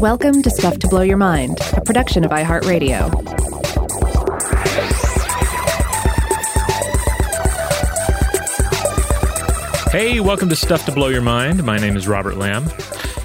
Welcome 0.00 0.42
to 0.42 0.50
Stuff 0.50 0.78
to 0.78 0.86
Blow 0.86 1.02
Your 1.02 1.16
Mind, 1.16 1.58
a 1.72 1.80
production 1.80 2.24
of 2.24 2.30
iHeartRadio. 2.30 3.10
Hey, 9.90 10.20
welcome 10.20 10.48
to 10.50 10.54
Stuff 10.54 10.84
to 10.84 10.92
Blow 10.92 11.08
Your 11.08 11.20
Mind. 11.20 11.64
My 11.64 11.78
name 11.78 11.96
is 11.96 12.06
Robert 12.06 12.36
Lamb. 12.36 12.66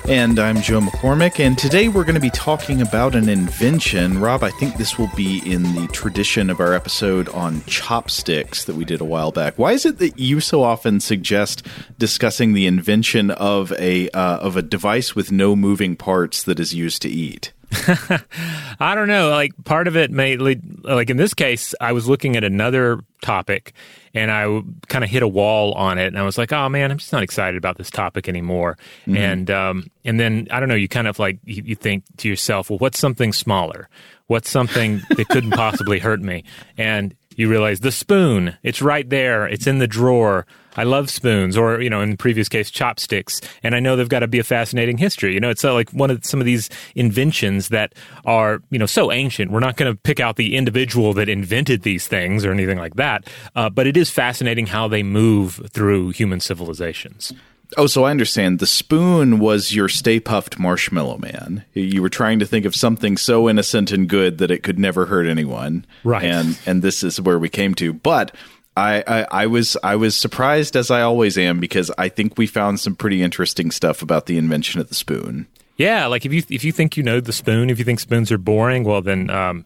And 0.09 0.37
I'm 0.37 0.61
Joe 0.61 0.81
McCormick, 0.81 1.39
and 1.39 1.57
today 1.57 1.87
we're 1.87 2.03
going 2.03 2.15
to 2.15 2.21
be 2.21 2.29
talking 2.29 2.81
about 2.81 3.15
an 3.15 3.29
invention. 3.29 4.19
Rob, 4.19 4.43
I 4.43 4.49
think 4.51 4.75
this 4.75 4.97
will 4.97 5.09
be 5.15 5.41
in 5.49 5.63
the 5.75 5.87
tradition 5.93 6.49
of 6.49 6.59
our 6.59 6.73
episode 6.73 7.29
on 7.29 7.63
chopsticks 7.67 8.65
that 8.65 8.75
we 8.75 8.83
did 8.83 8.99
a 8.99 9.05
while 9.05 9.31
back. 9.31 9.57
Why 9.57 9.71
is 9.71 9.85
it 9.85 9.99
that 9.99 10.19
you 10.19 10.41
so 10.41 10.61
often 10.61 10.99
suggest 10.99 11.65
discussing 11.97 12.51
the 12.51 12.67
invention 12.67 13.31
of 13.31 13.71
a 13.73 14.09
uh, 14.09 14.39
of 14.39 14.57
a 14.57 14.61
device 14.61 15.15
with 15.15 15.31
no 15.31 15.55
moving 15.55 15.95
parts 15.95 16.43
that 16.43 16.59
is 16.59 16.75
used 16.75 17.01
to 17.03 17.09
eat? 17.09 17.53
I 18.79 18.93
don't 18.95 19.07
know. 19.07 19.29
Like 19.29 19.51
part 19.63 19.87
of 19.87 19.97
it 19.97 20.11
may 20.11 20.37
lead, 20.37 20.83
like 20.83 21.09
in 21.09 21.17
this 21.17 21.33
case, 21.33 21.73
I 21.81 21.91
was 21.91 22.07
looking 22.07 22.35
at 22.35 22.43
another 22.43 23.01
topic 23.21 23.73
and 24.13 24.31
I 24.31 24.61
kind 24.87 25.03
of 25.03 25.09
hit 25.09 25.23
a 25.23 25.27
wall 25.27 25.73
on 25.73 25.97
it, 25.97 26.07
and 26.07 26.19
I 26.19 26.23
was 26.23 26.37
like, 26.37 26.51
"Oh 26.53 26.69
man, 26.69 26.91
I'm 26.91 26.97
just 26.97 27.11
not 27.11 27.23
excited 27.23 27.57
about 27.57 27.77
this 27.77 27.89
topic 27.89 28.29
anymore." 28.29 28.77
Mm-hmm. 29.07 29.17
And 29.17 29.51
um, 29.51 29.87
and 30.05 30.19
then 30.19 30.47
I 30.51 30.59
don't 30.59 30.69
know, 30.69 30.75
you 30.75 30.87
kind 30.87 31.07
of 31.07 31.17
like 31.19 31.39
you, 31.45 31.63
you 31.65 31.75
think 31.75 32.03
to 32.17 32.29
yourself, 32.29 32.69
"Well, 32.69 32.79
what's 32.79 32.99
something 32.99 33.33
smaller? 33.33 33.89
What's 34.27 34.49
something 34.49 35.01
that 35.09 35.27
couldn't 35.29 35.51
possibly 35.55 35.99
hurt 35.99 36.21
me?" 36.21 36.43
And 36.77 37.15
you 37.35 37.49
realize 37.49 37.79
the 37.79 37.91
spoon, 37.91 38.55
it's 38.61 38.81
right 38.81 39.09
there, 39.09 39.47
it's 39.47 39.65
in 39.65 39.79
the 39.79 39.87
drawer. 39.87 40.45
I 40.75 40.83
love 40.83 41.09
spoons, 41.09 41.57
or 41.57 41.81
you 41.81 41.89
know, 41.89 42.01
in 42.01 42.11
the 42.11 42.17
previous 42.17 42.49
case, 42.49 42.71
chopsticks, 42.71 43.41
and 43.61 43.75
I 43.75 43.79
know 43.79 43.95
they've 43.95 44.09
got 44.09 44.19
to 44.19 44.27
be 44.27 44.39
a 44.39 44.43
fascinating 44.43 44.97
history. 44.97 45.33
You 45.33 45.39
know, 45.39 45.49
it's 45.49 45.63
uh, 45.63 45.73
like 45.73 45.89
one 45.91 46.11
of 46.11 46.25
some 46.25 46.39
of 46.39 46.45
these 46.45 46.69
inventions 46.95 47.69
that 47.69 47.93
are 48.25 48.61
you 48.69 48.79
know 48.79 48.85
so 48.85 49.11
ancient. 49.11 49.51
We're 49.51 49.59
not 49.59 49.77
going 49.77 49.91
to 49.91 49.99
pick 49.99 50.19
out 50.19 50.35
the 50.35 50.55
individual 50.55 51.13
that 51.13 51.29
invented 51.29 51.83
these 51.83 52.07
things 52.07 52.45
or 52.45 52.51
anything 52.51 52.77
like 52.77 52.95
that, 52.95 53.29
uh, 53.55 53.69
but 53.69 53.87
it 53.87 53.97
is 53.97 54.09
fascinating 54.09 54.67
how 54.67 54.87
they 54.87 55.03
move 55.03 55.61
through 55.71 56.09
human 56.09 56.39
civilizations. 56.39 57.33
Oh, 57.77 57.87
so 57.87 58.03
I 58.03 58.11
understand. 58.11 58.59
The 58.59 58.67
spoon 58.67 59.39
was 59.39 59.73
your 59.73 59.89
Stay 59.89 60.19
Puft 60.19 60.59
Marshmallow 60.59 61.17
Man. 61.17 61.65
You 61.73 62.01
were 62.01 62.09
trying 62.09 62.39
to 62.39 62.45
think 62.45 62.65
of 62.65 62.75
something 62.75 63.17
so 63.17 63.49
innocent 63.49 63.91
and 63.91 64.07
good 64.07 64.37
that 64.37 64.51
it 64.51 64.63
could 64.63 64.77
never 64.77 65.05
hurt 65.05 65.25
anyone, 65.25 65.85
right? 66.03 66.23
And 66.23 66.59
and 66.65 66.81
this 66.81 67.03
is 67.03 67.19
where 67.19 67.39
we 67.39 67.49
came 67.49 67.73
to. 67.75 67.93
But 67.93 68.35
I, 68.75 69.03
I, 69.05 69.27
I 69.43 69.47
was 69.47 69.77
I 69.83 69.95
was 69.95 70.15
surprised 70.15 70.75
as 70.75 70.89
I 70.89 71.01
always 71.01 71.37
am 71.37 71.59
because 71.59 71.91
I 71.97 72.09
think 72.09 72.37
we 72.37 72.47
found 72.47 72.79
some 72.79 72.95
pretty 72.95 73.21
interesting 73.21 73.71
stuff 73.71 74.01
about 74.01 74.25
the 74.25 74.37
invention 74.37 74.81
of 74.81 74.89
the 74.89 74.95
spoon. 74.95 75.47
Yeah, 75.77 76.07
like 76.07 76.25
if 76.25 76.33
you 76.33 76.43
if 76.49 76.63
you 76.63 76.71
think 76.71 76.97
you 76.97 77.03
know 77.03 77.19
the 77.19 77.33
spoon, 77.33 77.69
if 77.69 77.79
you 77.79 77.85
think 77.85 77.99
spoons 77.99 78.31
are 78.31 78.37
boring, 78.37 78.83
well 78.83 79.01
then 79.01 79.29
um, 79.29 79.65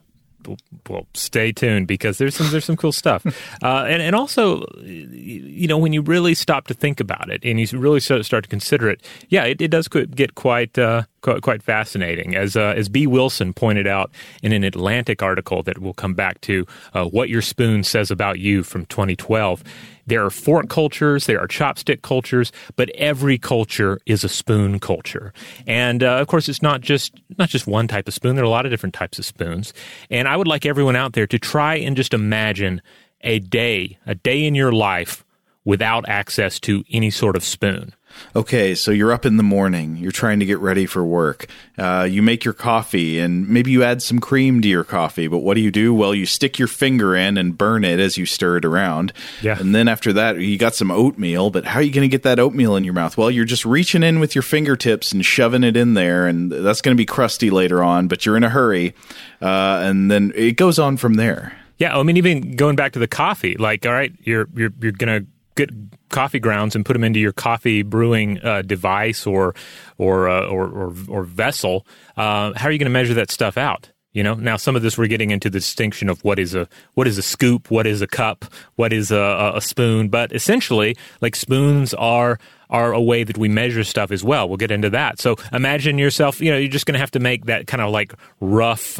well, 0.89 1.07
stay 1.13 1.51
tuned 1.51 1.87
because 1.87 2.17
there's 2.17 2.35
some 2.35 2.49
there's 2.51 2.65
some 2.65 2.77
cool 2.77 2.91
stuff, 2.91 3.25
uh, 3.63 3.85
and 3.87 4.01
and 4.01 4.15
also, 4.15 4.63
you 4.83 5.67
know, 5.67 5.77
when 5.77 5.93
you 5.93 6.01
really 6.01 6.33
stop 6.33 6.67
to 6.67 6.73
think 6.73 6.99
about 6.99 7.29
it 7.29 7.43
and 7.43 7.59
you 7.59 7.67
really 7.79 7.99
start 7.99 8.25
to 8.25 8.49
consider 8.49 8.89
it, 8.89 9.01
yeah, 9.29 9.43
it, 9.43 9.61
it 9.61 9.69
does 9.69 9.87
get 9.87 10.35
quite 10.35 10.77
uh, 10.77 11.03
quite, 11.21 11.63
fascinating. 11.63 12.35
As 12.35 12.55
uh, 12.55 12.73
as 12.75 12.89
Bee 12.89 13.07
Wilson 13.07 13.53
pointed 13.53 13.87
out 13.87 14.11
in 14.41 14.51
an 14.53 14.63
Atlantic 14.63 15.21
article 15.21 15.63
that 15.63 15.79
we'll 15.79 15.93
come 15.93 16.13
back 16.13 16.41
to, 16.41 16.65
uh, 16.93 17.05
what 17.05 17.29
your 17.29 17.41
spoon 17.41 17.83
says 17.83 18.11
about 18.11 18.39
you 18.39 18.63
from 18.63 18.85
2012 18.85 19.63
there 20.07 20.25
are 20.25 20.29
fork 20.29 20.69
cultures, 20.69 21.25
there 21.25 21.39
are 21.39 21.47
chopstick 21.47 22.01
cultures, 22.01 22.51
but 22.75 22.89
every 22.91 23.37
culture 23.37 23.99
is 24.05 24.23
a 24.23 24.29
spoon 24.29 24.79
culture. 24.79 25.33
And 25.67 26.03
uh, 26.03 26.17
of 26.17 26.27
course, 26.27 26.49
it's 26.49 26.61
not 26.61 26.81
just 26.81 27.13
not 27.37 27.49
just 27.49 27.67
one 27.67 27.87
type 27.87 28.07
of 28.07 28.13
spoon. 28.13 28.35
There 28.35 28.43
are 28.43 28.47
a 28.47 28.49
lot 28.49 28.65
of 28.65 28.71
different 28.71 28.95
types 28.95 29.19
of 29.19 29.25
spoons. 29.25 29.73
And 30.09 30.27
I 30.27 30.35
would 30.35 30.47
like 30.47 30.65
everyone 30.65 30.95
out 30.95 31.13
there 31.13 31.27
to 31.27 31.37
try 31.37 31.75
and 31.75 31.95
just 31.95 32.13
imagine 32.13 32.81
a 33.21 33.39
day, 33.39 33.97
a 34.05 34.15
day 34.15 34.45
in 34.45 34.55
your 34.55 34.71
life 34.71 35.25
without 35.65 36.07
access 36.07 36.59
to 36.61 36.83
any 36.91 37.09
sort 37.09 37.35
of 37.35 37.43
spoon. 37.43 37.93
Okay, 38.35 38.75
so 38.75 38.91
you're 38.91 39.11
up 39.11 39.25
in 39.25 39.37
the 39.37 39.43
morning, 39.43 39.97
you're 39.97 40.11
trying 40.11 40.39
to 40.39 40.45
get 40.45 40.59
ready 40.59 40.85
for 40.85 41.03
work. 41.03 41.47
Uh, 41.77 42.07
you 42.09 42.21
make 42.21 42.43
your 42.43 42.53
coffee, 42.53 43.19
and 43.19 43.47
maybe 43.47 43.71
you 43.71 43.83
add 43.83 44.01
some 44.01 44.19
cream 44.19 44.61
to 44.61 44.67
your 44.67 44.83
coffee. 44.83 45.27
But 45.27 45.39
what 45.39 45.55
do 45.55 45.61
you 45.61 45.71
do? 45.71 45.93
Well, 45.93 46.13
you 46.13 46.25
stick 46.25 46.59
your 46.59 46.67
finger 46.67 47.15
in 47.15 47.37
and 47.37 47.57
burn 47.57 47.83
it 47.83 47.99
as 47.99 48.17
you 48.17 48.25
stir 48.25 48.57
it 48.57 48.65
around. 48.65 49.13
Yeah. 49.41 49.59
And 49.59 49.73
then 49.73 49.87
after 49.87 50.13
that, 50.13 50.39
you 50.39 50.57
got 50.57 50.75
some 50.75 50.91
oatmeal. 50.91 51.49
But 51.49 51.65
how 51.65 51.79
are 51.79 51.83
you 51.83 51.91
going 51.91 52.07
to 52.07 52.11
get 52.11 52.23
that 52.23 52.39
oatmeal 52.39 52.75
in 52.75 52.83
your 52.83 52.93
mouth? 52.93 53.17
Well, 53.17 53.31
you're 53.31 53.45
just 53.45 53.65
reaching 53.65 54.03
in 54.03 54.19
with 54.19 54.35
your 54.35 54.41
fingertips 54.41 55.11
and 55.11 55.25
shoving 55.25 55.63
it 55.63 55.77
in 55.77 55.93
there, 55.93 56.27
and 56.27 56.51
that's 56.51 56.81
going 56.81 56.95
to 56.95 56.99
be 56.99 57.05
crusty 57.05 57.49
later 57.49 57.83
on. 57.83 58.07
But 58.07 58.25
you're 58.25 58.37
in 58.37 58.43
a 58.43 58.49
hurry, 58.49 58.93
uh, 59.41 59.81
and 59.83 60.09
then 60.09 60.31
it 60.35 60.57
goes 60.57 60.79
on 60.79 60.97
from 60.97 61.15
there. 61.15 61.57
Yeah, 61.77 61.97
I 61.97 62.03
mean, 62.03 62.17
even 62.17 62.55
going 62.55 62.75
back 62.75 62.93
to 62.93 62.99
the 62.99 63.07
coffee, 63.07 63.55
like, 63.55 63.85
all 63.85 63.93
right, 63.93 64.11
you're 64.23 64.47
you're 64.55 64.71
you're 64.81 64.91
gonna 64.91 65.21
get 65.57 65.69
coffee 66.09 66.39
grounds 66.39 66.75
and 66.75 66.85
put 66.85 66.93
them 66.93 67.03
into 67.03 67.19
your 67.19 67.33
coffee 67.33 67.83
brewing 67.83 68.39
uh, 68.43 68.61
device 68.61 69.25
or 69.25 69.55
or, 69.97 70.29
uh, 70.29 70.45
or, 70.47 70.67
or 70.67 70.93
or 71.09 71.23
vessel, 71.23 71.85
uh, 72.15 72.53
how 72.55 72.69
are 72.69 72.71
you 72.71 72.79
going 72.79 72.85
to 72.85 72.89
measure 72.89 73.13
that 73.15 73.31
stuff 73.31 73.57
out? 73.57 73.91
You 74.13 74.23
know, 74.23 74.33
now 74.33 74.57
some 74.57 74.75
of 74.75 74.81
this 74.81 74.97
we're 74.97 75.07
getting 75.07 75.29
into 75.29 75.47
the 75.47 75.59
distinction 75.59 76.09
of 76.09 76.23
what 76.23 76.39
is 76.39 76.55
a 76.55 76.67
what 76.95 77.07
is 77.07 77.19
a 77.19 77.21
scoop, 77.21 77.69
what 77.69 77.85
is 77.85 78.01
a 78.01 78.07
cup, 78.07 78.45
what 78.75 78.91
is 78.91 79.11
a, 79.11 79.53
a 79.55 79.61
spoon, 79.61 80.09
but 80.09 80.31
essentially, 80.33 80.97
like 81.21 81.35
spoons 81.35 81.93
are 81.93 82.39
are 82.69 82.93
a 82.93 83.01
way 83.01 83.23
that 83.23 83.37
we 83.37 83.47
measure 83.47 83.83
stuff 83.83 84.11
as 84.11 84.23
well. 84.23 84.47
We'll 84.47 84.57
get 84.57 84.71
into 84.71 84.89
that. 84.89 85.19
So 85.19 85.35
imagine 85.53 85.97
yourself, 85.97 86.41
you 86.41 86.51
know, 86.51 86.57
you're 86.57 86.67
just 86.67 86.85
going 86.85 86.95
to 86.95 86.99
have 86.99 87.11
to 87.11 87.19
make 87.19 87.45
that 87.45 87.67
kind 87.67 87.81
of 87.81 87.91
like 87.91 88.13
rough 88.39 88.99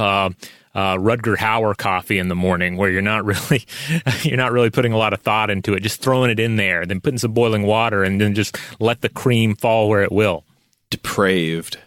uh, 0.77 0.95
Rutger 0.95 1.35
Hauer 1.35 1.75
coffee 1.75 2.19
in 2.19 2.27
the 2.27 2.35
morning, 2.35 2.77
where 2.77 2.91
you're 2.91 3.01
not 3.01 3.25
really 3.49 3.65
you're 4.21 4.38
not 4.38 4.51
really 4.51 4.69
putting 4.69 4.93
a 4.93 4.97
lot 4.97 5.11
of 5.11 5.21
thought 5.21 5.49
into 5.49 5.73
it, 5.73 5.81
just 5.81 6.01
throwing 6.01 6.29
it 6.29 6.39
in 6.39 6.55
there, 6.55 6.85
then 6.85 7.01
putting 7.01 7.17
some 7.17 7.33
boiling 7.33 7.63
water, 7.63 8.03
and 8.03 8.21
then 8.21 8.35
just 8.35 8.57
let 8.79 9.01
the 9.01 9.09
cream 9.09 9.55
fall 9.55 9.89
where 9.89 10.03
it 10.03 10.11
will. 10.11 10.45
Depraved. 10.91 11.79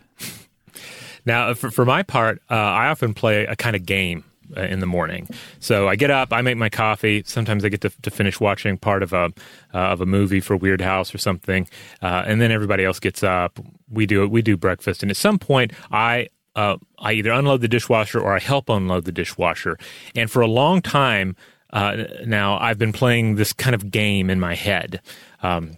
Now, 1.24 1.54
for, 1.54 1.70
for 1.70 1.84
my 1.84 2.02
part, 2.02 2.42
uh, 2.50 2.54
I 2.54 2.88
often 2.88 3.14
play 3.14 3.44
a 3.44 3.54
kind 3.54 3.76
of 3.76 3.86
game 3.86 4.24
uh, 4.56 4.62
in 4.62 4.80
the 4.80 4.86
morning. 4.86 5.28
So 5.60 5.86
I 5.86 5.94
get 5.94 6.10
up, 6.10 6.32
I 6.32 6.40
make 6.40 6.56
my 6.56 6.70
coffee. 6.70 7.22
Sometimes 7.24 7.64
I 7.64 7.68
get 7.68 7.82
to, 7.82 7.90
to 8.02 8.10
finish 8.10 8.40
watching 8.40 8.76
part 8.78 9.02
of 9.02 9.12
a 9.12 9.32
uh, 9.72 9.78
of 9.78 10.00
a 10.00 10.06
movie 10.06 10.40
for 10.40 10.56
Weird 10.56 10.80
House 10.80 11.14
or 11.14 11.18
something, 11.18 11.68
uh, 12.02 12.24
and 12.26 12.40
then 12.40 12.50
everybody 12.50 12.84
else 12.84 12.98
gets 12.98 13.22
up. 13.22 13.60
We 13.88 14.06
do 14.06 14.26
we 14.28 14.42
do 14.42 14.56
breakfast, 14.56 15.04
and 15.04 15.10
at 15.10 15.16
some 15.16 15.38
point, 15.38 15.72
I 15.92 16.28
uh, 16.56 16.76
I 16.98 17.12
either 17.12 17.30
unload 17.30 17.60
the 17.60 17.68
dishwasher 17.68 18.20
or 18.20 18.34
I 18.34 18.40
help 18.40 18.68
unload 18.68 19.04
the 19.04 19.12
dishwasher. 19.12 19.78
And 20.14 20.30
for 20.30 20.42
a 20.42 20.46
long 20.46 20.82
time 20.82 21.36
uh, 21.72 22.04
now, 22.26 22.58
I've 22.58 22.78
been 22.78 22.92
playing 22.92 23.36
this 23.36 23.52
kind 23.52 23.74
of 23.74 23.90
game 23.90 24.28
in 24.30 24.40
my 24.40 24.54
head. 24.54 25.00
Um, 25.42 25.76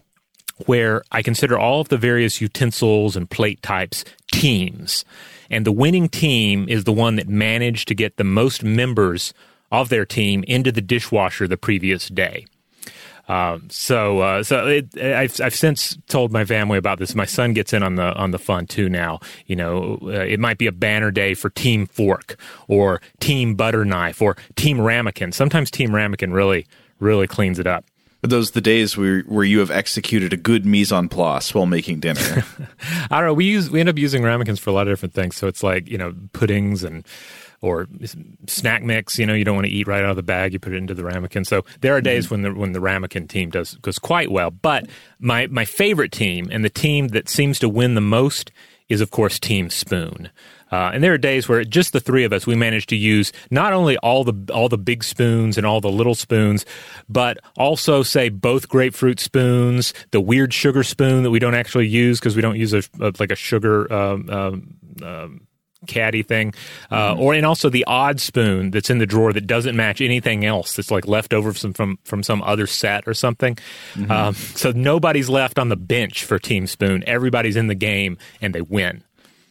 where 0.66 1.02
I 1.10 1.22
consider 1.22 1.58
all 1.58 1.80
of 1.80 1.88
the 1.88 1.96
various 1.96 2.40
utensils 2.40 3.16
and 3.16 3.28
plate 3.28 3.62
types 3.62 4.04
teams. 4.32 5.04
And 5.50 5.66
the 5.66 5.72
winning 5.72 6.08
team 6.08 6.68
is 6.68 6.84
the 6.84 6.92
one 6.92 7.16
that 7.16 7.28
managed 7.28 7.88
to 7.88 7.94
get 7.94 8.16
the 8.16 8.24
most 8.24 8.62
members 8.62 9.34
of 9.70 9.88
their 9.88 10.04
team 10.04 10.44
into 10.46 10.70
the 10.70 10.80
dishwasher 10.80 11.48
the 11.48 11.56
previous 11.56 12.08
day. 12.08 12.46
Um, 13.28 13.68
so, 13.70 14.18
uh, 14.18 14.42
so 14.42 14.66
it, 14.66 14.98
I've, 14.98 15.40
I've 15.40 15.54
since 15.54 15.96
told 16.08 16.32
my 16.32 16.44
family 16.44 16.78
about 16.78 16.98
this. 16.98 17.14
My 17.14 17.24
son 17.24 17.52
gets 17.52 17.72
in 17.72 17.82
on 17.82 17.94
the 17.94 18.12
on 18.14 18.30
the 18.30 18.38
fun 18.38 18.66
too 18.66 18.88
now. 18.88 19.20
You 19.46 19.56
know, 19.56 19.98
uh, 20.02 20.08
it 20.08 20.40
might 20.40 20.58
be 20.58 20.66
a 20.66 20.72
banner 20.72 21.10
day 21.10 21.34
for 21.34 21.50
Team 21.50 21.86
Fork 21.86 22.36
or 22.68 23.00
Team 23.20 23.54
Butter 23.54 23.84
Knife 23.84 24.20
or 24.20 24.36
Team 24.56 24.78
Ramekin. 24.78 25.32
Sometimes 25.32 25.70
Team 25.70 25.90
Ramekin 25.90 26.32
really 26.32 26.66
really 26.98 27.26
cleans 27.26 27.58
it 27.58 27.66
up. 27.66 27.84
Are 28.24 28.28
those 28.28 28.52
the 28.52 28.60
days 28.60 28.96
where 28.96 29.22
where 29.22 29.44
you 29.44 29.58
have 29.58 29.70
executed 29.70 30.32
a 30.32 30.36
good 30.36 30.64
mise 30.64 30.92
en 30.92 31.08
place 31.08 31.52
while 31.52 31.66
making 31.66 31.98
dinner? 31.98 32.20
I 33.10 33.18
don't 33.18 33.26
know. 33.26 33.34
We 33.34 33.46
use 33.46 33.68
we 33.68 33.80
end 33.80 33.88
up 33.88 33.98
using 33.98 34.22
ramekins 34.22 34.60
for 34.60 34.70
a 34.70 34.72
lot 34.72 34.86
of 34.86 34.92
different 34.92 35.12
things. 35.12 35.34
So 35.34 35.48
it's 35.48 35.64
like 35.64 35.88
you 35.88 35.98
know 35.98 36.14
puddings 36.32 36.84
and 36.84 37.04
or 37.62 37.86
snack 38.46 38.82
mix. 38.82 39.18
You 39.18 39.24
know, 39.24 39.34
you 39.34 39.44
don't 39.44 39.54
want 39.54 39.66
to 39.66 39.72
eat 39.72 39.86
right 39.86 40.04
out 40.04 40.10
of 40.10 40.16
the 40.16 40.22
bag. 40.22 40.52
You 40.52 40.58
put 40.58 40.74
it 40.74 40.76
into 40.76 40.94
the 40.94 41.04
ramekin. 41.04 41.46
So 41.46 41.64
there 41.80 41.96
are 41.96 42.00
days 42.02 42.26
mm-hmm. 42.26 42.34
when 42.34 42.42
the 42.42 42.60
when 42.60 42.72
the 42.72 42.80
ramekin 42.80 43.28
team 43.28 43.48
does 43.50 43.76
goes 43.76 43.98
quite 43.98 44.30
well. 44.30 44.50
But 44.50 44.86
my 45.18 45.46
my 45.46 45.64
favorite 45.64 46.12
team 46.12 46.48
and 46.52 46.64
the 46.64 46.70
team 46.70 47.08
that 47.08 47.28
seems 47.28 47.58
to 47.60 47.68
win 47.68 47.94
the 47.94 48.00
most 48.02 48.50
is 48.88 49.00
of 49.00 49.10
course 49.10 49.38
Team 49.38 49.70
Spoon. 49.70 50.30
Uh, 50.70 50.90
and 50.94 51.04
there 51.04 51.12
are 51.12 51.18
days 51.18 51.48
where 51.48 51.62
just 51.64 51.92
the 51.92 52.00
three 52.00 52.24
of 52.24 52.32
us 52.32 52.46
we 52.46 52.54
manage 52.54 52.86
to 52.86 52.96
use 52.96 53.30
not 53.50 53.74
only 53.74 53.98
all 53.98 54.24
the 54.24 54.52
all 54.52 54.70
the 54.70 54.78
big 54.78 55.04
spoons 55.04 55.58
and 55.58 55.66
all 55.66 55.82
the 55.82 55.90
little 55.90 56.14
spoons, 56.14 56.64
but 57.10 57.36
also 57.58 58.02
say 58.02 58.30
both 58.30 58.70
grapefruit 58.70 59.20
spoons, 59.20 59.92
the 60.12 60.20
weird 60.20 60.54
sugar 60.54 60.82
spoon 60.82 61.24
that 61.24 61.30
we 61.30 61.38
don't 61.38 61.54
actually 61.54 61.86
use 61.86 62.18
because 62.18 62.34
we 62.34 62.40
don't 62.40 62.56
use 62.56 62.72
a, 62.72 62.82
a, 63.00 63.12
like 63.20 63.30
a 63.30 63.36
sugar. 63.36 63.92
Um, 63.92 64.30
um, 64.30 64.76
um, 65.02 65.40
caddy 65.86 66.22
thing, 66.22 66.54
uh, 66.90 67.12
mm-hmm. 67.12 67.20
or 67.20 67.34
and 67.34 67.46
also 67.46 67.68
the 67.68 67.84
odd 67.84 68.20
spoon 68.20 68.70
that's 68.70 68.90
in 68.90 68.98
the 68.98 69.06
drawer 69.06 69.32
that 69.32 69.46
doesn't 69.46 69.76
match 69.76 70.00
anything 70.00 70.44
else 70.44 70.76
that's 70.76 70.90
like 70.90 71.06
left 71.06 71.34
over 71.34 71.52
from 71.52 71.72
from, 71.72 71.98
from 72.04 72.22
some 72.22 72.42
other 72.42 72.66
set 72.66 73.06
or 73.06 73.14
something. 73.14 73.56
Mm-hmm. 73.94 74.10
Um, 74.10 74.34
so 74.34 74.72
nobody's 74.72 75.28
left 75.28 75.58
on 75.58 75.68
the 75.68 75.76
bench 75.76 76.24
for 76.24 76.38
Team 76.38 76.66
Spoon. 76.66 77.02
Everybody's 77.06 77.56
in 77.56 77.66
the 77.66 77.74
game 77.74 78.18
and 78.40 78.54
they 78.54 78.62
win. 78.62 79.02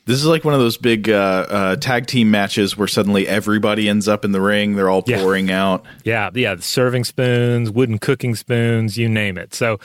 This 0.05 0.17
is 0.17 0.25
like 0.25 0.43
one 0.43 0.55
of 0.55 0.59
those 0.59 0.77
big 0.77 1.09
uh, 1.09 1.45
uh, 1.47 1.75
tag 1.75 2.07
team 2.07 2.31
matches 2.31 2.75
where 2.75 2.87
suddenly 2.87 3.27
everybody 3.27 3.87
ends 3.87 4.07
up 4.07 4.25
in 4.25 4.31
the 4.31 4.41
ring. 4.41 4.75
They're 4.75 4.89
all 4.89 5.03
Yeah. 5.05 5.19
pouring 5.19 5.51
out. 5.51 5.85
Yeah, 6.03 6.31
yeah, 6.33 6.55
the 6.55 6.63
serving 6.63 7.03
spoons, 7.03 7.69
wooden 7.69 7.99
cooking 7.99 8.33
spoons, 8.33 8.97
you 8.97 9.07
name 9.07 9.37
it. 9.37 9.53
So, 9.53 9.79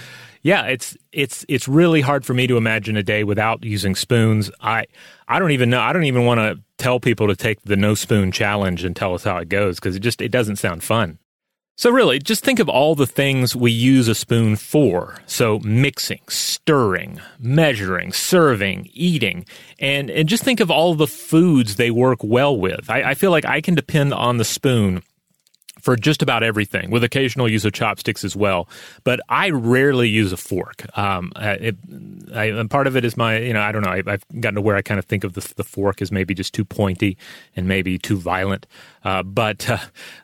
yeah, 0.47 0.67
it's 0.67 0.97
it's 1.11 1.45
it's 1.49 1.67
really 1.67 2.01
hard 2.01 2.25
for 2.25 2.33
me 2.33 2.47
to 2.47 2.57
imagine 2.57 2.97
a 2.97 3.03
day 3.03 3.25
without 3.25 3.65
using 3.65 3.97
spoons. 3.97 4.49
I 4.61 4.87
I 5.27 5.41
don't 5.41 5.51
even 5.51 5.71
know. 5.71 5.81
I 5.81 5.93
don't 5.93 6.05
even 6.05 6.25
want 6.25 6.39
to 6.39 6.63
tell 6.79 7.01
people 7.01 7.27
to 7.27 7.35
take 7.35 7.61
the 7.63 7.75
no 7.75 7.97
spoon 7.97 8.31
challenge 8.31 8.85
and 8.85 8.95
tell 8.95 9.13
us 9.13 9.25
how 9.25 9.39
it 9.39 9.49
goes 9.49 9.81
because 9.81 9.97
it 9.97 10.01
just 10.01 10.23
it 10.23 10.29
doesn't 10.29 10.57
sound 10.57 10.85
fun. 10.85 11.19
So 11.77 11.91
really, 11.91 12.21
just 12.21 12.45
think 12.45 12.61
of 12.61 12.69
all 12.69 12.95
the 12.95 13.09
things 13.09 13.57
we 13.57 13.73
use 13.73 14.07
a 14.07 14.15
spoon 14.15 14.55
for. 14.55 15.21
So 15.27 15.59
mixing, 15.65 16.23
stirring, 16.29 17.21
measuring, 17.41 18.13
serving, 18.13 18.89
eating, 18.93 19.47
and 19.81 20.11
and 20.11 20.29
just 20.29 20.45
think 20.45 20.61
of 20.61 20.71
all 20.71 20.95
the 20.95 21.09
foods 21.09 21.75
they 21.75 21.91
work 21.91 22.21
well 22.23 22.57
with. 22.57 22.89
I, 22.89 23.03
I 23.03 23.15
feel 23.15 23.33
like 23.33 23.45
I 23.45 23.61
can 23.61 23.75
depend 23.75 24.15
on 24.15 24.37
the 24.37 24.45
spoon 24.45 25.03
for 25.87 25.95
just 25.95 26.21
about 26.21 26.43
everything, 26.43 26.91
with 26.91 27.05
occasional 27.05 27.49
use 27.49 27.65
of 27.65 27.73
chopsticks 27.73 28.25
as 28.25 28.35
well. 28.35 28.69
But 29.05 29.21
I 29.29 29.51
rarely 29.51 30.09
use 30.09 30.33
a 30.33 30.37
fork. 30.37 30.85
Um, 30.99 31.31
it, 31.37 31.77
I, 32.35 32.47
and 32.47 32.69
part 32.69 32.89
of 32.89 32.97
it 32.97 33.05
is 33.05 33.17
my, 33.17 33.39
you 33.39 33.53
know, 33.53 33.61
I 33.61 33.71
don't 33.71 33.83
know. 33.83 33.91
I, 33.91 34.03
I've 34.05 34.25
gotten 34.41 34.57
to 34.57 34.61
where 34.61 34.75
I 34.75 34.83
kind 34.83 34.99
of 34.99 35.05
think 35.05 35.23
of 35.23 35.35
the, 35.35 35.53
the 35.55 35.63
fork 35.63 36.03
as 36.03 36.11
maybe 36.11 36.35
just 36.35 36.53
too 36.53 36.65
pointy 36.65 37.17
and 37.55 37.69
maybe 37.69 37.99
too 37.99 38.17
violent. 38.17 38.67
Uh, 39.05 39.23
but 39.23 39.71
uh, 39.71 39.79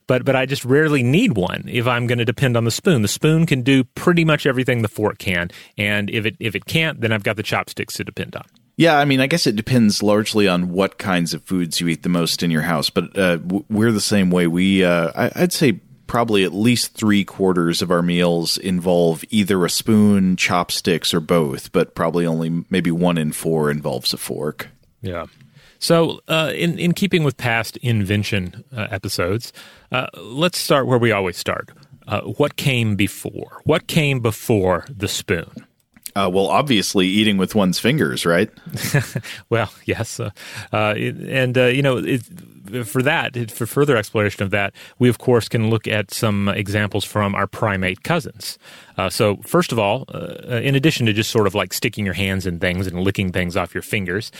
but 0.09 0.25
but 0.25 0.35
I 0.35 0.47
just 0.47 0.65
rarely 0.65 1.05
need 1.05 1.37
one 1.37 1.63
if 1.69 1.87
I'm 1.87 2.09
going 2.09 2.19
to 2.19 2.25
depend 2.25 2.57
on 2.57 2.65
the 2.65 2.73
spoon. 2.73 3.03
The 3.03 3.07
spoon 3.07 3.47
can 3.47 3.63
do 3.63 3.85
pretty 3.85 4.25
much 4.25 4.47
everything 4.47 4.83
the 4.83 4.89
fork 4.89 5.19
can, 5.19 5.49
and 5.79 6.11
if 6.11 6.27
it 6.27 6.35
if 6.41 6.57
it 6.57 6.65
can't, 6.65 7.01
then 7.01 7.13
I've 7.13 7.23
got 7.23 7.37
the 7.37 7.45
chopsticks 7.45 7.95
to 7.99 8.05
depend 8.05 8.35
on. 8.35 8.47
Yeah, 8.77 8.99
I 8.99 9.05
mean, 9.05 9.21
I 9.21 9.27
guess 9.27 9.47
it 9.47 9.57
depends 9.57 10.03
largely 10.03 10.49
on 10.49 10.73
what 10.73 10.99
kinds 10.99 11.35
of 11.35 11.43
foods 11.43 11.81
you 11.81 11.89
eat 11.89 12.03
the 12.03 12.09
most 12.09 12.43
in 12.43 12.51
your 12.51 12.63
house, 12.63 12.91
but 12.91 13.17
uh, 13.19 13.39
we're 13.69 13.93
the 13.93 14.01
same 14.01 14.31
way. 14.31 14.47
We, 14.47 14.83
uh, 14.85 15.13
I, 15.15 15.43
I'd 15.43 15.53
say, 15.53 15.81
probably 16.07 16.45
at 16.45 16.53
least 16.53 16.93
three 16.93 17.25
quarters 17.25 17.81
of 17.81 17.91
our 17.91 18.03
meals 18.03 18.59
involve 18.59 19.25
either 19.31 19.65
a 19.65 19.71
spoon, 19.71 20.37
chopsticks, 20.37 21.15
or 21.15 21.21
both, 21.21 21.73
but 21.73 21.95
probably 21.95 22.27
only 22.27 22.65
maybe 22.69 22.91
one 22.91 23.17
in 23.17 23.33
four 23.33 23.71
involves 23.71 24.13
a 24.13 24.19
fork. 24.19 24.69
Yeah. 25.01 25.27
So, 25.79 26.21
uh, 26.29 26.53
in 26.55 26.79
in 26.79 26.93
keeping 26.93 27.25
with 27.25 27.37
past 27.37 27.77
invention 27.79 28.63
uh, 28.77 28.89
episodes, 28.91 29.53
uh, 29.91 30.07
let's 30.17 30.59
start 30.59 30.87
where 30.87 30.99
we 30.99 31.13
always 31.13 31.37
start. 31.37 31.71
Uh, 32.07 32.21
what 32.21 32.57
came 32.57 32.95
before? 32.95 33.61
What 33.65 33.87
came 33.87 34.21
before 34.21 34.85
the 34.89 35.09
spoon? 35.09 35.67
Uh, 36.15 36.29
well, 36.33 36.47
obviously, 36.49 37.07
eating 37.07 37.39
with 37.39 37.55
one's 37.55 37.79
fingers, 37.79 38.27
right? 38.27 38.51
Well, 39.49 39.73
yes, 39.85 40.19
uh, 40.21 40.31
uh, 40.73 40.95
and 40.97 41.57
uh, 41.57 41.67
you 41.67 41.83
know, 41.83 41.99
it, 41.99 42.23
for 42.87 43.03
that, 43.03 43.51
for 43.51 43.67
further 43.67 43.97
exploration 43.97 44.43
of 44.43 44.51
that, 44.51 44.73
we 44.99 45.09
of 45.09 45.19
course 45.19 45.49
can 45.49 45.69
look 45.71 45.87
at 45.87 46.11
some 46.11 46.49
examples 46.49 47.05
from 47.05 47.35
our 47.35 47.47
primate 47.47 48.03
cousins. 48.03 48.59
Uh, 48.97 49.11
so, 49.11 49.37
first 49.39 49.73
of 49.73 49.79
all, 49.79 50.05
uh, 50.15 50.57
in 50.63 50.75
addition 50.75 51.07
to 51.07 51.13
just 51.13 51.31
sort 51.31 51.47
of 51.47 51.55
like 51.55 51.73
sticking 51.73 52.05
your 52.05 52.15
hands 52.15 52.47
in 52.47 52.59
things 52.61 52.87
and 52.87 53.01
licking 53.01 53.31
things 53.33 53.57
off 53.57 53.75
your 53.75 53.83
fingers, 53.83 54.33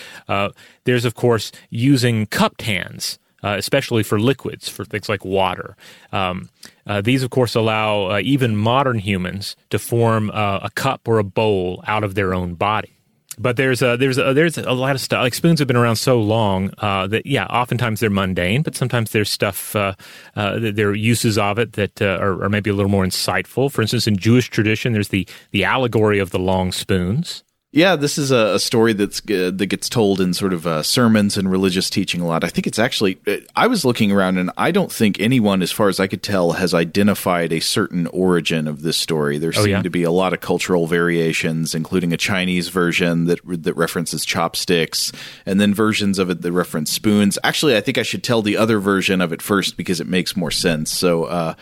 there's 0.85 1.05
of 1.05 1.15
course 1.15 1.53
using 1.71 2.27
cupped 2.27 2.63
hands. 2.63 3.19
Uh, 3.43 3.57
especially 3.59 4.03
for 4.05 4.21
liquids, 4.21 4.69
for 4.69 4.85
things 4.85 5.09
like 5.09 5.25
water. 5.25 5.77
Um, 6.13 6.49
uh, 6.87 7.01
these, 7.01 7.23
of 7.25 7.31
course, 7.31 7.57
allow 7.57 8.11
uh, 8.11 8.21
even 8.23 8.57
modern 8.57 8.99
humans 8.99 9.57
to 9.71 9.79
form 9.79 10.31
uh, 10.31 10.61
a 10.63 10.71
cup 10.71 11.09
or 11.09 11.19
a 11.19 11.25
bowl 11.25 11.83
out 11.87 12.05
of 12.05 12.15
their 12.15 12.35
own 12.35 12.55
body. 12.55 12.93
But 13.39 13.57
there's 13.57 13.83
a, 13.83 13.97
there's 13.97 14.19
a, 14.19 14.35
there's 14.35 14.59
a 14.59 14.73
lot 14.73 14.95
of 14.95 15.01
stuff. 15.01 15.23
Like 15.23 15.35
spoons 15.35 15.59
have 15.59 15.69
been 15.69 15.77
around 15.77 15.97
so 15.97 16.21
long 16.21 16.71
uh, 16.79 17.07
that 17.09 17.27
yeah, 17.27 17.47
oftentimes 17.47 18.01
they're 18.01 18.11
mundane, 18.11 18.63
but 18.63 18.77
sometimes 18.77 19.11
there's 19.11 19.31
stuff. 19.31 19.75
Uh, 19.75 19.95
uh, 20.37 20.59
there 20.61 20.91
are 20.91 20.95
uses 20.95 21.39
of 21.39 21.59
it 21.59 21.73
that 21.73 22.01
are, 22.03 22.45
are 22.45 22.49
maybe 22.49 22.71
a 22.71 22.75
little 22.75 22.91
more 22.91 23.05
insightful. 23.05 23.71
For 23.73 23.83
instance, 23.83 24.07
in 24.07 24.17
Jewish 24.17 24.51
tradition, 24.51 24.93
there's 24.93 25.09
the 25.09 25.27
the 25.51 25.65
allegory 25.65 26.19
of 26.19 26.31
the 26.31 26.39
long 26.39 26.73
spoons. 26.73 27.43
Yeah, 27.75 27.97
this 27.97 28.19
is 28.19 28.31
a, 28.31 28.57
a 28.57 28.59
story 28.59 28.93
that's 28.93 29.21
uh, 29.31 29.51
that 29.55 29.67
gets 29.67 29.89
told 29.89 30.21
in 30.21 30.35
sort 30.35 30.53
of 30.53 30.67
uh, 30.67 30.83
sermons 30.83 31.39
and 31.39 31.51
religious 31.51 31.89
teaching 31.89 32.21
a 32.21 32.27
lot. 32.27 32.45
I 32.45 32.49
think 32.49 32.67
it's 32.67 32.79
actually. 32.79 33.19
uh, 33.27 33.37
I 33.57 33.67
was 33.67 33.83
looking 33.83 34.13
around, 34.13 34.37
and 34.37 34.51
I 34.59 34.73
don't 34.73 34.93
think 34.93 35.19
anyone, 35.19 35.63
as 35.63 35.73
far 35.73 35.89
as 35.89 35.99
I 35.99 36.07
could 36.07 36.23
tell, 36.23 36.53
has 36.53 36.75
identified 36.75 37.51
a 37.51 37.61
certain 37.61 38.09
origin 38.09 38.69
of 38.69 38.83
this 38.83 38.99
story. 38.99 39.39
There 39.39 39.55
seem 39.55 39.69
yeah? 39.69 39.83
to 39.83 39.89
be 39.89 40.03
a 40.03 40.11
lot 40.11 40.35
of 40.35 40.43
cultural 40.43 40.87
variations, 40.87 41.75
including 41.75 42.13
a 42.13 42.19
Chinese 42.19 42.69
version 42.69 43.25
that 43.25 43.41
that 43.63 43.75
references 43.75 44.27
chopsticks, 44.27 45.11
and 45.47 45.59
then 45.59 45.73
versions 45.73 46.19
of 46.19 46.29
it 46.29 46.43
that 46.43 46.53
reference 46.53 46.93
spoons. 46.93 47.39
Actually, 47.43 47.75
I 47.75 47.81
think 47.81 47.97
I 47.97 48.03
should 48.03 48.23
tell 48.23 48.43
the 48.43 48.59
other 48.59 48.81
version 48.81 49.23
of 49.23 49.33
it 49.33 49.41
first 49.41 49.79
because 49.79 49.99
it 49.99 50.07
makes 50.07 50.37
more 50.37 50.51
sense. 50.51 50.95
So. 50.95 51.25
Uh, 51.25 51.55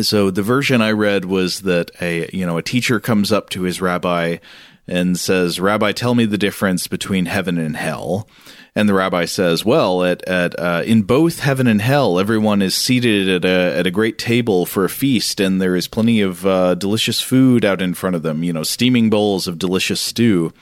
so 0.00 0.30
the 0.30 0.42
version 0.42 0.80
I 0.80 0.92
read 0.92 1.26
was 1.26 1.60
that 1.60 1.90
a 2.00 2.26
you 2.32 2.46
know 2.46 2.56
a 2.56 2.62
teacher 2.62 2.98
comes 2.98 3.30
up 3.30 3.50
to 3.50 3.64
his 3.64 3.82
rabbi 3.82 4.38
and 4.86 5.18
says, 5.18 5.60
"Rabbi, 5.60 5.92
tell 5.92 6.14
me 6.14 6.24
the 6.24 6.38
difference 6.38 6.86
between 6.86 7.26
heaven 7.26 7.58
and 7.58 7.76
hell." 7.76 8.28
And 8.74 8.88
the 8.88 8.94
rabbi 8.94 9.26
says, 9.26 9.64
"Well, 9.64 10.02
at 10.02 10.26
at 10.28 10.58
uh, 10.58 10.82
in 10.84 11.02
both 11.02 11.40
heaven 11.40 11.66
and 11.66 11.80
hell, 11.80 12.18
everyone 12.18 12.62
is 12.62 12.74
seated 12.74 13.28
at 13.28 13.44
a 13.44 13.78
at 13.78 13.86
a 13.86 13.90
great 13.90 14.18
table 14.18 14.66
for 14.66 14.84
a 14.84 14.90
feast, 14.90 15.40
and 15.40 15.60
there 15.60 15.76
is 15.76 15.88
plenty 15.88 16.20
of 16.20 16.46
uh, 16.46 16.74
delicious 16.74 17.20
food 17.20 17.64
out 17.64 17.82
in 17.82 17.94
front 17.94 18.16
of 18.16 18.22
them. 18.22 18.42
You 18.42 18.52
know, 18.52 18.62
steaming 18.62 19.10
bowls 19.10 19.46
of 19.46 19.58
delicious 19.58 20.00
stew." 20.00 20.52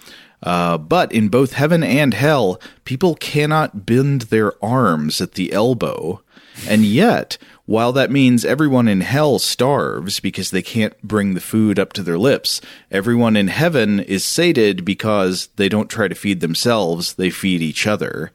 Uh, 0.42 0.78
but 0.78 1.12
in 1.12 1.28
both 1.28 1.52
heaven 1.52 1.82
and 1.82 2.14
hell, 2.14 2.60
people 2.84 3.14
cannot 3.14 3.84
bend 3.84 4.22
their 4.22 4.52
arms 4.64 5.20
at 5.20 5.32
the 5.32 5.52
elbow. 5.52 6.22
And 6.66 6.84
yet, 6.84 7.36
while 7.70 7.92
that 7.92 8.10
means 8.10 8.44
everyone 8.44 8.88
in 8.88 9.00
hell 9.00 9.38
starves 9.38 10.18
because 10.18 10.50
they 10.50 10.60
can't 10.60 11.00
bring 11.02 11.34
the 11.34 11.40
food 11.40 11.78
up 11.78 11.92
to 11.92 12.02
their 12.02 12.18
lips, 12.18 12.60
everyone 12.90 13.36
in 13.36 13.46
heaven 13.46 14.00
is 14.00 14.24
sated 14.24 14.84
because 14.84 15.46
they 15.54 15.68
don't 15.68 15.88
try 15.88 16.08
to 16.08 16.16
feed 16.16 16.40
themselves, 16.40 17.14
they 17.14 17.30
feed 17.30 17.62
each 17.62 17.86
other. 17.86 18.32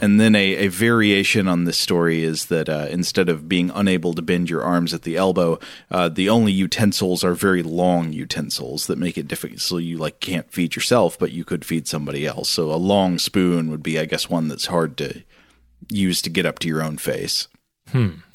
And 0.00 0.20
then 0.20 0.36
a, 0.36 0.66
a 0.66 0.68
variation 0.68 1.48
on 1.48 1.64
this 1.64 1.78
story 1.78 2.22
is 2.22 2.46
that 2.46 2.68
uh, 2.68 2.86
instead 2.88 3.28
of 3.28 3.48
being 3.48 3.72
unable 3.74 4.14
to 4.14 4.22
bend 4.22 4.48
your 4.48 4.62
arms 4.62 4.94
at 4.94 5.02
the 5.02 5.16
elbow, 5.16 5.58
uh, 5.90 6.08
the 6.08 6.28
only 6.28 6.52
utensils 6.52 7.24
are 7.24 7.34
very 7.34 7.64
long 7.64 8.12
utensils 8.12 8.86
that 8.86 8.98
make 8.98 9.18
it 9.18 9.26
difficult. 9.26 9.58
So 9.58 9.78
you 9.78 9.98
like 9.98 10.20
can't 10.20 10.48
feed 10.52 10.76
yourself, 10.76 11.18
but 11.18 11.32
you 11.32 11.44
could 11.44 11.64
feed 11.64 11.88
somebody 11.88 12.24
else. 12.24 12.48
So 12.50 12.72
a 12.72 12.76
long 12.76 13.18
spoon 13.18 13.68
would 13.72 13.82
be, 13.82 13.98
I 13.98 14.04
guess, 14.04 14.30
one 14.30 14.46
that's 14.46 14.66
hard 14.66 14.96
to 14.98 15.24
use 15.90 16.22
to 16.22 16.30
get 16.30 16.46
up 16.46 16.60
to 16.60 16.68
your 16.68 16.84
own 16.84 16.98
face. 16.98 17.48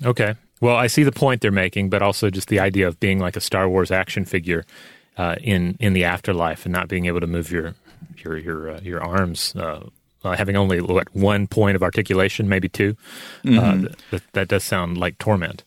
Okay. 0.04 0.36
Well, 0.62 0.76
I 0.76 0.88
see 0.88 1.04
the 1.04 1.12
point 1.12 1.42
they're 1.42 1.52
making, 1.52 1.90
but 1.90 2.02
also 2.02 2.30
just 2.30 2.48
the 2.48 2.60
idea 2.60 2.88
of 2.88 3.00
being 3.00 3.20
like 3.20 3.36
a 3.36 3.42
Star 3.42 3.68
Wars 3.68 3.92
action 3.92 4.24
figure 4.26 4.66
uh, 5.18 5.36
in 5.42 5.76
in 5.80 5.94
the 5.94 6.06
afterlife 6.06 6.66
and 6.66 6.74
not 6.74 6.88
being 6.88 7.06
able 7.06 7.20
to 7.20 7.28
move 7.28 7.52
your 7.52 7.76
your 8.24 8.38
your 8.38 8.70
uh, 8.72 8.80
your 8.82 9.04
arms, 9.04 9.54
uh, 9.56 9.82
uh, 10.24 10.36
having 10.36 10.56
only 10.56 10.80
what 10.82 11.14
one 11.14 11.48
point 11.48 11.76
of 11.76 11.84
articulation, 11.84 12.48
maybe 12.48 12.70
2 12.70 12.96
Uh, 13.46 13.90
that, 14.12 14.22
that 14.34 14.48
does 14.48 14.64
sound 14.64 14.98
like 14.98 15.18
torment. 15.18 15.64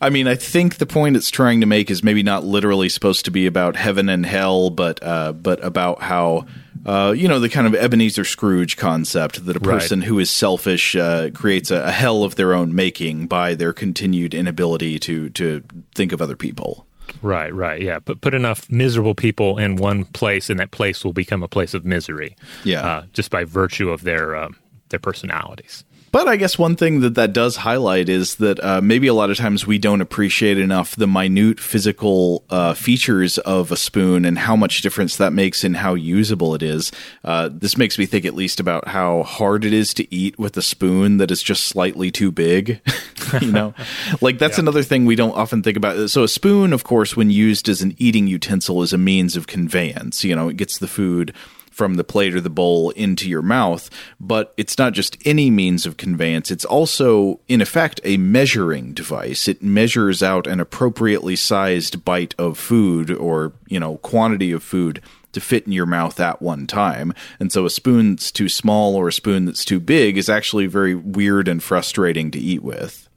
I 0.00 0.10
mean, 0.10 0.28
I 0.28 0.36
think 0.36 0.76
the 0.76 0.86
point 0.86 1.16
it's 1.16 1.30
trying 1.30 1.60
to 1.60 1.66
make 1.66 1.90
is 1.90 2.04
maybe 2.04 2.22
not 2.22 2.44
literally 2.44 2.88
supposed 2.88 3.24
to 3.24 3.30
be 3.30 3.46
about 3.46 3.74
heaven 3.76 4.08
and 4.08 4.24
hell, 4.24 4.70
but 4.70 5.02
uh, 5.02 5.32
but 5.32 5.62
about 5.64 6.02
how 6.02 6.46
uh, 6.86 7.12
you 7.16 7.26
know 7.26 7.40
the 7.40 7.48
kind 7.48 7.66
of 7.66 7.74
Ebenezer 7.74 8.24
Scrooge 8.24 8.76
concept 8.76 9.44
that 9.46 9.56
a 9.56 9.58
Right. 9.60 9.80
person 9.80 10.02
who 10.02 10.18
is 10.20 10.30
selfish 10.30 10.94
uh, 10.94 11.30
creates 11.34 11.70
a, 11.72 11.82
a 11.82 11.90
hell 11.90 12.22
of 12.22 12.36
their 12.36 12.54
own 12.54 12.74
making 12.74 13.26
by 13.26 13.54
their 13.56 13.72
continued 13.72 14.34
inability 14.34 14.98
to 15.00 15.30
to 15.30 15.62
think 15.94 16.12
of 16.12 16.22
other 16.22 16.36
people. 16.36 16.86
Right, 17.22 17.52
right, 17.54 17.80
yeah. 17.80 17.98
But 18.00 18.20
put 18.20 18.34
enough 18.34 18.70
miserable 18.70 19.14
people 19.14 19.56
in 19.58 19.76
one 19.76 20.04
place, 20.04 20.50
and 20.50 20.60
that 20.60 20.70
place 20.70 21.04
will 21.04 21.14
become 21.14 21.42
a 21.42 21.48
place 21.48 21.72
of 21.74 21.84
misery. 21.84 22.36
Yeah. 22.64 22.86
uh, 22.86 23.02
just 23.14 23.30
by 23.30 23.44
virtue 23.44 23.90
of 23.90 24.02
their 24.02 24.36
um, 24.36 24.56
their 24.90 25.00
personalities. 25.00 25.84
But 26.10 26.26
I 26.26 26.36
guess 26.36 26.58
one 26.58 26.76
thing 26.76 27.00
that 27.00 27.14
that 27.16 27.32
does 27.32 27.56
highlight 27.56 28.08
is 28.08 28.36
that 28.36 28.62
uh, 28.64 28.80
maybe 28.80 29.06
a 29.08 29.14
lot 29.14 29.30
of 29.30 29.36
times 29.36 29.66
we 29.66 29.78
don't 29.78 30.00
appreciate 30.00 30.58
enough 30.58 30.96
the 30.96 31.06
minute 31.06 31.60
physical 31.60 32.44
uh, 32.50 32.74
features 32.74 33.38
of 33.38 33.70
a 33.70 33.76
spoon 33.76 34.24
and 34.24 34.38
how 34.38 34.56
much 34.56 34.80
difference 34.80 35.16
that 35.16 35.32
makes 35.32 35.64
in 35.64 35.74
how 35.74 35.94
usable 35.94 36.54
it 36.54 36.62
is. 36.62 36.90
Uh, 37.24 37.50
this 37.52 37.76
makes 37.76 37.98
me 37.98 38.06
think 38.06 38.24
at 38.24 38.34
least 38.34 38.58
about 38.58 38.88
how 38.88 39.22
hard 39.22 39.64
it 39.64 39.72
is 39.72 39.92
to 39.94 40.14
eat 40.14 40.38
with 40.38 40.56
a 40.56 40.62
spoon 40.62 41.18
that 41.18 41.30
is 41.30 41.42
just 41.42 41.64
slightly 41.64 42.10
too 42.10 42.32
big. 42.32 42.80
you 43.40 43.52
know, 43.52 43.74
like 44.20 44.38
that's 44.38 44.58
another 44.58 44.82
thing 44.82 45.04
we 45.04 45.16
don't 45.16 45.36
often 45.36 45.62
think 45.62 45.76
about. 45.76 46.08
So 46.10 46.22
a 46.22 46.28
spoon, 46.28 46.72
of 46.72 46.84
course, 46.84 47.16
when 47.16 47.30
used 47.30 47.68
as 47.68 47.82
an 47.82 47.94
eating 47.98 48.26
utensil, 48.26 48.82
is 48.82 48.92
a 48.92 48.98
means 48.98 49.36
of 49.36 49.46
conveyance. 49.46 50.24
You 50.24 50.34
know, 50.34 50.48
it 50.48 50.56
gets 50.56 50.78
the 50.78 50.88
food 50.88 51.34
from 51.78 51.94
the 51.94 52.02
plate 52.02 52.34
or 52.34 52.40
the 52.40 52.50
bowl 52.50 52.90
into 52.90 53.28
your 53.28 53.40
mouth, 53.40 53.88
but 54.18 54.52
it's 54.56 54.76
not 54.76 54.92
just 54.92 55.16
any 55.24 55.48
means 55.48 55.86
of 55.86 55.96
conveyance. 55.96 56.50
It's 56.50 56.64
also, 56.64 57.38
in 57.46 57.60
effect, 57.60 58.00
a 58.02 58.16
measuring 58.16 58.94
device. 58.94 59.46
It 59.46 59.62
measures 59.62 60.20
out 60.20 60.48
an 60.48 60.58
appropriately 60.58 61.36
sized 61.36 62.04
bite 62.04 62.34
of 62.36 62.58
food 62.58 63.12
or, 63.12 63.52
you 63.68 63.78
know, 63.78 63.98
quantity 63.98 64.50
of 64.50 64.64
food 64.64 65.00
to 65.30 65.40
fit 65.40 65.66
in 65.66 65.72
your 65.72 65.86
mouth 65.86 66.18
at 66.18 66.42
one 66.42 66.66
time. 66.66 67.14
And 67.38 67.52
so 67.52 67.64
a 67.64 67.70
spoon 67.70 68.16
that's 68.16 68.32
too 68.32 68.48
small 68.48 68.96
or 68.96 69.06
a 69.06 69.12
spoon 69.12 69.44
that's 69.44 69.64
too 69.64 69.78
big 69.78 70.18
is 70.18 70.28
actually 70.28 70.66
very 70.66 70.96
weird 70.96 71.46
and 71.46 71.62
frustrating 71.62 72.32
to 72.32 72.40
eat 72.40 72.64
with. 72.64 73.08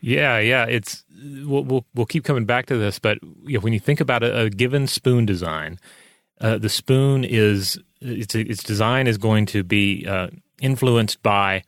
Yeah, 0.00 0.38
yeah, 0.38 0.64
it's 0.64 1.04
we'll 1.44 1.64
we'll, 1.64 1.84
we'll 1.94 2.06
keep 2.06 2.24
coming 2.24 2.46
back 2.46 2.66
to 2.66 2.78
this, 2.78 2.98
but 2.98 3.18
you 3.42 3.58
know, 3.58 3.60
when 3.60 3.74
you 3.74 3.80
think 3.80 4.00
about 4.00 4.22
a, 4.22 4.44
a 4.44 4.50
given 4.50 4.86
spoon 4.86 5.26
design, 5.26 5.78
uh, 6.40 6.56
the 6.56 6.68
spoon 6.68 7.24
is 7.24 7.78
its 8.00 8.34
its 8.34 8.62
design 8.62 9.06
is 9.06 9.18
going 9.18 9.46
to 9.46 9.62
be 9.62 10.06
uh, 10.06 10.28
influenced 10.60 11.22
by 11.22 11.62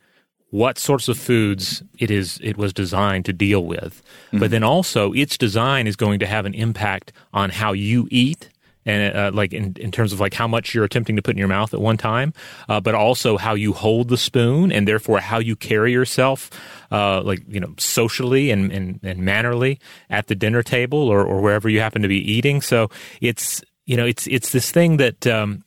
what 0.49 0.77
sorts 0.77 1.07
of 1.07 1.17
foods 1.17 1.81
it 1.97 2.11
is 2.11 2.39
it 2.43 2.57
was 2.57 2.73
designed 2.73 3.25
to 3.25 3.33
deal 3.33 3.65
with, 3.65 4.03
mm-hmm. 4.27 4.39
but 4.39 4.51
then 4.51 4.63
also 4.63 5.13
its 5.13 5.37
design 5.37 5.87
is 5.87 5.95
going 5.95 6.19
to 6.19 6.27
have 6.27 6.45
an 6.45 6.53
impact 6.53 7.13
on 7.33 7.49
how 7.49 7.71
you 7.71 8.07
eat 8.11 8.49
and 8.85 9.15
uh, 9.15 9.31
like 9.33 9.53
in, 9.53 9.75
in 9.79 9.91
terms 9.91 10.13
of 10.13 10.19
like 10.19 10.33
how 10.33 10.47
much 10.47 10.73
you're 10.73 10.83
attempting 10.83 11.15
to 11.15 11.21
put 11.21 11.31
in 11.31 11.37
your 11.37 11.47
mouth 11.47 11.73
at 11.73 11.79
one 11.79 11.97
time, 11.97 12.33
uh, 12.67 12.79
but 12.79 12.95
also 12.95 13.37
how 13.37 13.53
you 13.53 13.73
hold 13.73 14.09
the 14.09 14.17
spoon 14.17 14.71
and 14.71 14.87
therefore 14.87 15.19
how 15.19 15.39
you 15.39 15.55
carry 15.55 15.91
yourself, 15.91 16.49
uh, 16.91 17.21
like 17.21 17.41
you 17.47 17.59
know 17.59 17.73
socially 17.77 18.51
and, 18.51 18.71
and, 18.71 18.99
and 19.03 19.19
mannerly 19.19 19.79
at 20.09 20.27
the 20.27 20.35
dinner 20.35 20.63
table 20.63 21.09
or, 21.09 21.23
or 21.23 21.41
wherever 21.41 21.69
you 21.69 21.79
happen 21.79 22.01
to 22.01 22.07
be 22.07 22.31
eating. 22.31 22.61
So 22.61 22.89
it's 23.19 23.63
you 23.85 23.95
know 23.95 24.05
it's 24.05 24.27
it's 24.27 24.51
this 24.51 24.71
thing 24.71 24.97
that 24.97 25.27
um, 25.27 25.63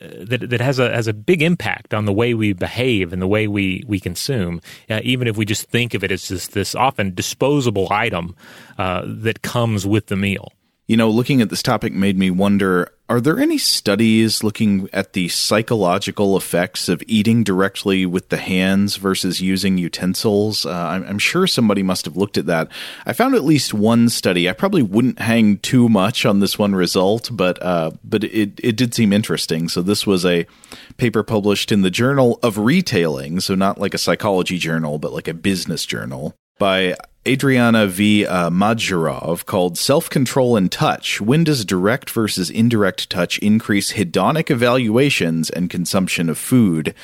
that 0.00 0.48
that 0.50 0.60
has 0.60 0.78
a 0.78 0.90
has 0.94 1.06
a 1.06 1.12
big 1.12 1.42
impact 1.42 1.92
on 1.92 2.04
the 2.04 2.12
way 2.12 2.34
we 2.34 2.52
behave 2.52 3.12
and 3.12 3.20
the 3.20 3.26
way 3.26 3.48
we 3.48 3.84
we 3.86 3.98
consume, 4.00 4.60
uh, 4.88 5.00
even 5.02 5.26
if 5.26 5.36
we 5.36 5.44
just 5.44 5.68
think 5.68 5.94
of 5.94 6.04
it 6.04 6.12
as 6.12 6.28
just 6.28 6.52
this 6.52 6.74
often 6.74 7.14
disposable 7.14 7.88
item 7.90 8.36
uh, 8.78 9.02
that 9.04 9.42
comes 9.42 9.86
with 9.86 10.06
the 10.06 10.16
meal. 10.16 10.52
You 10.88 10.96
know, 10.96 11.10
looking 11.10 11.42
at 11.42 11.50
this 11.50 11.62
topic 11.62 11.92
made 11.92 12.18
me 12.18 12.30
wonder 12.30 12.90
are 13.10 13.20
there 13.20 13.38
any 13.38 13.56
studies 13.56 14.42
looking 14.42 14.88
at 14.92 15.14
the 15.14 15.28
psychological 15.28 16.36
effects 16.36 16.90
of 16.90 17.02
eating 17.06 17.42
directly 17.42 18.04
with 18.04 18.28
the 18.28 18.36
hands 18.36 18.96
versus 18.96 19.40
using 19.40 19.78
utensils? 19.78 20.66
Uh, 20.66 20.72
I'm, 20.72 21.04
I'm, 21.04 21.18
sure 21.18 21.46
somebody 21.46 21.82
must 21.82 22.04
have 22.04 22.18
looked 22.18 22.36
at 22.36 22.46
that. 22.46 22.70
I 23.06 23.14
found 23.14 23.34
at 23.34 23.44
least 23.44 23.72
one 23.72 24.10
study. 24.10 24.48
I 24.48 24.52
probably 24.52 24.82
wouldn't 24.82 25.20
hang 25.20 25.58
too 25.58 25.88
much 25.88 26.26
on 26.26 26.40
this 26.40 26.58
one 26.58 26.74
result, 26.74 27.30
but 27.32 27.62
uh, 27.62 27.92
but 28.04 28.24
it, 28.24 28.60
it 28.62 28.76
did 28.76 28.94
seem 28.94 29.12
interesting. 29.12 29.68
So 29.68 29.80
this 29.80 30.06
was 30.06 30.26
a 30.26 30.46
paper 30.98 31.22
published 31.22 31.72
in 31.72 31.80
the 31.80 31.90
Journal 31.90 32.38
of 32.42 32.58
Retailing, 32.58 33.40
so 33.40 33.54
not 33.54 33.78
like 33.78 33.94
a 33.94 33.98
psychology 33.98 34.58
journal, 34.58 34.98
but 34.98 35.12
like 35.12 35.28
a 35.28 35.34
business 35.34 35.86
journal 35.86 36.34
by 36.58 36.96
Adriana 37.26 37.86
V. 37.86 38.26
Uh, 38.26 38.48
Madzharov 38.50 39.44
called 39.44 39.76
Self 39.76 40.08
Control 40.08 40.56
and 40.56 40.70
Touch. 40.70 41.20
When 41.20 41.44
does 41.44 41.64
direct 41.64 42.10
versus 42.10 42.50
indirect 42.50 43.10
touch 43.10 43.38
increase 43.38 43.92
hedonic 43.92 44.50
evaluations 44.50 45.50
and 45.50 45.68
consumption 45.68 46.28
of 46.28 46.38
food? 46.38 46.94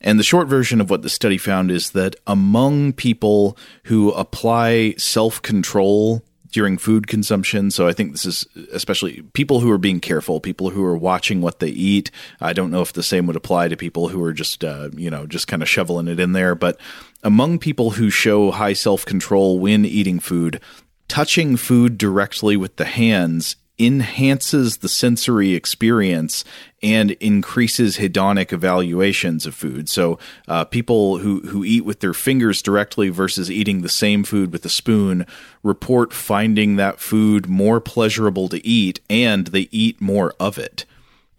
And 0.00 0.18
the 0.18 0.24
short 0.24 0.48
version 0.48 0.80
of 0.80 0.90
what 0.90 1.02
the 1.02 1.08
study 1.08 1.38
found 1.38 1.70
is 1.70 1.90
that 1.90 2.16
among 2.26 2.92
people 2.92 3.56
who 3.84 4.12
apply 4.12 4.94
self 4.98 5.40
control 5.42 6.22
during 6.52 6.76
food 6.76 7.08
consumption. 7.08 7.70
So 7.70 7.88
I 7.88 7.92
think 7.92 8.12
this 8.12 8.26
is 8.26 8.46
especially 8.72 9.22
people 9.32 9.60
who 9.60 9.70
are 9.70 9.78
being 9.78 10.00
careful, 10.00 10.38
people 10.38 10.70
who 10.70 10.84
are 10.84 10.96
watching 10.96 11.40
what 11.40 11.58
they 11.58 11.68
eat. 11.68 12.10
I 12.40 12.52
don't 12.52 12.70
know 12.70 12.82
if 12.82 12.92
the 12.92 13.02
same 13.02 13.26
would 13.26 13.36
apply 13.36 13.68
to 13.68 13.76
people 13.76 14.08
who 14.08 14.22
are 14.22 14.34
just, 14.34 14.62
uh, 14.62 14.90
you 14.94 15.10
know, 15.10 15.26
just 15.26 15.48
kind 15.48 15.62
of 15.62 15.68
shoveling 15.68 16.08
it 16.08 16.20
in 16.20 16.32
there. 16.32 16.54
But 16.54 16.78
among 17.22 17.58
people 17.58 17.92
who 17.92 18.10
show 18.10 18.50
high 18.50 18.72
self 18.72 19.04
control 19.04 19.58
when 19.58 19.84
eating 19.84 20.18
food, 20.20 20.60
touching 21.08 21.56
food 21.56 21.98
directly 21.98 22.56
with 22.56 22.76
the 22.76 22.84
hands 22.84 23.56
enhances 23.78 24.78
the 24.78 24.88
sensory 24.88 25.54
experience 25.54 26.44
and 26.82 27.12
increases 27.12 27.96
hedonic 27.96 28.52
evaluations 28.52 29.46
of 29.46 29.54
food. 29.54 29.88
So, 29.88 30.18
uh, 30.46 30.64
people 30.64 31.18
who, 31.18 31.40
who 31.40 31.64
eat 31.64 31.84
with 31.84 32.00
their 32.00 32.12
fingers 32.12 32.62
directly 32.62 33.08
versus 33.08 33.50
eating 33.50 33.80
the 33.80 33.88
same 33.88 34.24
food 34.24 34.52
with 34.52 34.64
a 34.64 34.68
spoon 34.68 35.26
report 35.62 36.12
finding 36.12 36.76
that 36.76 37.00
food 37.00 37.48
more 37.48 37.80
pleasurable 37.80 38.48
to 38.50 38.64
eat 38.66 39.00
and 39.08 39.48
they 39.48 39.68
eat 39.70 40.00
more 40.00 40.34
of 40.38 40.58
it. 40.58 40.84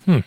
Hmm. 0.05 0.19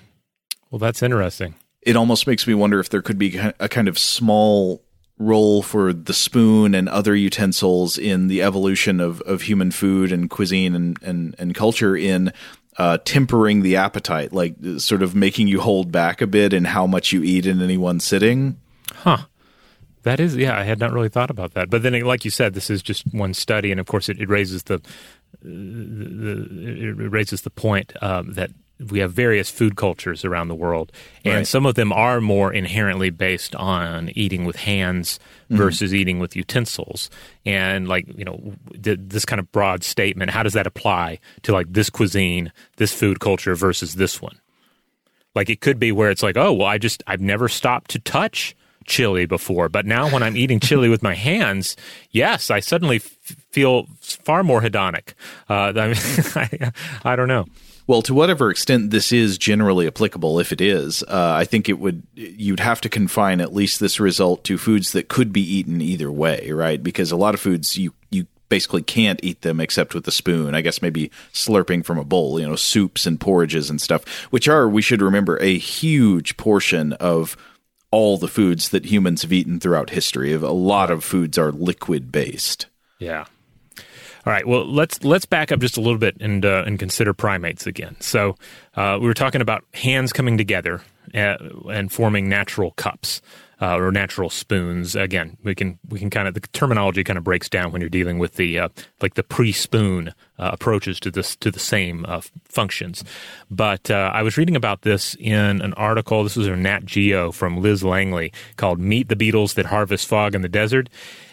Well, 0.70 0.78
that's 0.78 1.02
interesting. 1.02 1.54
It 1.82 1.96
almost 1.96 2.26
makes 2.26 2.46
me 2.46 2.54
wonder 2.54 2.80
if 2.80 2.88
there 2.88 3.02
could 3.02 3.18
be 3.18 3.36
a 3.60 3.68
kind 3.68 3.88
of 3.88 3.98
small 3.98 4.82
role 5.18 5.62
for 5.62 5.92
the 5.92 6.12
spoon 6.12 6.74
and 6.74 6.88
other 6.88 7.14
utensils 7.14 7.96
in 7.96 8.28
the 8.28 8.42
evolution 8.42 9.00
of, 9.00 9.20
of 9.22 9.42
human 9.42 9.70
food 9.70 10.12
and 10.12 10.28
cuisine 10.28 10.74
and, 10.74 10.98
and, 11.02 11.34
and 11.38 11.54
culture 11.54 11.96
in 11.96 12.32
uh, 12.78 12.98
tempering 13.04 13.62
the 13.62 13.76
appetite, 13.76 14.32
like 14.32 14.54
sort 14.78 15.02
of 15.02 15.14
making 15.14 15.48
you 15.48 15.60
hold 15.60 15.90
back 15.90 16.20
a 16.20 16.26
bit 16.26 16.52
in 16.52 16.64
how 16.64 16.86
much 16.86 17.12
you 17.12 17.22
eat 17.22 17.46
in 17.46 17.62
any 17.62 17.78
one 17.78 17.98
sitting. 18.00 18.60
Huh. 18.92 19.18
That 20.02 20.20
is, 20.20 20.36
yeah, 20.36 20.56
I 20.56 20.62
had 20.62 20.78
not 20.78 20.92
really 20.92 21.08
thought 21.08 21.30
about 21.30 21.54
that. 21.54 21.70
But 21.70 21.82
then, 21.82 21.98
like 22.02 22.24
you 22.24 22.30
said, 22.30 22.54
this 22.54 22.70
is 22.70 22.82
just 22.82 23.12
one 23.12 23.34
study, 23.34 23.72
and 23.72 23.80
of 23.80 23.86
course, 23.86 24.08
it, 24.08 24.20
it 24.20 24.28
raises 24.28 24.64
the, 24.64 24.80
the, 25.42 25.50
the, 25.50 26.88
it 27.06 27.10
raises 27.10 27.40
the 27.40 27.50
point 27.50 27.92
um, 28.02 28.34
that 28.34 28.50
we 28.78 28.98
have 28.98 29.12
various 29.12 29.50
food 29.50 29.76
cultures 29.76 30.24
around 30.24 30.48
the 30.48 30.54
world, 30.54 30.92
and 31.24 31.34
right. 31.34 31.46
some 31.46 31.64
of 31.64 31.76
them 31.76 31.92
are 31.92 32.20
more 32.20 32.52
inherently 32.52 33.10
based 33.10 33.54
on 33.54 34.10
eating 34.14 34.44
with 34.44 34.56
hands 34.56 35.18
mm-hmm. 35.44 35.56
versus 35.56 35.94
eating 35.94 36.18
with 36.18 36.36
utensils. 36.36 37.08
And 37.44 37.88
like 37.88 38.06
you 38.16 38.24
know, 38.24 38.54
this 38.72 39.24
kind 39.24 39.40
of 39.40 39.50
broad 39.50 39.82
statement, 39.82 40.30
how 40.30 40.42
does 40.42 40.52
that 40.52 40.66
apply 40.66 41.20
to 41.42 41.52
like 41.52 41.72
this 41.72 41.88
cuisine, 41.88 42.52
this 42.76 42.92
food 42.92 43.20
culture 43.20 43.54
versus 43.54 43.94
this 43.94 44.20
one? 44.20 44.38
Like 45.34 45.48
it 45.48 45.60
could 45.60 45.78
be 45.78 45.92
where 45.92 46.10
it's 46.10 46.22
like, 46.22 46.36
oh 46.36 46.52
well, 46.52 46.66
I 46.66 46.78
just 46.78 47.02
I've 47.06 47.20
never 47.20 47.48
stopped 47.48 47.90
to 47.92 47.98
touch 47.98 48.54
chili 48.84 49.26
before, 49.26 49.70
but 49.70 49.86
now 49.86 50.10
when 50.10 50.22
I'm 50.22 50.36
eating 50.36 50.60
chili 50.60 50.90
with 50.90 51.02
my 51.02 51.14
hands, 51.14 51.76
yes, 52.10 52.50
I 52.50 52.60
suddenly 52.60 52.96
f- 52.96 53.16
feel 53.50 53.86
far 54.00 54.44
more 54.44 54.60
hedonic. 54.60 55.14
Uh, 55.48 55.72
I, 55.74 55.88
mean, 55.88 56.72
I, 57.04 57.12
I 57.12 57.16
don't 57.16 57.28
know. 57.28 57.46
Well, 57.88 58.02
to 58.02 58.14
whatever 58.14 58.50
extent 58.50 58.90
this 58.90 59.12
is 59.12 59.38
generally 59.38 59.86
applicable, 59.86 60.40
if 60.40 60.52
it 60.52 60.60
is, 60.60 61.04
uh, 61.04 61.34
I 61.34 61.44
think 61.44 61.68
it 61.68 61.78
would 61.78 62.02
you'd 62.14 62.60
have 62.60 62.80
to 62.80 62.88
confine 62.88 63.40
at 63.40 63.54
least 63.54 63.78
this 63.78 64.00
result 64.00 64.42
to 64.44 64.58
foods 64.58 64.92
that 64.92 65.08
could 65.08 65.32
be 65.32 65.42
eaten 65.42 65.80
either 65.80 66.10
way, 66.10 66.50
right? 66.50 66.82
Because 66.82 67.12
a 67.12 67.16
lot 67.16 67.34
of 67.34 67.40
foods 67.40 67.76
you 67.76 67.94
you 68.10 68.26
basically 68.48 68.82
can't 68.82 69.20
eat 69.22 69.42
them 69.42 69.60
except 69.60 69.94
with 69.94 70.06
a 70.08 70.12
spoon. 70.12 70.54
I 70.54 70.62
guess 70.62 70.82
maybe 70.82 71.12
slurping 71.32 71.84
from 71.84 71.98
a 71.98 72.04
bowl, 72.04 72.40
you 72.40 72.48
know, 72.48 72.56
soups 72.56 73.06
and 73.06 73.20
porridges 73.20 73.70
and 73.70 73.80
stuff, 73.80 74.04
which 74.30 74.48
are 74.48 74.68
we 74.68 74.82
should 74.82 75.02
remember 75.02 75.40
a 75.40 75.56
huge 75.56 76.36
portion 76.36 76.92
of 76.94 77.36
all 77.92 78.18
the 78.18 78.28
foods 78.28 78.70
that 78.70 78.86
humans 78.86 79.22
have 79.22 79.32
eaten 79.32 79.60
throughout 79.60 79.90
history. 79.90 80.32
A 80.32 80.40
lot 80.50 80.90
of 80.90 81.04
foods 81.04 81.38
are 81.38 81.52
liquid 81.52 82.10
based. 82.10 82.66
Yeah. 82.98 83.26
All 84.26 84.32
right. 84.32 84.46
Well, 84.46 84.66
let's 84.66 85.04
let's 85.04 85.24
back 85.24 85.52
up 85.52 85.60
just 85.60 85.76
a 85.76 85.80
little 85.80 85.98
bit 85.98 86.16
and 86.20 86.44
uh, 86.44 86.64
and 86.66 86.80
consider 86.80 87.14
primates 87.14 87.64
again. 87.64 87.96
So 88.00 88.34
uh, 88.74 88.98
we 89.00 89.06
were 89.06 89.14
talking 89.14 89.40
about 89.40 89.64
hands 89.72 90.12
coming 90.12 90.36
together 90.36 90.82
uh, 91.14 91.36
and 91.70 91.92
forming 91.92 92.28
natural 92.28 92.72
cups 92.72 93.22
uh, 93.60 93.76
or 93.76 93.92
natural 93.92 94.28
spoons. 94.28 94.96
Again, 94.96 95.36
we 95.44 95.54
can 95.54 95.78
we 95.88 96.00
can 96.00 96.10
kind 96.10 96.26
of 96.26 96.34
the 96.34 96.40
terminology 96.40 97.04
kind 97.04 97.16
of 97.16 97.22
breaks 97.22 97.48
down 97.48 97.70
when 97.70 97.80
you're 97.80 97.88
dealing 97.88 98.18
with 98.18 98.34
the 98.34 98.58
uh, 98.58 98.68
like 99.00 99.14
the 99.14 99.22
pre-spoon 99.22 100.12
uh, 100.38 100.50
approaches 100.52 101.00
to 101.00 101.10
this 101.10 101.36
to 101.36 101.50
the 101.50 101.58
same 101.58 102.04
uh, 102.06 102.20
functions. 102.44 103.04
But 103.50 103.90
uh, 103.90 104.10
I 104.12 104.22
was 104.22 104.36
reading 104.36 104.56
about 104.56 104.82
this 104.82 105.14
in 105.18 105.62
an 105.62 105.72
article. 105.74 106.22
This 106.22 106.36
was 106.36 106.46
a 106.46 106.56
Nat 106.56 106.84
Geo 106.84 107.32
from 107.32 107.60
Liz 107.62 107.82
Langley 107.82 108.32
called 108.56 108.78
"Meet 108.78 109.08
the 109.08 109.16
Beetles 109.16 109.54
That 109.54 109.66
Harvest 109.66 110.06
Fog 110.06 110.34
in 110.34 110.42
the 110.42 110.48
Desert," 110.48 110.88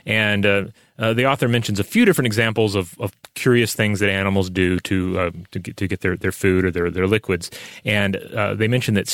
and 0.05 0.45
uh, 0.45 0.63
uh, 1.00 1.13
the 1.13 1.25
author 1.25 1.48
mentions 1.48 1.79
a 1.79 1.83
few 1.83 2.05
different 2.05 2.27
examples 2.27 2.75
of, 2.75 2.95
of 3.00 3.12
curious 3.33 3.74
things 3.74 4.00
that 4.00 4.10
animals 4.10 4.50
do 4.50 4.79
to 4.81 5.19
uh, 5.19 5.31
to, 5.51 5.60
get, 5.60 5.77
to 5.77 5.88
get 5.88 6.01
their, 6.01 6.15
their 6.15 6.31
food 6.31 6.65
or 6.65 6.72
their, 6.72 6.89
their 6.89 7.07
liquids, 7.07 7.51
and 7.83 8.15
they 8.57 8.67
mention 8.67 8.93
that 8.93 9.07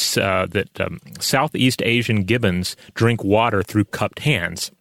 that 0.51 0.81
um, 0.81 0.99
Southeast 1.19 1.81
Asian 1.83 2.23
gibbons 2.23 2.75
drink 2.93 3.23
water 3.23 3.63
through 3.63 3.85
cupped 3.85 4.19
hands, 4.19 4.71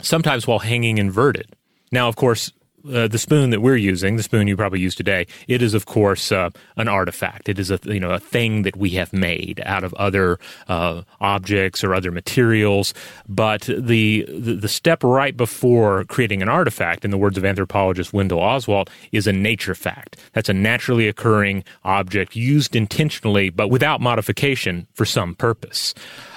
sometimes 0.00 0.46
while 0.46 0.60
hanging 0.60 0.98
inverted. 0.98 1.54
Now, 1.90 2.08
of 2.08 2.16
course, 2.16 2.52
uh, 2.92 3.08
the 3.08 3.18
spoon 3.18 3.50
that 3.50 3.60
we're 3.60 3.76
using, 3.76 4.16
the 4.16 4.22
spoon 4.22 4.48
you 4.48 4.56
probably 4.56 4.80
use 4.80 4.94
today, 4.94 5.26
it 5.46 5.62
is 5.62 5.74
of 5.74 5.86
course 5.86 6.32
uh, 6.32 6.50
an 6.76 6.88
artifact. 6.88 7.48
It 7.48 7.58
is 7.58 7.70
a 7.70 7.78
you 7.84 8.00
know 8.00 8.10
a 8.10 8.20
thing 8.20 8.62
that 8.62 8.76
we 8.76 8.90
have 8.90 9.12
made 9.12 9.62
out 9.64 9.84
of 9.84 9.94
other 9.94 10.38
uh, 10.68 11.02
objects 11.20 11.84
or 11.84 11.94
other 11.94 12.10
materials. 12.10 12.94
But 13.28 13.62
the, 13.62 14.24
the, 14.28 14.54
the 14.54 14.68
step 14.68 15.02
right 15.02 15.36
before 15.36 16.04
creating 16.04 16.42
an 16.42 16.48
artifact, 16.48 17.04
in 17.04 17.10
the 17.10 17.18
words 17.18 17.38
of 17.38 17.44
anthropologist 17.44 18.12
Wendell 18.12 18.40
Oswalt, 18.40 18.88
is 19.12 19.26
a 19.26 19.32
nature 19.32 19.74
fact. 19.74 20.16
That's 20.32 20.48
a 20.48 20.54
naturally 20.54 21.08
occurring 21.08 21.64
object 21.84 22.36
used 22.36 22.74
intentionally 22.74 23.50
but 23.50 23.68
without 23.68 24.00
modification 24.00 24.86
for 24.94 25.04
some 25.04 25.34
purpose. 25.34 25.94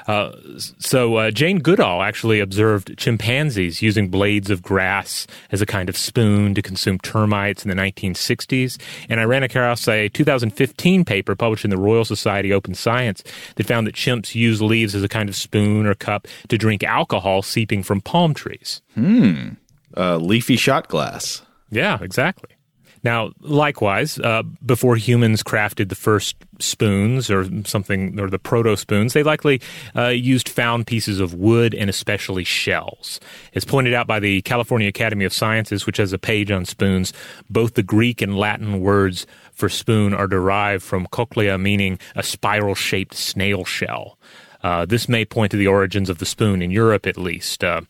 Uh, 0.07 0.31
so 0.79 1.15
uh, 1.15 1.31
Jane 1.31 1.59
Goodall 1.59 2.01
actually 2.01 2.39
observed 2.39 2.97
chimpanzees 2.97 3.81
using 3.81 4.09
blades 4.09 4.49
of 4.49 4.61
grass 4.61 5.27
as 5.51 5.61
a 5.61 5.65
kind 5.65 5.89
of 5.89 5.97
spoon 5.97 6.53
to 6.55 6.61
consume 6.61 6.99
termites 6.99 7.63
in 7.63 7.69
the 7.69 7.75
1960s. 7.75 8.79
And 9.09 9.19
I 9.19 9.23
ran 9.23 9.43
across 9.43 9.87
a 9.87 10.09
2015 10.09 11.05
paper 11.05 11.35
published 11.35 11.63
in 11.63 11.71
the 11.71 11.77
Royal 11.77 12.05
Society 12.05 12.53
Open 12.53 12.73
Science 12.73 13.23
that 13.55 13.65
found 13.65 13.87
that 13.87 13.95
chimps 13.95 14.35
use 14.35 14.61
leaves 14.61 14.95
as 14.95 15.03
a 15.03 15.09
kind 15.09 15.29
of 15.29 15.35
spoon 15.35 15.85
or 15.85 15.95
cup 15.95 16.27
to 16.49 16.57
drink 16.57 16.83
alcohol 16.83 17.41
seeping 17.41 17.83
from 17.83 18.01
palm 18.01 18.33
trees. 18.33 18.81
Hmm. 18.95 19.49
Uh, 19.95 20.17
leafy 20.17 20.55
shot 20.55 20.87
glass. 20.87 21.41
Yeah, 21.69 21.99
exactly. 22.01 22.49
Now, 23.03 23.31
likewise, 23.39 24.19
uh, 24.19 24.43
before 24.65 24.95
humans 24.95 25.41
crafted 25.43 25.89
the 25.89 25.95
first 25.95 26.35
spoons 26.59 27.31
or 27.31 27.47
something, 27.65 28.19
or 28.19 28.29
the 28.29 28.37
proto 28.37 28.77
spoons, 28.77 29.13
they 29.13 29.23
likely 29.23 29.61
uh, 29.95 30.07
used 30.09 30.47
found 30.47 30.85
pieces 30.85 31.19
of 31.19 31.33
wood 31.33 31.73
and 31.73 31.89
especially 31.89 32.43
shells. 32.43 33.19
As 33.55 33.65
pointed 33.65 33.93
out 33.93 34.05
by 34.05 34.19
the 34.19 34.41
California 34.43 34.87
Academy 34.87 35.25
of 35.25 35.33
Sciences, 35.33 35.85
which 35.85 35.97
has 35.97 36.13
a 36.13 36.19
page 36.19 36.51
on 36.51 36.65
spoons, 36.65 37.11
both 37.49 37.73
the 37.73 37.83
Greek 37.83 38.21
and 38.21 38.37
Latin 38.37 38.81
words 38.81 39.25
for 39.53 39.69
spoon 39.69 40.13
are 40.13 40.27
derived 40.27 40.83
from 40.83 41.07
cochlea, 41.07 41.57
meaning 41.57 41.99
a 42.15 42.23
spiral 42.23 42.75
shaped 42.75 43.15
snail 43.15 43.65
shell. 43.65 44.17
Uh, 44.63 44.85
this 44.85 45.09
may 45.09 45.25
point 45.25 45.51
to 45.51 45.57
the 45.57 45.67
origins 45.67 46.09
of 46.09 46.19
the 46.19 46.25
spoon 46.25 46.61
in 46.61 46.69
Europe, 46.69 47.07
at 47.07 47.17
least. 47.17 47.63
Uh, 47.63 47.81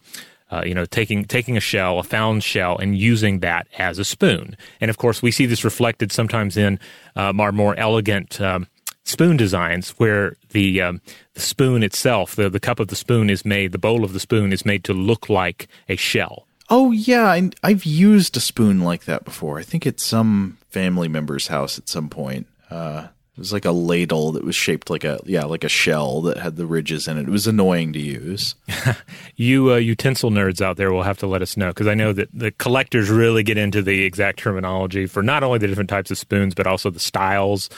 uh, 0.52 0.64
you 0.66 0.74
know, 0.74 0.86
taking 0.86 1.26
taking 1.26 1.58
a 1.58 1.62
shell, 1.62 2.00
a 2.00 2.04
found 2.04 2.44
shell, 2.44 2.78
and 2.78 2.98
using 2.98 3.40
that 3.40 3.68
as 3.78 4.00
a 4.00 4.06
spoon. 4.06 4.56
And 4.80 4.90
of 4.90 4.98
course, 4.98 5.22
we 5.22 5.32
see 5.32 5.46
this 5.46 5.64
reflected 5.64 6.12
sometimes 6.12 6.58
in 6.58 6.80
um, 7.16 7.40
our 7.40 7.52
more 7.52 7.76
elegant 7.78 8.40
um, 8.42 8.68
spoon 9.06 9.38
designs, 9.38 9.92
where 9.92 10.36
the 10.50 10.82
um, 10.82 11.02
the 11.34 11.42
spoon 11.42 11.84
itself, 11.84 12.36
the 12.36 12.50
the 12.50 12.60
cup 12.60 12.80
of 12.80 12.88
the 12.90 12.96
spoon 12.96 13.30
is 13.30 13.46
made, 13.46 13.72
the 13.72 13.78
bowl 13.78 14.04
of 14.04 14.14
the 14.14 14.20
spoon 14.20 14.52
is 14.52 14.66
made 14.66 14.84
to 14.84 14.94
look 14.94 15.30
like 15.30 15.68
a 15.88 15.96
shell. 15.96 16.48
Oh 16.70 16.92
yeah, 16.92 17.26
I, 17.26 17.50
I've 17.64 17.86
used 17.86 18.38
a 18.38 18.42
spoon 18.42 18.82
like 18.82 19.06
that 19.06 19.26
before. 19.26 19.60
I 19.60 19.64
think 19.64 19.86
at 19.86 20.00
some 20.00 20.58
family 20.70 21.08
member's 21.08 21.48
house 21.48 21.78
at 21.78 21.90
some 21.90 22.10
point. 22.10 22.48
Uh, 22.70 23.08
it 23.34 23.40
was 23.40 23.54
like 23.54 23.64
a 23.64 23.72
ladle 23.72 24.34
that 24.34 24.44
was 24.44 24.56
shaped 24.56 24.90
like 24.90 25.06
a 25.06 25.20
yeah, 25.26 25.46
like 25.46 25.64
a 25.64 25.70
shell 25.70 26.22
that 26.24 26.38
had 26.38 26.58
the 26.58 26.66
ridges 26.66 27.08
in 27.08 27.18
it. 27.18 27.24
It 27.24 27.30
was 27.30 27.48
annoying 27.48 27.94
to 27.94 28.00
use. 28.00 28.56
you 29.38 29.72
uh, 29.72 29.78
utensil 29.78 30.32
nerds 30.32 30.60
out 30.60 30.76
there 30.76 30.92
will 30.92 31.04
have 31.04 31.18
to 31.20 31.28
let 31.28 31.42
us 31.42 31.56
know 31.56 31.70
because 31.70 31.88
I 31.88 31.94
know 31.94 32.12
that 32.12 32.28
the 32.34 32.52
collectors 32.52 33.10
really 33.10 33.42
get 33.42 33.58
into 33.58 33.82
the 33.82 34.04
exact 34.04 34.40
terminology 34.40 35.06
for 35.06 35.24
not 35.24 35.44
only 35.44 35.60
the 35.60 35.68
different 35.68 35.90
types 35.90 36.12
of 36.12 36.18
spoons 36.18 36.54
but 36.54 36.68
also 36.68 36.90
the 36.90 37.00
styles, 37.00 37.70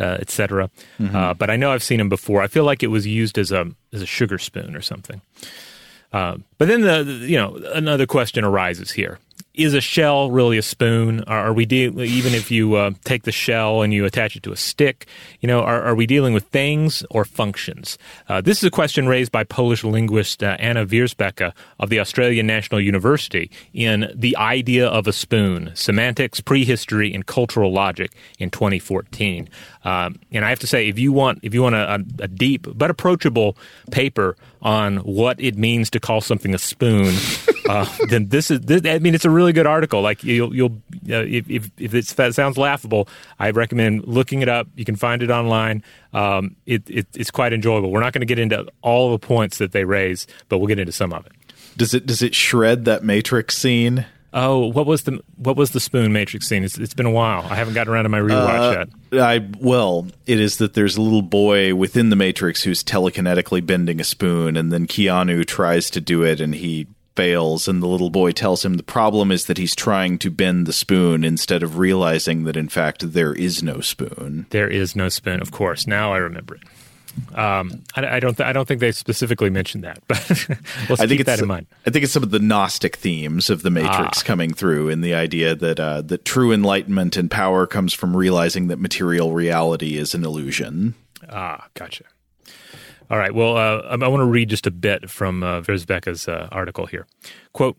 uh, 0.00 0.16
etc. 0.18 0.70
Mm-hmm. 0.98 1.14
Uh, 1.14 1.34
but 1.34 1.50
I 1.50 1.56
know 1.56 1.72
I've 1.72 1.82
seen 1.82 1.98
them 1.98 2.08
before. 2.08 2.40
I 2.40 2.46
feel 2.46 2.64
like 2.64 2.82
it 2.82 2.88
was 2.88 3.06
used 3.06 3.36
as 3.36 3.52
a 3.52 3.70
as 3.92 4.00
a 4.00 4.06
sugar 4.06 4.38
spoon 4.38 4.74
or 4.74 4.80
something. 4.80 5.20
Uh, 6.10 6.36
but 6.56 6.68
then 6.68 6.80
the, 6.80 7.04
the 7.04 7.12
you 7.28 7.36
know 7.36 7.56
another 7.74 8.06
question 8.06 8.44
arises 8.44 8.90
here: 8.90 9.18
is 9.54 9.74
a 9.74 9.80
shell 9.80 10.30
really 10.30 10.58
a 10.58 10.62
spoon? 10.62 11.22
Are, 11.24 11.48
are 11.48 11.52
we 11.52 11.66
de- 11.66 11.88
even 11.88 12.34
if 12.34 12.50
you 12.50 12.74
uh, 12.74 12.92
take 13.04 13.24
the 13.24 13.32
shell 13.32 13.82
and 13.82 13.92
you 13.92 14.04
attach 14.04 14.36
it 14.36 14.42
to 14.44 14.52
a 14.52 14.56
stick? 14.56 15.06
You 15.40 15.46
know, 15.46 15.60
are, 15.60 15.82
are 15.82 15.94
we 15.94 16.06
dealing 16.06 16.32
with 16.32 16.44
things 16.44 17.04
or 17.10 17.24
functions? 17.24 17.98
Uh, 18.28 18.40
this 18.40 18.58
is 18.58 18.64
a 18.64 18.70
question 18.70 19.06
raised 19.06 19.32
by 19.32 19.44
Polish 19.44 19.84
linguist 19.84 20.42
uh, 20.42 20.56
Anna 20.58 20.86
Wierzbicka 20.86 21.52
of 21.78 21.90
the 21.90 22.00
Australian 22.00 22.46
National 22.46 22.80
University 22.80 23.50
in 23.74 24.10
"The 24.14 24.36
Idea 24.36 24.86
of 24.86 25.06
a 25.06 25.12
Spoon: 25.12 25.72
Semantics, 25.74 26.40
Prehistory, 26.40 27.12
and 27.12 27.26
Cultural 27.26 27.72
Logic" 27.72 28.12
in 28.38 28.50
2014. 28.50 29.48
Um, 29.84 30.18
and 30.30 30.44
I 30.44 30.50
have 30.50 30.60
to 30.60 30.66
say, 30.66 30.88
if 30.88 30.98
you 30.98 31.12
want 31.12 31.40
if 31.42 31.52
you 31.52 31.62
want 31.62 31.74
a, 31.74 32.04
a 32.20 32.28
deep 32.28 32.66
but 32.74 32.90
approachable 32.90 33.56
paper 33.90 34.36
on 34.62 34.98
what 34.98 35.40
it 35.40 35.56
means 35.56 35.90
to 35.90 36.00
call 36.00 36.20
something 36.20 36.54
a 36.54 36.58
spoon, 36.58 37.14
uh, 37.72 37.86
then 38.08 38.28
this 38.28 38.50
is. 38.50 38.60
This, 38.60 38.82
I 38.84 38.98
mean, 38.98 39.14
it's 39.14 39.24
a 39.24 39.30
really 39.30 39.52
good 39.52 39.66
article. 39.66 40.02
Like 40.02 40.22
you'll, 40.22 40.54
you'll 40.54 40.82
uh, 41.08 41.24
if 41.24 41.48
if, 41.48 41.70
if 41.78 41.94
it 41.94 42.06
sounds 42.34 42.58
laughable, 42.58 43.08
I 43.38 43.50
recommend 43.50 44.06
looking 44.06 44.42
it 44.42 44.48
up. 44.48 44.68
You 44.76 44.84
can 44.84 44.96
find 44.96 45.22
it 45.22 45.30
online. 45.30 45.82
Um, 46.12 46.56
it, 46.66 46.82
it, 46.90 47.06
it's 47.14 47.30
quite 47.30 47.52
enjoyable. 47.54 47.90
We're 47.90 48.00
not 48.00 48.12
going 48.12 48.20
to 48.20 48.26
get 48.26 48.38
into 48.38 48.66
all 48.82 49.12
the 49.12 49.18
points 49.18 49.58
that 49.58 49.72
they 49.72 49.84
raise, 49.84 50.26
but 50.48 50.58
we'll 50.58 50.68
get 50.68 50.78
into 50.78 50.92
some 50.92 51.12
of 51.14 51.24
it. 51.24 51.32
Does 51.76 51.94
it 51.94 52.04
does 52.04 52.20
it 52.20 52.34
shred 52.34 52.84
that 52.84 53.04
Matrix 53.04 53.56
scene? 53.56 54.04
Oh, 54.34 54.66
what 54.66 54.86
was 54.86 55.02
the 55.02 55.20
what 55.36 55.56
was 55.56 55.70
the 55.70 55.80
spoon 55.80 56.12
Matrix 56.12 56.48
scene? 56.48 56.64
It's, 56.64 56.76
it's 56.78 56.94
been 56.94 57.06
a 57.06 57.10
while. 57.10 57.46
I 57.48 57.54
haven't 57.54 57.74
gotten 57.74 57.92
around 57.92 58.04
to 58.04 58.08
my 58.10 58.20
rewatch 58.20 58.76
uh, 58.76 58.86
yet. 59.12 59.22
I 59.22 59.48
well, 59.60 60.08
it 60.26 60.40
is 60.40 60.58
that 60.58 60.74
there's 60.74 60.96
a 60.96 61.02
little 61.02 61.22
boy 61.22 61.74
within 61.74 62.10
the 62.10 62.16
Matrix 62.16 62.62
who's 62.62 62.82
telekinetically 62.84 63.64
bending 63.64 64.00
a 64.00 64.04
spoon, 64.04 64.56
and 64.56 64.70
then 64.72 64.86
Keanu 64.86 65.46
tries 65.46 65.90
to 65.90 66.00
do 66.00 66.22
it, 66.22 66.40
and 66.40 66.54
he 66.54 66.86
fails, 67.14 67.68
and 67.68 67.82
the 67.82 67.86
little 67.86 68.10
boy 68.10 68.32
tells 68.32 68.64
him 68.64 68.74
the 68.74 68.82
problem 68.82 69.30
is 69.30 69.46
that 69.46 69.58
he's 69.58 69.74
trying 69.74 70.18
to 70.18 70.30
bend 70.30 70.66
the 70.66 70.72
spoon 70.72 71.24
instead 71.24 71.62
of 71.62 71.78
realizing 71.78 72.44
that 72.44 72.56
in 72.56 72.68
fact 72.68 73.12
there 73.12 73.34
is 73.34 73.62
no 73.62 73.80
spoon. 73.80 74.46
There 74.50 74.68
is 74.68 74.96
no 74.96 75.08
spoon. 75.08 75.40
Of 75.40 75.50
course, 75.50 75.86
now 75.86 76.12
I 76.12 76.18
remember 76.18 76.56
it. 76.56 76.62
Um, 77.34 77.82
I, 77.94 78.16
I, 78.16 78.20
don't. 78.20 78.36
Th- 78.36 78.46
I 78.46 78.52
don't 78.52 78.66
think 78.66 78.80
they 78.80 78.92
specifically 78.92 79.50
mentioned 79.50 79.84
that, 79.84 80.02
but 80.08 80.18
let's 80.88 81.00
I 81.00 81.06
think 81.06 81.18
keep 81.18 81.26
that 81.26 81.40
in 81.40 81.48
mind. 81.48 81.66
I 81.86 81.90
think 81.90 82.04
it's 82.04 82.12
some 82.12 82.22
of 82.22 82.30
the 82.30 82.38
Gnostic 82.38 82.96
themes 82.96 83.50
of 83.50 83.62
the 83.62 83.70
Matrix 83.70 84.20
ah. 84.20 84.24
coming 84.24 84.54
through, 84.54 84.88
in 84.88 85.02
the 85.02 85.14
idea 85.14 85.54
that 85.54 85.78
uh, 85.78 86.02
that 86.02 86.24
true 86.24 86.52
enlightenment 86.52 87.16
and 87.16 87.30
power 87.30 87.66
comes 87.66 87.92
from 87.92 88.16
realizing 88.16 88.68
that 88.68 88.78
material 88.78 89.32
reality 89.32 89.96
is 89.96 90.14
an 90.14 90.24
illusion. 90.24 90.94
Ah, 91.28 91.66
gotcha. 91.74 92.04
All 93.12 93.18
right. 93.18 93.34
Well, 93.34 93.58
uh, 93.58 93.82
I, 93.90 94.08
want 94.08 94.22
to 94.22 94.24
read 94.24 94.48
just 94.48 94.66
a 94.66 94.70
bit 94.70 95.10
from 95.10 95.42
uh, 95.42 95.60
Wierzbicka's 95.60 96.26
uh, 96.26 96.48
article 96.50 96.86
here. 96.86 97.06
Quote. 97.52 97.76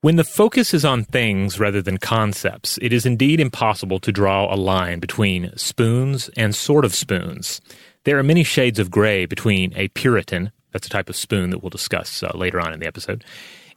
When 0.00 0.16
the 0.16 0.24
focus 0.24 0.72
is 0.72 0.82
on 0.82 1.04
things 1.04 1.60
rather 1.60 1.82
than 1.82 1.98
concepts, 1.98 2.78
it 2.80 2.90
is 2.90 3.04
indeed 3.04 3.38
impossible 3.38 4.00
to 4.00 4.10
draw 4.10 4.50
a 4.50 4.56
line 4.56 4.98
between 4.98 5.54
spoons 5.58 6.30
and 6.38 6.54
sort 6.54 6.86
of 6.86 6.94
spoons. 6.94 7.60
There 8.04 8.18
are 8.18 8.22
many 8.22 8.42
shades 8.42 8.78
of 8.78 8.90
gray 8.90 9.26
between 9.26 9.74
a 9.76 9.88
Puritan, 9.88 10.52
that's 10.72 10.86
a 10.86 10.90
type 10.90 11.10
of 11.10 11.16
spoon 11.16 11.50
that 11.50 11.58
we'll 11.62 11.68
discuss 11.68 12.22
uh, 12.22 12.32
later 12.34 12.58
on 12.58 12.72
in 12.72 12.80
the 12.80 12.86
episode, 12.86 13.22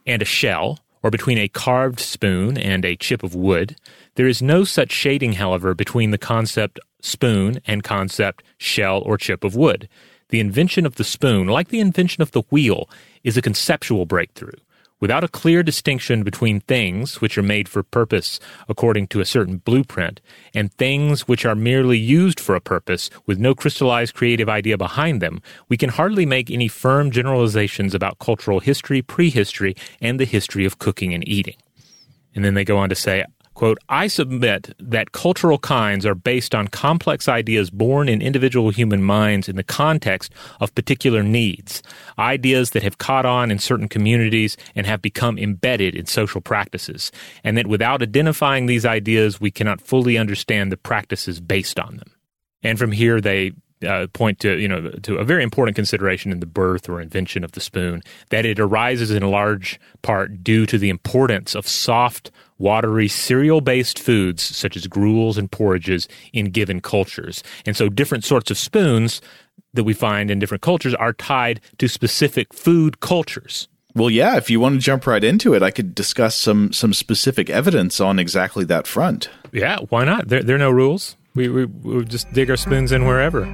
and 0.06 0.22
a 0.22 0.24
shell, 0.24 0.78
or 1.02 1.10
between 1.10 1.36
a 1.36 1.48
carved 1.48 2.00
spoon 2.00 2.56
and 2.56 2.86
a 2.86 2.96
chip 2.96 3.22
of 3.22 3.34
wood. 3.34 3.76
There 4.14 4.26
is 4.26 4.40
no 4.40 4.64
such 4.64 4.92
shading, 4.92 5.34
however, 5.34 5.74
between 5.74 6.10
the 6.10 6.16
concept 6.16 6.80
spoon 7.02 7.60
and 7.66 7.84
concept 7.84 8.42
shell 8.56 9.02
or 9.04 9.18
chip 9.18 9.44
of 9.44 9.54
wood. 9.54 9.90
The 10.34 10.40
invention 10.40 10.84
of 10.84 10.96
the 10.96 11.04
spoon, 11.04 11.46
like 11.46 11.68
the 11.68 11.78
invention 11.78 12.20
of 12.20 12.32
the 12.32 12.42
wheel, 12.50 12.90
is 13.22 13.36
a 13.36 13.40
conceptual 13.40 14.04
breakthrough 14.04 14.58
without 14.98 15.22
a 15.22 15.28
clear 15.28 15.62
distinction 15.62 16.24
between 16.24 16.58
things 16.58 17.20
which 17.20 17.38
are 17.38 17.42
made 17.42 17.68
for 17.68 17.84
purpose 17.84 18.40
according 18.68 19.06
to 19.06 19.20
a 19.20 19.24
certain 19.24 19.58
blueprint 19.58 20.20
and 20.52 20.74
things 20.74 21.28
which 21.28 21.44
are 21.44 21.54
merely 21.54 21.98
used 21.98 22.40
for 22.40 22.56
a 22.56 22.60
purpose 22.60 23.10
with 23.26 23.38
no 23.38 23.54
crystallized 23.54 24.14
creative 24.14 24.48
idea 24.48 24.76
behind 24.76 25.22
them, 25.22 25.40
we 25.68 25.76
can 25.76 25.90
hardly 25.90 26.26
make 26.26 26.50
any 26.50 26.66
firm 26.66 27.12
generalizations 27.12 27.94
about 27.94 28.18
cultural 28.18 28.58
history, 28.58 29.02
prehistory, 29.02 29.76
and 30.00 30.18
the 30.18 30.24
history 30.24 30.64
of 30.64 30.80
cooking 30.80 31.14
and 31.14 31.28
eating. 31.28 31.58
And 32.34 32.44
then 32.44 32.54
they 32.54 32.64
go 32.64 32.76
on 32.76 32.88
to 32.88 32.96
say, 32.96 33.24
Quote, 33.54 33.78
I 33.88 34.08
submit 34.08 34.74
that 34.80 35.12
cultural 35.12 35.58
kinds 35.58 36.04
are 36.04 36.16
based 36.16 36.54
on 36.54 36.66
complex 36.68 37.28
ideas 37.28 37.70
born 37.70 38.08
in 38.08 38.20
individual 38.20 38.70
human 38.70 39.02
minds 39.02 39.48
in 39.48 39.54
the 39.54 39.62
context 39.62 40.32
of 40.60 40.74
particular 40.74 41.22
needs, 41.22 41.82
ideas 42.18 42.70
that 42.70 42.82
have 42.82 42.98
caught 42.98 43.24
on 43.24 43.52
in 43.52 43.60
certain 43.60 43.88
communities 43.88 44.56
and 44.74 44.86
have 44.86 45.00
become 45.00 45.38
embedded 45.38 45.94
in 45.94 46.06
social 46.06 46.40
practices, 46.40 47.12
and 47.44 47.56
that 47.56 47.68
without 47.68 48.02
identifying 48.02 48.66
these 48.66 48.84
ideas, 48.84 49.40
we 49.40 49.52
cannot 49.52 49.80
fully 49.80 50.18
understand 50.18 50.72
the 50.72 50.76
practices 50.76 51.40
based 51.40 51.78
on 51.78 51.96
them. 51.96 52.10
And 52.62 52.78
from 52.78 52.92
here, 52.92 53.20
they 53.20 53.52
uh, 53.86 54.06
point 54.12 54.38
to 54.40 54.58
you 54.58 54.68
know 54.68 54.90
to 55.02 55.16
a 55.16 55.24
very 55.24 55.42
important 55.42 55.76
consideration 55.76 56.32
in 56.32 56.40
the 56.40 56.46
birth 56.46 56.88
or 56.88 57.00
invention 57.00 57.44
of 57.44 57.52
the 57.52 57.60
spoon 57.60 58.02
that 58.30 58.46
it 58.46 58.58
arises 58.58 59.10
in 59.10 59.22
large 59.30 59.78
part 60.02 60.42
due 60.42 60.66
to 60.66 60.78
the 60.78 60.90
importance 60.90 61.54
of 61.54 61.66
soft 61.66 62.30
watery 62.58 63.08
cereal 63.08 63.60
based 63.60 63.98
foods 63.98 64.42
such 64.42 64.76
as 64.76 64.86
gruels 64.86 65.36
and 65.36 65.50
porridges 65.50 66.08
in 66.32 66.46
given 66.46 66.80
cultures 66.80 67.42
and 67.66 67.76
so 67.76 67.88
different 67.88 68.24
sorts 68.24 68.50
of 68.50 68.58
spoons 68.58 69.20
that 69.72 69.84
we 69.84 69.92
find 69.92 70.30
in 70.30 70.38
different 70.38 70.62
cultures 70.62 70.94
are 70.94 71.12
tied 71.12 71.60
to 71.78 71.88
specific 71.88 72.54
food 72.54 73.00
cultures 73.00 73.68
well, 73.96 74.10
yeah, 74.10 74.36
if 74.36 74.50
you 74.50 74.58
want 74.58 74.74
to 74.74 74.80
jump 74.80 75.06
right 75.06 75.22
into 75.22 75.54
it, 75.54 75.62
I 75.62 75.70
could 75.70 75.94
discuss 75.94 76.34
some 76.34 76.72
some 76.72 76.92
specific 76.92 77.48
evidence 77.48 78.00
on 78.00 78.18
exactly 78.18 78.64
that 78.64 78.88
front. 78.88 79.30
Yeah, 79.52 79.78
why 79.88 80.04
not? 80.04 80.26
There, 80.26 80.42
there 80.42 80.56
are 80.56 80.58
no 80.58 80.72
rules. 80.72 81.16
We, 81.34 81.48
we, 81.48 81.64
we 81.64 82.04
just 82.04 82.32
dig 82.32 82.48
our 82.48 82.56
spoons 82.56 82.92
in 82.92 83.06
wherever. 83.06 83.44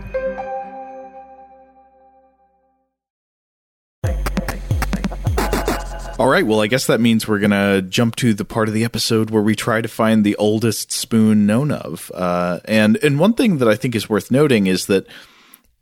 All 6.19 6.29
right, 6.29 6.45
well, 6.45 6.61
I 6.61 6.67
guess 6.67 6.87
that 6.89 7.01
means 7.01 7.27
we're 7.27 7.39
going 7.39 7.51
to 7.53 7.81
jump 7.81 8.17
to 8.17 8.35
the 8.35 8.45
part 8.45 8.69
of 8.69 8.75
the 8.75 8.85
episode 8.85 9.31
where 9.31 9.41
we 9.41 9.55
try 9.55 9.81
to 9.81 9.89
find 9.89 10.23
the 10.23 10.37
oldest 10.37 10.93
spoon 10.93 11.47
known 11.47 11.73
of. 11.73 12.13
Uh, 12.15 12.61
and 12.67 12.99
and 13.03 13.19
one 13.19 13.33
thing 13.33 13.57
that 13.57 13.69
I 13.69 13.77
think 13.77 13.95
is 13.95 14.11
worth 14.11 14.31
noting 14.31 14.67
is 14.67 14.85
that 14.87 15.07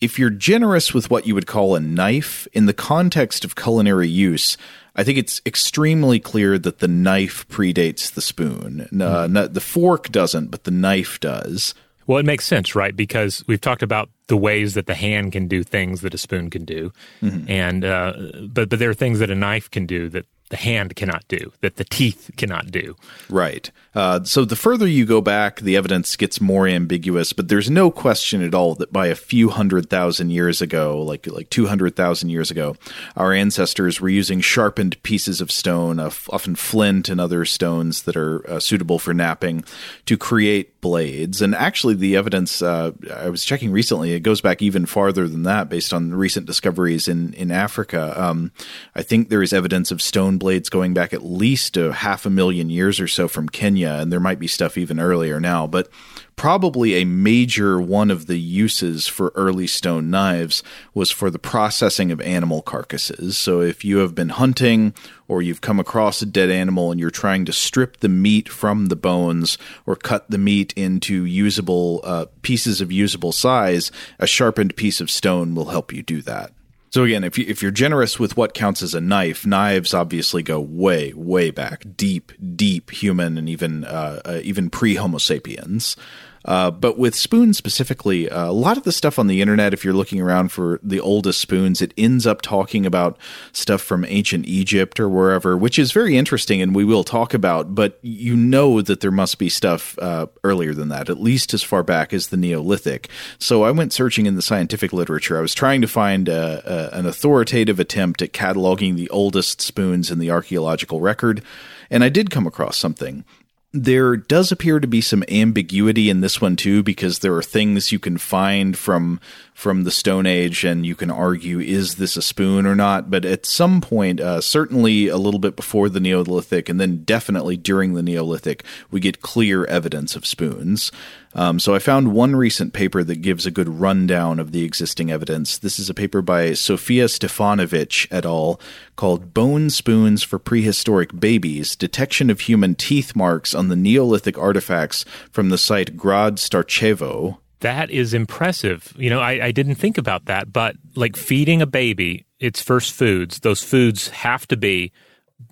if 0.00 0.16
you're 0.16 0.30
generous 0.30 0.94
with 0.94 1.10
what 1.10 1.26
you 1.26 1.34
would 1.34 1.48
call 1.48 1.74
a 1.74 1.80
knife 1.80 2.46
in 2.52 2.66
the 2.66 2.72
context 2.72 3.44
of 3.44 3.56
culinary 3.56 4.06
use, 4.06 4.56
I 4.94 5.02
think 5.02 5.18
it's 5.18 5.42
extremely 5.44 6.20
clear 6.20 6.56
that 6.56 6.78
the 6.78 6.86
knife 6.86 7.48
predates 7.48 8.12
the 8.12 8.22
spoon. 8.22 8.82
Uh, 8.82 9.26
mm. 9.26 9.52
The 9.52 9.60
fork 9.60 10.10
doesn't, 10.10 10.52
but 10.52 10.62
the 10.62 10.70
knife 10.70 11.18
does. 11.18 11.74
Well, 12.08 12.18
it 12.18 12.26
makes 12.26 12.46
sense, 12.46 12.74
right? 12.74 12.96
Because 12.96 13.44
we've 13.46 13.60
talked 13.60 13.82
about 13.82 14.08
the 14.26 14.36
ways 14.36 14.74
that 14.74 14.86
the 14.86 14.94
hand 14.94 15.30
can 15.30 15.46
do 15.46 15.62
things 15.62 16.00
that 16.00 16.14
a 16.14 16.18
spoon 16.18 16.50
can 16.50 16.64
do, 16.64 16.90
mm-hmm. 17.22 17.48
and 17.48 17.84
uh, 17.84 18.14
but 18.48 18.70
but 18.70 18.78
there 18.80 18.90
are 18.90 18.94
things 18.94 19.20
that 19.20 19.30
a 19.30 19.34
knife 19.36 19.70
can 19.70 19.86
do 19.86 20.08
that 20.08 20.24
the 20.48 20.56
hand 20.56 20.96
cannot 20.96 21.26
do, 21.28 21.52
that 21.60 21.76
the 21.76 21.84
teeth 21.84 22.30
cannot 22.36 22.70
do. 22.70 22.96
Right. 23.28 23.70
Uh, 23.98 24.22
so 24.22 24.44
the 24.44 24.54
further 24.54 24.86
you 24.86 25.04
go 25.04 25.20
back, 25.20 25.58
the 25.58 25.76
evidence 25.76 26.14
gets 26.14 26.40
more 26.40 26.68
ambiguous. 26.68 27.32
But 27.32 27.48
there's 27.48 27.68
no 27.68 27.90
question 27.90 28.42
at 28.42 28.54
all 28.54 28.76
that 28.76 28.92
by 28.92 29.08
a 29.08 29.16
few 29.16 29.48
hundred 29.48 29.90
thousand 29.90 30.30
years 30.30 30.62
ago, 30.62 31.02
like 31.02 31.26
like 31.26 31.50
two 31.50 31.66
hundred 31.66 31.96
thousand 31.96 32.28
years 32.28 32.48
ago, 32.48 32.76
our 33.16 33.32
ancestors 33.32 34.00
were 34.00 34.08
using 34.08 34.40
sharpened 34.40 35.02
pieces 35.02 35.40
of 35.40 35.50
stone, 35.50 35.98
uh, 35.98 36.12
often 36.30 36.54
flint 36.54 37.08
and 37.08 37.20
other 37.20 37.44
stones 37.44 38.02
that 38.02 38.16
are 38.16 38.48
uh, 38.48 38.60
suitable 38.60 39.00
for 39.00 39.12
knapping, 39.12 39.64
to 40.06 40.16
create 40.16 40.80
blades. 40.80 41.42
And 41.42 41.56
actually, 41.56 41.94
the 41.94 42.14
evidence 42.14 42.62
uh, 42.62 42.92
I 43.12 43.28
was 43.30 43.44
checking 43.44 43.72
recently 43.72 44.12
it 44.12 44.20
goes 44.20 44.40
back 44.40 44.62
even 44.62 44.86
farther 44.86 45.26
than 45.26 45.42
that, 45.42 45.68
based 45.68 45.92
on 45.92 46.14
recent 46.14 46.46
discoveries 46.46 47.08
in 47.08 47.34
in 47.34 47.50
Africa. 47.50 48.14
Um, 48.16 48.52
I 48.94 49.02
think 49.02 49.28
there 49.28 49.42
is 49.42 49.52
evidence 49.52 49.90
of 49.90 50.00
stone 50.00 50.38
blades 50.38 50.70
going 50.70 50.94
back 50.94 51.12
at 51.12 51.24
least 51.24 51.76
a 51.76 51.92
half 51.92 52.26
a 52.26 52.30
million 52.30 52.70
years 52.70 53.00
or 53.00 53.08
so 53.08 53.26
from 53.26 53.48
Kenya, 53.48 53.87
and 53.96 54.12
there 54.12 54.20
might 54.20 54.38
be 54.38 54.46
stuff 54.46 54.76
even 54.76 55.00
earlier 55.00 55.40
now. 55.40 55.66
But 55.66 55.88
probably 56.36 56.94
a 56.94 57.04
major 57.04 57.80
one 57.80 58.10
of 58.10 58.26
the 58.26 58.38
uses 58.38 59.08
for 59.08 59.32
early 59.34 59.66
stone 59.66 60.08
knives 60.08 60.62
was 60.94 61.10
for 61.10 61.30
the 61.30 61.38
processing 61.38 62.12
of 62.12 62.20
animal 62.20 62.62
carcasses. 62.62 63.36
So 63.36 63.60
if 63.60 63.84
you 63.84 63.98
have 63.98 64.14
been 64.14 64.28
hunting 64.28 64.94
or 65.26 65.42
you've 65.42 65.60
come 65.60 65.80
across 65.80 66.22
a 66.22 66.26
dead 66.26 66.50
animal 66.50 66.90
and 66.90 67.00
you're 67.00 67.10
trying 67.10 67.44
to 67.46 67.52
strip 67.52 67.98
the 67.98 68.08
meat 68.08 68.48
from 68.48 68.86
the 68.86 68.96
bones 68.96 69.58
or 69.84 69.96
cut 69.96 70.30
the 70.30 70.38
meat 70.38 70.72
into 70.74 71.24
usable 71.24 72.00
uh, 72.04 72.26
pieces 72.42 72.80
of 72.80 72.92
usable 72.92 73.32
size, 73.32 73.90
a 74.18 74.26
sharpened 74.26 74.76
piece 74.76 75.00
of 75.00 75.10
stone 75.10 75.54
will 75.54 75.66
help 75.66 75.92
you 75.92 76.02
do 76.02 76.22
that. 76.22 76.52
So 76.90 77.04
again, 77.04 77.24
if 77.24 77.36
you, 77.38 77.44
if 77.46 77.62
you're 77.62 77.70
generous 77.70 78.18
with 78.18 78.36
what 78.36 78.54
counts 78.54 78.82
as 78.82 78.94
a 78.94 79.00
knife, 79.00 79.46
knives 79.46 79.92
obviously 79.92 80.42
go 80.42 80.60
way 80.60 81.12
way 81.14 81.50
back, 81.50 81.84
deep 81.96 82.32
deep 82.56 82.90
human 82.90 83.36
and 83.36 83.48
even 83.48 83.84
uh, 83.84 84.20
uh, 84.24 84.40
even 84.42 84.70
pre 84.70 84.94
Homo 84.94 85.18
sapiens. 85.18 85.96
Uh, 86.44 86.70
but 86.70 86.98
with 86.98 87.14
spoons 87.14 87.58
specifically, 87.58 88.28
uh, 88.30 88.46
a 88.46 88.52
lot 88.52 88.76
of 88.76 88.84
the 88.84 88.92
stuff 88.92 89.18
on 89.18 89.26
the 89.26 89.40
internet, 89.40 89.72
if 89.74 89.84
you're 89.84 89.94
looking 89.94 90.20
around 90.20 90.50
for 90.50 90.80
the 90.82 91.00
oldest 91.00 91.40
spoons, 91.40 91.82
it 91.82 91.92
ends 91.98 92.26
up 92.26 92.42
talking 92.42 92.86
about 92.86 93.18
stuff 93.52 93.82
from 93.82 94.04
ancient 94.06 94.46
Egypt 94.46 95.00
or 95.00 95.08
wherever, 95.08 95.56
which 95.56 95.78
is 95.78 95.92
very 95.92 96.16
interesting 96.16 96.62
and 96.62 96.74
we 96.74 96.84
will 96.84 97.04
talk 97.04 97.34
about. 97.34 97.74
But 97.74 97.98
you 98.02 98.36
know 98.36 98.80
that 98.82 99.00
there 99.00 99.10
must 99.10 99.38
be 99.38 99.48
stuff 99.48 99.98
uh, 99.98 100.26
earlier 100.44 100.74
than 100.74 100.88
that, 100.88 101.10
at 101.10 101.20
least 101.20 101.54
as 101.54 101.62
far 101.62 101.82
back 101.82 102.12
as 102.12 102.28
the 102.28 102.36
Neolithic. 102.36 103.08
So 103.38 103.64
I 103.64 103.70
went 103.70 103.92
searching 103.92 104.26
in 104.26 104.36
the 104.36 104.42
scientific 104.42 104.92
literature. 104.92 105.38
I 105.38 105.42
was 105.42 105.54
trying 105.54 105.80
to 105.80 105.88
find 105.88 106.28
uh, 106.28 106.62
uh, 106.64 106.90
an 106.92 107.06
authoritative 107.06 107.80
attempt 107.80 108.22
at 108.22 108.32
cataloging 108.32 108.96
the 108.96 109.10
oldest 109.10 109.60
spoons 109.60 110.10
in 110.10 110.18
the 110.18 110.30
archaeological 110.30 111.00
record. 111.00 111.42
And 111.90 112.04
I 112.04 112.08
did 112.08 112.30
come 112.30 112.46
across 112.46 112.76
something 112.76 113.24
there 113.72 114.16
does 114.16 114.50
appear 114.50 114.80
to 114.80 114.86
be 114.86 115.00
some 115.00 115.24
ambiguity 115.28 116.08
in 116.08 116.20
this 116.20 116.40
one 116.40 116.56
too 116.56 116.82
because 116.82 117.18
there 117.18 117.34
are 117.34 117.42
things 117.42 117.92
you 117.92 117.98
can 117.98 118.16
find 118.16 118.76
from 118.76 119.20
from 119.58 119.82
the 119.82 119.90
stone 119.90 120.24
age 120.24 120.62
and 120.62 120.86
you 120.86 120.94
can 120.94 121.10
argue 121.10 121.58
is 121.58 121.96
this 121.96 122.16
a 122.16 122.22
spoon 122.22 122.64
or 122.64 122.76
not 122.76 123.10
but 123.10 123.24
at 123.24 123.44
some 123.44 123.80
point 123.80 124.20
uh, 124.20 124.40
certainly 124.40 125.08
a 125.08 125.16
little 125.16 125.40
bit 125.40 125.56
before 125.56 125.88
the 125.88 125.98
neolithic 125.98 126.68
and 126.68 126.80
then 126.80 127.02
definitely 127.02 127.56
during 127.56 127.94
the 127.94 128.02
neolithic 128.02 128.62
we 128.92 129.00
get 129.00 129.20
clear 129.20 129.64
evidence 129.64 130.14
of 130.14 130.24
spoons 130.24 130.92
um, 131.34 131.58
so 131.58 131.74
I 131.74 131.80
found 131.80 132.12
one 132.12 132.36
recent 132.36 132.72
paper 132.72 133.02
that 133.02 133.20
gives 133.20 133.46
a 133.46 133.50
good 133.50 133.68
rundown 133.68 134.38
of 134.38 134.52
the 134.52 134.64
existing 134.64 135.10
evidence. 135.10 135.58
This 135.58 135.78
is 135.78 135.90
a 135.90 135.94
paper 135.94 136.22
by 136.22 136.54
Sofia 136.54 137.04
Stefanovic 137.04 138.06
et 138.10 138.24
al. 138.24 138.58
called 138.96 139.34
Bone 139.34 139.70
Spoons 139.70 140.22
for 140.22 140.38
Prehistoric 140.38 141.18
Babies 141.20 141.76
Detection 141.76 142.30
of 142.30 142.40
Human 142.40 142.74
Teeth 142.74 143.14
Marks 143.14 143.54
on 143.54 143.68
the 143.68 143.76
Neolithic 143.76 144.38
Artifacts 144.38 145.04
from 145.30 145.50
the 145.50 145.58
site 145.58 145.96
Grad 145.96 146.36
Starcevo. 146.36 147.38
That 147.60 147.90
is 147.90 148.14
impressive. 148.14 148.92
You 148.96 149.10
know, 149.10 149.20
I, 149.20 149.46
I 149.46 149.52
didn't 149.52 149.76
think 149.76 149.98
about 149.98 150.26
that, 150.26 150.52
but 150.52 150.76
like 150.94 151.16
feeding 151.16 151.60
a 151.60 151.66
baby 151.66 152.24
its 152.38 152.62
first 152.62 152.92
foods, 152.92 153.40
those 153.40 153.62
foods 153.62 154.08
have 154.08 154.46
to 154.48 154.56
be 154.56 154.92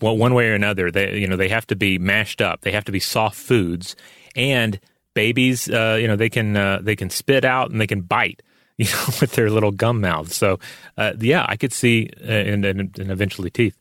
well, 0.00 0.16
one 0.16 0.34
way 0.34 0.48
or 0.48 0.54
another. 0.54 0.90
They, 0.90 1.18
you 1.18 1.26
know, 1.26 1.36
they 1.36 1.48
have 1.48 1.66
to 1.68 1.76
be 1.76 1.98
mashed 1.98 2.40
up. 2.40 2.62
They 2.62 2.72
have 2.72 2.84
to 2.84 2.92
be 2.92 3.00
soft 3.00 3.36
foods, 3.36 3.96
and 4.34 4.80
babies, 5.14 5.68
uh, 5.68 5.96
you 6.00 6.06
know, 6.06 6.16
they 6.16 6.30
can 6.30 6.56
uh, 6.56 6.80
they 6.82 6.96
can 6.96 7.10
spit 7.10 7.44
out 7.44 7.70
and 7.70 7.80
they 7.80 7.86
can 7.86 8.02
bite, 8.02 8.42
you 8.78 8.86
know, 8.86 9.06
with 9.20 9.32
their 9.32 9.50
little 9.50 9.70
gum 9.70 10.02
mouths. 10.02 10.36
So, 10.36 10.58
uh, 10.98 11.14
yeah, 11.18 11.46
I 11.48 11.56
could 11.56 11.72
see 11.72 12.10
uh, 12.22 12.30
and, 12.30 12.64
and, 12.64 12.98
and 12.98 13.10
eventually 13.10 13.48
teeth. 13.48 13.76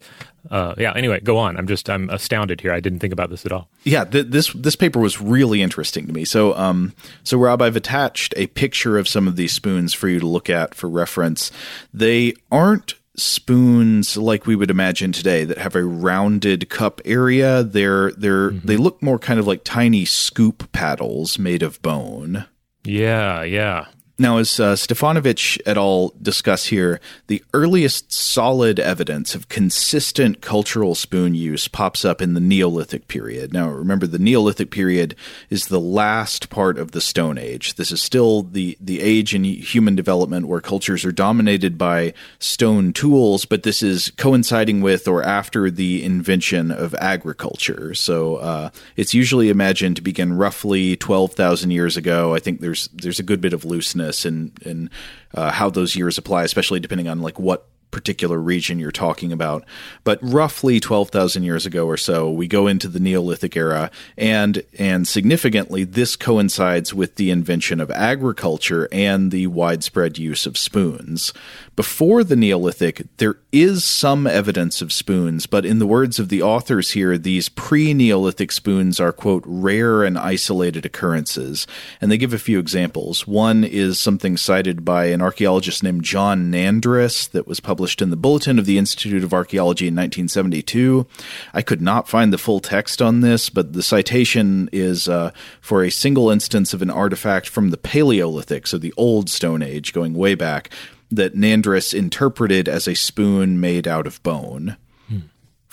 Uh, 0.49 0.73
yeah. 0.77 0.93
Anyway, 0.95 1.19
go 1.19 1.38
on. 1.38 1.58
I'm 1.58 1.67
just 1.67 1.89
I'm 1.89 2.10
astounded 2.10 2.62
here. 2.62 2.71
I 2.71 2.79
didn't 2.79 2.99
think 2.99 3.12
about 3.12 3.29
this 3.29 3.45
at 3.45 3.51
all. 3.51 3.67
Yeah. 3.84 4.05
Th- 4.05 4.27
this 4.27 4.53
this 4.53 4.75
paper 4.75 4.99
was 4.99 5.19
really 5.19 5.62
interesting 5.62 6.08
to 6.08 6.13
me. 6.13 6.23
So 6.23 6.55
um 6.55 6.93
so 7.23 7.38
Rob, 7.38 7.62
I've 7.62 7.75
attached 7.75 8.34
a 8.38 8.47
picture 8.47 8.97
of 8.97 9.08
some 9.08 9.27
of 9.27 9.36
these 9.36 9.53
spoons 9.53 9.93
for 9.93 10.08
you 10.08 10.19
to 10.19 10.27
look 10.27 10.49
at 10.49 10.75
for 10.75 10.88
reference. 10.88 11.51
They 11.93 12.34
aren't 12.51 12.93
spoons 13.17 14.17
like 14.17 14.45
we 14.45 14.55
would 14.55 14.69
imagine 14.69 15.12
today 15.12 15.45
that 15.45 15.58
have 15.58 15.75
a 15.75 15.84
rounded 15.84 16.69
cup 16.69 17.01
area. 17.05 17.63
They're 17.63 18.12
they're 18.12 18.51
mm-hmm. 18.51 18.67
they 18.67 18.77
look 18.77 19.01
more 19.01 19.17
kind 19.17 19.39
of 19.39 19.47
like 19.47 19.63
tiny 19.63 20.05
scoop 20.05 20.71
paddles 20.71 21.39
made 21.39 21.63
of 21.63 21.81
bone. 21.81 22.45
Yeah, 22.84 23.41
yeah. 23.41 23.88
Now, 24.17 24.38
as 24.38 24.62
uh, 24.62 24.75
Stefanovic 24.75 25.60
et 25.65 25.75
al. 25.75 26.13
discuss 26.21 26.67
here, 26.67 27.01
the 27.28 27.43
earliest 27.54 28.13
solid 28.13 28.80
evidence 28.80 29.36
of 29.36 29.49
consistent 29.49 30.39
cultural 30.39 30.95
spoon 30.95 31.36
use 31.36 31.67
pops 31.67 32.06
up 32.06 32.21
in 32.21 32.34
the 32.34 32.39
Neolithic 32.39 33.10
period. 33.10 33.51
Now, 33.51 33.67
remember, 33.67 34.08
the 34.08 34.17
Neolithic 34.17 34.71
period 34.71 35.15
is 35.49 35.65
the 35.65 35.82
last 35.82 36.49
part 36.49 36.78
of 36.78 36.91
the 36.91 37.01
Stone 37.01 37.38
Age. 37.38 37.75
This 37.75 37.91
is 37.91 38.01
still 38.01 38.43
the, 38.43 38.78
the 38.80 39.01
age 39.01 39.36
in 39.36 39.43
human 39.43 39.97
development 39.97 40.47
where 40.47 40.62
cultures 40.62 41.04
are 41.04 41.12
dominated 41.12 41.78
by 41.78 42.13
stone 42.39 42.93
tools, 42.93 43.43
but 43.43 43.63
this 43.63 43.84
is 43.84 44.12
coinciding 44.12 44.80
with 44.80 45.10
or 45.10 45.23
after 45.23 45.69
the 45.69 46.01
invention 46.06 46.71
of 46.71 46.95
agriculture. 46.95 47.93
So 47.93 48.38
uh, 48.38 48.69
it's 48.95 49.13
usually 49.13 49.49
imagined 49.49 49.97
to 49.97 50.01
begin 50.01 50.38
roughly 50.38 50.95
12,000 50.95 51.71
years 51.71 51.97
ago. 51.97 52.34
I 52.34 52.39
think 52.39 52.62
there's, 52.62 52.88
there's 52.93 53.19
a 53.19 53.23
good 53.23 53.41
bit 53.41 53.51
of 53.51 53.65
looseness 53.65 54.04
and 54.25 54.51
and 54.65 54.89
uh, 55.33 55.51
how 55.51 55.69
those 55.69 55.95
years 55.95 56.17
apply, 56.17 56.43
especially 56.43 56.79
depending 56.79 57.07
on 57.07 57.21
like 57.21 57.39
what 57.39 57.67
particular 57.95 58.37
region 58.37 58.77
you're 58.77 58.91
talking 58.91 59.31
about. 59.31 59.63
But 60.03 60.19
roughly 60.21 60.81
12,000 60.81 61.43
years 61.43 61.65
ago 61.65 61.87
or 61.87 61.95
so, 61.95 62.29
we 62.29 62.45
go 62.45 62.67
into 62.67 62.89
the 62.89 62.99
Neolithic 62.99 63.55
era, 63.55 63.89
and 64.17 64.63
and 64.77 65.07
significantly, 65.07 65.85
this 65.85 66.17
coincides 66.17 66.93
with 66.93 67.15
the 67.15 67.31
invention 67.31 67.79
of 67.79 67.89
agriculture 67.91 68.89
and 68.91 69.31
the 69.31 69.47
widespread 69.47 70.17
use 70.17 70.45
of 70.45 70.57
spoons. 70.57 71.31
Before 71.75 72.23
the 72.23 72.38
Neolithic, 72.38 73.05
there 73.17 73.35
is 73.51 73.83
some 73.83 74.27
evidence 74.27 74.81
of 74.81 74.93
spoons, 74.93 75.45
but 75.45 75.65
in 75.65 75.79
the 75.79 75.85
words 75.85 76.19
of 76.19 76.29
the 76.29 76.41
authors 76.41 76.91
here, 76.91 77.17
these 77.17 77.49
pre 77.49 77.93
Neolithic 77.93 78.53
spoons 78.53 78.97
are, 78.97 79.11
quote, 79.11 79.43
rare 79.45 80.01
and 80.05 80.17
isolated 80.17 80.85
occurrences. 80.85 81.67
And 81.99 82.09
they 82.09 82.17
give 82.17 82.33
a 82.33 82.39
few 82.39 82.59
examples. 82.59 83.27
One 83.27 83.65
is 83.65 83.99
something 83.99 84.38
cited 84.38 84.85
by 84.85 85.07
an 85.07 85.21
archaeologist 85.21 85.83
named 85.83 86.05
John 86.05 86.49
Nandris 86.49 87.29
that 87.31 87.45
was 87.45 87.59
published 87.59 88.01
in 88.01 88.09
the 88.09 88.15
Bulletin 88.15 88.57
of 88.57 88.65
the 88.65 88.77
Institute 88.77 89.25
of 89.25 89.33
Archaeology 89.33 89.88
in 89.88 89.95
1972. 89.95 91.05
I 91.53 91.61
could 91.61 91.81
not 91.81 92.07
find 92.07 92.31
the 92.31 92.38
full 92.38 92.61
text 92.61 93.01
on 93.01 93.19
this, 93.19 93.49
but 93.49 93.73
the 93.73 93.83
citation 93.83 94.69
is 94.71 95.09
uh, 95.09 95.31
for 95.59 95.83
a 95.83 95.91
single 95.91 96.29
instance 96.29 96.73
of 96.73 96.81
an 96.81 96.89
artifact 96.89 97.49
from 97.49 97.71
the 97.71 97.77
Paleolithic, 97.77 98.65
so 98.65 98.77
the 98.77 98.93
Old 98.95 99.29
Stone 99.29 99.61
Age, 99.61 99.91
going 99.91 100.13
way 100.13 100.35
back, 100.35 100.69
that 101.11 101.35
Nandris 101.35 101.93
interpreted 101.93 102.67
as 102.67 102.87
a 102.87 102.95
spoon 102.95 103.59
made 103.59 103.87
out 103.87 104.07
of 104.07 104.21
bone. 104.23 104.77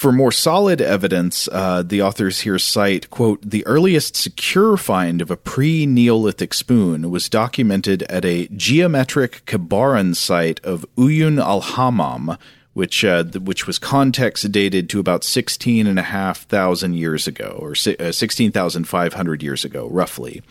For 0.02 0.10
more 0.10 0.32
solid 0.32 0.80
evidence, 0.80 1.48
uh, 1.52 1.84
the 1.86 2.02
authors 2.02 2.40
here 2.40 2.58
cite, 2.58 3.08
quote, 3.08 3.40
the 3.48 3.64
earliest 3.66 4.16
secure 4.16 4.76
find 4.76 5.22
of 5.22 5.30
a 5.30 5.36
pre 5.36 5.86
Neolithic 5.86 6.54
spoon 6.54 7.08
was 7.08 7.28
documented 7.28 8.02
at 8.10 8.24
a 8.24 8.48
geometric 8.48 9.46
Kebaran 9.46 10.16
site 10.16 10.58
of 10.64 10.84
Uyun 10.96 11.40
al 11.40 11.60
Hammam, 11.60 12.36
which 12.74 13.04
uh, 13.04 13.24
which 13.24 13.66
was 13.66 13.78
context 13.78 14.50
dated 14.50 14.88
to 14.90 14.98
about 14.98 15.24
sixteen 15.24 15.86
and 15.86 15.98
a 15.98 16.02
half 16.02 16.42
thousand 16.42 16.94
years 16.94 17.26
ago, 17.26 17.58
or 17.60 17.72
uh, 17.72 18.12
sixteen 18.12 18.50
thousand 18.50 18.84
five 18.84 19.12
hundred 19.12 19.42
years 19.42 19.64
ago, 19.64 19.88
roughly. 19.88 20.42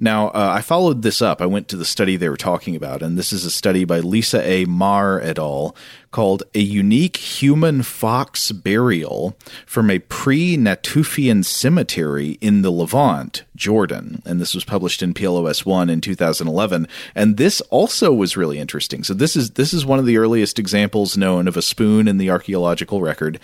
Now, 0.00 0.28
uh, 0.28 0.52
I 0.58 0.60
followed 0.60 1.02
this 1.02 1.22
up. 1.22 1.40
I 1.40 1.46
went 1.46 1.68
to 1.68 1.76
the 1.76 1.84
study 1.84 2.16
they 2.16 2.28
were 2.28 2.36
talking 2.36 2.74
about, 2.74 3.02
and 3.02 3.16
this 3.16 3.32
is 3.32 3.44
a 3.44 3.50
study 3.50 3.84
by 3.84 4.00
Lisa 4.00 4.42
A. 4.46 4.64
Maher 4.64 5.20
et 5.20 5.38
al. 5.38 5.76
Called 6.10 6.42
"A 6.54 6.60
Unique 6.60 7.16
Human 7.16 7.82
Fox 7.82 8.52
Burial 8.52 9.36
from 9.66 9.90
a 9.90 9.98
Pre-Natufian 9.98 11.44
Cemetery 11.44 12.38
in 12.40 12.62
the 12.62 12.72
Levant, 12.72 13.44
Jordan," 13.56 14.22
and 14.24 14.40
this 14.40 14.54
was 14.54 14.64
published 14.64 15.02
in 15.02 15.14
PLOS 15.14 15.66
One 15.66 15.90
in 15.90 16.00
2011. 16.00 16.88
And 17.14 17.36
this 17.36 17.60
also 17.62 18.12
was 18.12 18.36
really 18.36 18.58
interesting. 18.58 19.04
So 19.04 19.14
this 19.14 19.36
is 19.36 19.50
this 19.50 19.72
is 19.72 19.86
one 19.86 19.98
of 19.98 20.06
the 20.06 20.18
earliest 20.18 20.58
examples 20.58 21.16
known 21.16 21.48
of 21.48 21.56
a 21.56 21.62
spoon 21.62 22.08
in 22.08 22.18
the 22.18 22.30
archaeological 22.30 23.00
record. 23.00 23.40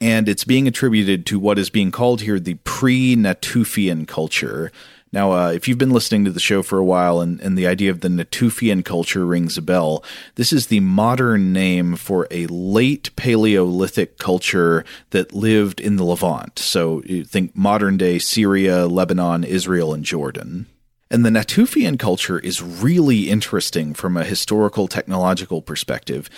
And 0.00 0.28
it's 0.28 0.42
being 0.42 0.66
attributed 0.66 1.26
to 1.26 1.38
what 1.38 1.60
is 1.60 1.70
being 1.70 1.92
called 1.92 2.22
here 2.22 2.40
the 2.40 2.54
pre 2.64 3.14
Natufian 3.14 4.06
culture. 4.06 4.72
Now, 5.12 5.32
uh, 5.32 5.50
if 5.50 5.68
you've 5.68 5.78
been 5.78 5.90
listening 5.90 6.24
to 6.24 6.30
the 6.30 6.40
show 6.40 6.62
for 6.62 6.78
a 6.78 6.84
while 6.84 7.20
and, 7.20 7.38
and 7.40 7.56
the 7.56 7.66
idea 7.66 7.90
of 7.90 8.00
the 8.00 8.08
Natufian 8.08 8.82
culture 8.82 9.26
rings 9.26 9.58
a 9.58 9.62
bell, 9.62 10.02
this 10.36 10.54
is 10.54 10.68
the 10.68 10.80
modern 10.80 11.52
name 11.52 11.96
for 11.96 12.26
a 12.30 12.46
late 12.46 13.14
Paleolithic 13.14 14.16
culture 14.16 14.86
that 15.10 15.34
lived 15.34 15.80
in 15.80 15.96
the 15.96 16.04
Levant. 16.04 16.58
So 16.58 17.02
you 17.04 17.24
think 17.24 17.54
modern 17.54 17.98
day 17.98 18.18
Syria, 18.18 18.86
Lebanon, 18.86 19.44
Israel, 19.44 19.92
and 19.92 20.02
Jordan. 20.02 20.66
And 21.10 21.26
the 21.26 21.30
Natufian 21.30 21.98
culture 21.98 22.38
is 22.38 22.62
really 22.62 23.28
interesting 23.28 23.92
from 23.92 24.16
a 24.16 24.24
historical 24.24 24.88
technological 24.88 25.60
perspective 25.60 26.30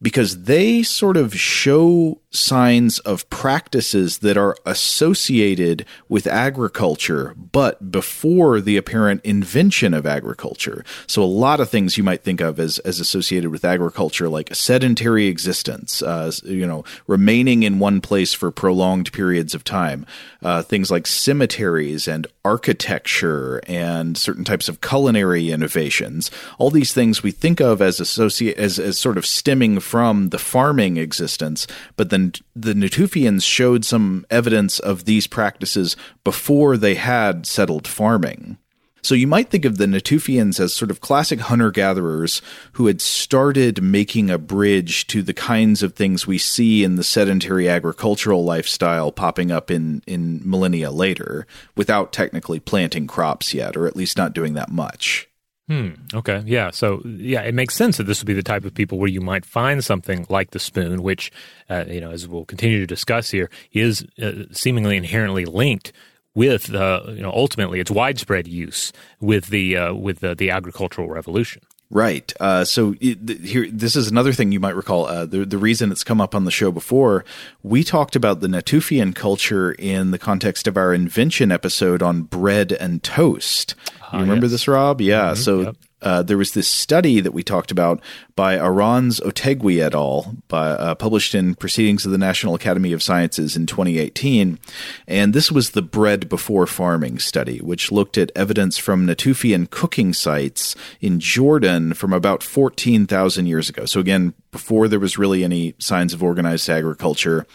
because 0.00 0.44
they 0.44 0.82
sort 0.82 1.18
of 1.18 1.38
show 1.38 2.21
signs 2.32 2.98
of 3.00 3.28
practices 3.30 4.18
that 4.18 4.36
are 4.36 4.56
associated 4.64 5.84
with 6.08 6.26
agriculture, 6.26 7.34
but 7.36 7.92
before 7.92 8.60
the 8.60 8.76
apparent 8.76 9.20
invention 9.22 9.92
of 9.92 10.06
agriculture. 10.06 10.84
So, 11.06 11.22
a 11.22 11.24
lot 11.24 11.60
of 11.60 11.68
things 11.68 11.98
you 11.98 12.04
might 12.04 12.24
think 12.24 12.40
of 12.40 12.58
as, 12.58 12.78
as 12.80 13.00
associated 13.00 13.50
with 13.50 13.64
agriculture, 13.64 14.28
like 14.28 14.54
sedentary 14.54 15.26
existence, 15.26 16.02
uh, 16.02 16.32
you 16.44 16.66
know, 16.66 16.84
remaining 17.06 17.62
in 17.62 17.78
one 17.78 18.00
place 18.00 18.32
for 18.32 18.50
prolonged 18.50 19.12
periods 19.12 19.54
of 19.54 19.62
time, 19.62 20.06
uh, 20.42 20.62
things 20.62 20.90
like 20.90 21.06
cemeteries 21.06 22.08
and 22.08 22.26
architecture 22.44 23.60
and 23.66 24.16
certain 24.16 24.44
types 24.44 24.68
of 24.68 24.80
culinary 24.80 25.50
innovations. 25.50 26.30
All 26.58 26.70
these 26.70 26.92
things 26.92 27.22
we 27.22 27.30
think 27.30 27.60
of 27.60 27.82
as 27.82 28.00
associate 28.00 28.56
as, 28.56 28.78
as 28.78 28.98
sort 28.98 29.18
of 29.18 29.26
stemming 29.26 29.80
from 29.80 30.30
the 30.30 30.38
farming 30.38 30.96
existence, 30.96 31.66
but 31.96 32.10
then 32.10 32.21
and 32.22 32.40
the 32.54 32.74
Natufians 32.74 33.42
showed 33.42 33.84
some 33.84 34.24
evidence 34.30 34.78
of 34.78 35.06
these 35.06 35.26
practices 35.26 35.96
before 36.22 36.76
they 36.76 36.94
had 36.94 37.46
settled 37.46 37.88
farming. 37.88 38.58
So 39.04 39.16
you 39.16 39.26
might 39.26 39.50
think 39.50 39.64
of 39.64 39.78
the 39.78 39.86
Natufians 39.86 40.60
as 40.60 40.72
sort 40.72 40.92
of 40.92 41.00
classic 41.00 41.40
hunter 41.40 41.72
gatherers 41.72 42.40
who 42.74 42.86
had 42.86 43.00
started 43.00 43.82
making 43.82 44.30
a 44.30 44.38
bridge 44.38 45.08
to 45.08 45.22
the 45.22 45.34
kinds 45.34 45.82
of 45.82 45.94
things 45.94 46.24
we 46.24 46.38
see 46.38 46.84
in 46.84 46.94
the 46.94 47.02
sedentary 47.02 47.68
agricultural 47.68 48.44
lifestyle 48.44 49.10
popping 49.10 49.50
up 49.50 49.72
in, 49.72 50.04
in 50.06 50.40
millennia 50.44 50.92
later 50.92 51.48
without 51.74 52.12
technically 52.12 52.60
planting 52.60 53.08
crops 53.08 53.52
yet, 53.52 53.76
or 53.76 53.88
at 53.88 53.96
least 53.96 54.16
not 54.16 54.34
doing 54.34 54.54
that 54.54 54.70
much. 54.70 55.28
Hmm. 55.68 55.90
Okay. 56.12 56.42
Yeah. 56.44 56.70
So 56.70 57.02
yeah, 57.04 57.42
it 57.42 57.54
makes 57.54 57.74
sense 57.74 57.96
that 57.96 58.04
this 58.04 58.20
would 58.20 58.26
be 58.26 58.34
the 58.34 58.42
type 58.42 58.64
of 58.64 58.74
people 58.74 58.98
where 58.98 59.08
you 59.08 59.20
might 59.20 59.44
find 59.44 59.82
something 59.84 60.26
like 60.28 60.50
the 60.50 60.58
spoon, 60.58 61.02
which 61.02 61.30
uh, 61.70 61.84
you 61.86 62.00
know, 62.00 62.10
as 62.10 62.26
we'll 62.26 62.44
continue 62.44 62.80
to 62.80 62.86
discuss 62.86 63.30
here, 63.30 63.48
is 63.72 64.04
uh, 64.20 64.44
seemingly 64.50 64.96
inherently 64.96 65.44
linked 65.44 65.92
with 66.34 66.74
uh, 66.74 67.02
you 67.08 67.22
know 67.22 67.30
ultimately 67.30 67.78
its 67.80 67.90
widespread 67.90 68.48
use 68.48 68.92
with 69.20 69.46
the 69.48 69.76
uh, 69.76 69.94
with 69.94 70.20
the, 70.20 70.34
the 70.34 70.50
agricultural 70.50 71.08
revolution. 71.08 71.62
Right. 71.92 72.32
Uh, 72.40 72.64
so 72.64 72.92
here, 72.92 73.68
this 73.70 73.96
is 73.96 74.08
another 74.08 74.32
thing 74.32 74.50
you 74.50 74.60
might 74.60 74.74
recall. 74.74 75.04
Uh, 75.04 75.26
the 75.26 75.44
the 75.44 75.58
reason 75.58 75.92
it's 75.92 76.02
come 76.02 76.22
up 76.22 76.34
on 76.34 76.46
the 76.46 76.50
show 76.50 76.72
before, 76.72 77.22
we 77.62 77.84
talked 77.84 78.16
about 78.16 78.40
the 78.40 78.46
Natufian 78.46 79.14
culture 79.14 79.72
in 79.72 80.10
the 80.10 80.18
context 80.18 80.66
of 80.66 80.78
our 80.78 80.94
invention 80.94 81.52
episode 81.52 82.02
on 82.02 82.22
bread 82.22 82.72
and 82.72 83.02
toast. 83.02 83.74
You 83.88 84.04
ah, 84.10 84.20
remember 84.20 84.46
yes. 84.46 84.52
this, 84.52 84.68
Rob? 84.68 85.02
Yeah. 85.02 85.32
Mm-hmm. 85.32 85.42
So 85.42 85.60
yep. 85.60 85.76
uh, 86.00 86.22
there 86.22 86.38
was 86.38 86.52
this 86.52 86.66
study 86.66 87.20
that 87.20 87.32
we 87.32 87.42
talked 87.42 87.70
about 87.70 88.00
by 88.34 88.56
Arranz 88.56 89.20
Otegui 89.20 89.82
et 89.82 89.94
al., 89.94 90.36
by, 90.48 90.70
uh, 90.70 90.94
published 90.94 91.34
in 91.34 91.54
Proceedings 91.54 92.04
of 92.04 92.12
the 92.12 92.18
National 92.18 92.54
Academy 92.54 92.92
of 92.92 93.02
Sciences 93.02 93.56
in 93.56 93.66
2018. 93.66 94.58
And 95.06 95.34
this 95.34 95.52
was 95.52 95.70
the 95.70 95.82
bread 95.82 96.28
before 96.28 96.66
farming 96.66 97.18
study, 97.18 97.58
which 97.58 97.92
looked 97.92 98.16
at 98.16 98.32
evidence 98.34 98.78
from 98.78 99.06
Natufian 99.06 99.68
cooking 99.68 100.12
sites 100.12 100.74
in 101.00 101.20
Jordan 101.20 101.94
from 101.94 102.12
about 102.12 102.42
14,000 102.42 103.46
years 103.46 103.68
ago. 103.68 103.84
So, 103.84 104.00
again, 104.00 104.34
before 104.52 104.86
there 104.86 105.00
was 105.00 105.18
really 105.18 105.42
any 105.42 105.74
signs 105.78 106.12
of 106.12 106.22
organized 106.22 106.68
agriculture. 106.68 107.46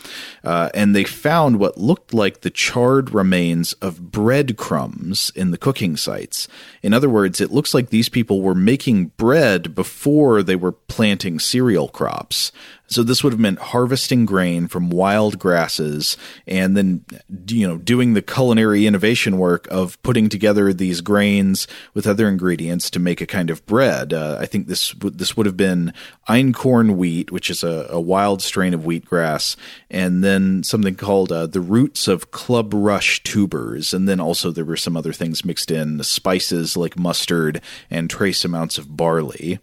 Uh, 0.44 0.70
and 0.74 0.96
they 0.96 1.04
found 1.04 1.60
what 1.60 1.78
looked 1.78 2.14
like 2.14 2.42
the 2.42 2.50
charred 2.50 3.14
remains 3.14 3.74
of 3.74 4.12
breadcrumbs 4.12 5.32
in 5.36 5.52
the 5.52 5.60
cooking 5.60 5.96
sites. 5.96 6.48
In 6.82 6.94
other 6.94 7.10
words, 7.10 7.40
it 7.40 7.52
looks 7.52 7.74
like 7.74 7.90
these 7.90 8.10
people 8.10 8.42
were 8.42 8.56
making 8.56 9.12
bread 9.18 9.76
before 9.76 10.42
they 10.42 10.56
were 10.56 10.67
were 10.68 10.74
planting 10.74 11.40
cereal 11.40 11.88
crops. 11.88 12.52
So 12.88 13.04
this 13.04 13.24
would 13.24 13.34
have 13.34 13.40
meant 13.40 13.60
harvesting 13.60 14.26
grain 14.26 14.68
from 14.68 14.90
wild 14.90 15.40
grasses 15.40 16.16
and 16.46 16.76
then 16.76 17.04
you 17.48 17.68
know 17.68 17.78
doing 17.78 18.14
the 18.14 18.22
culinary 18.22 18.88
innovation 18.88 19.38
work 19.38 19.68
of 19.70 20.02
putting 20.04 20.30
together 20.30 20.72
these 20.72 21.02
grains 21.02 21.68
with 21.94 22.08
other 22.08 22.28
ingredients 22.28 22.90
to 22.92 23.00
make 23.00 23.20
a 23.22 23.26
kind 23.26 23.50
of 23.50 23.66
bread. 23.66 24.14
Uh, 24.14 24.38
I 24.40 24.46
think 24.46 24.68
this 24.68 24.94
this 25.00 25.36
would 25.36 25.46
have 25.46 25.58
been 25.58 25.94
einkorn 26.30 26.96
wheat, 26.96 27.32
which 27.32 27.50
is 27.50 27.64
a, 27.64 27.88
a 27.90 28.00
wild 28.00 28.42
strain 28.42 28.74
of 28.74 28.82
wheatgrass, 28.82 29.56
and 29.90 30.24
then 30.24 30.64
something 30.64 30.96
called 30.96 31.32
uh, 31.32 31.48
the 31.48 31.62
roots 31.62 32.08
of 32.08 32.32
club 32.32 32.74
rush 32.74 33.22
tubers, 33.24 33.94
and 33.94 34.08
then 34.08 34.20
also 34.20 34.52
there 34.52 34.66
were 34.66 34.78
some 34.78 34.98
other 34.98 35.14
things 35.14 35.46
mixed 35.46 35.72
in, 35.72 36.02
spices 36.04 36.76
like 36.76 36.98
mustard 36.98 37.62
and 37.90 38.10
trace 38.10 38.46
amounts 38.46 38.78
of 38.78 38.96
barley. 38.96 39.60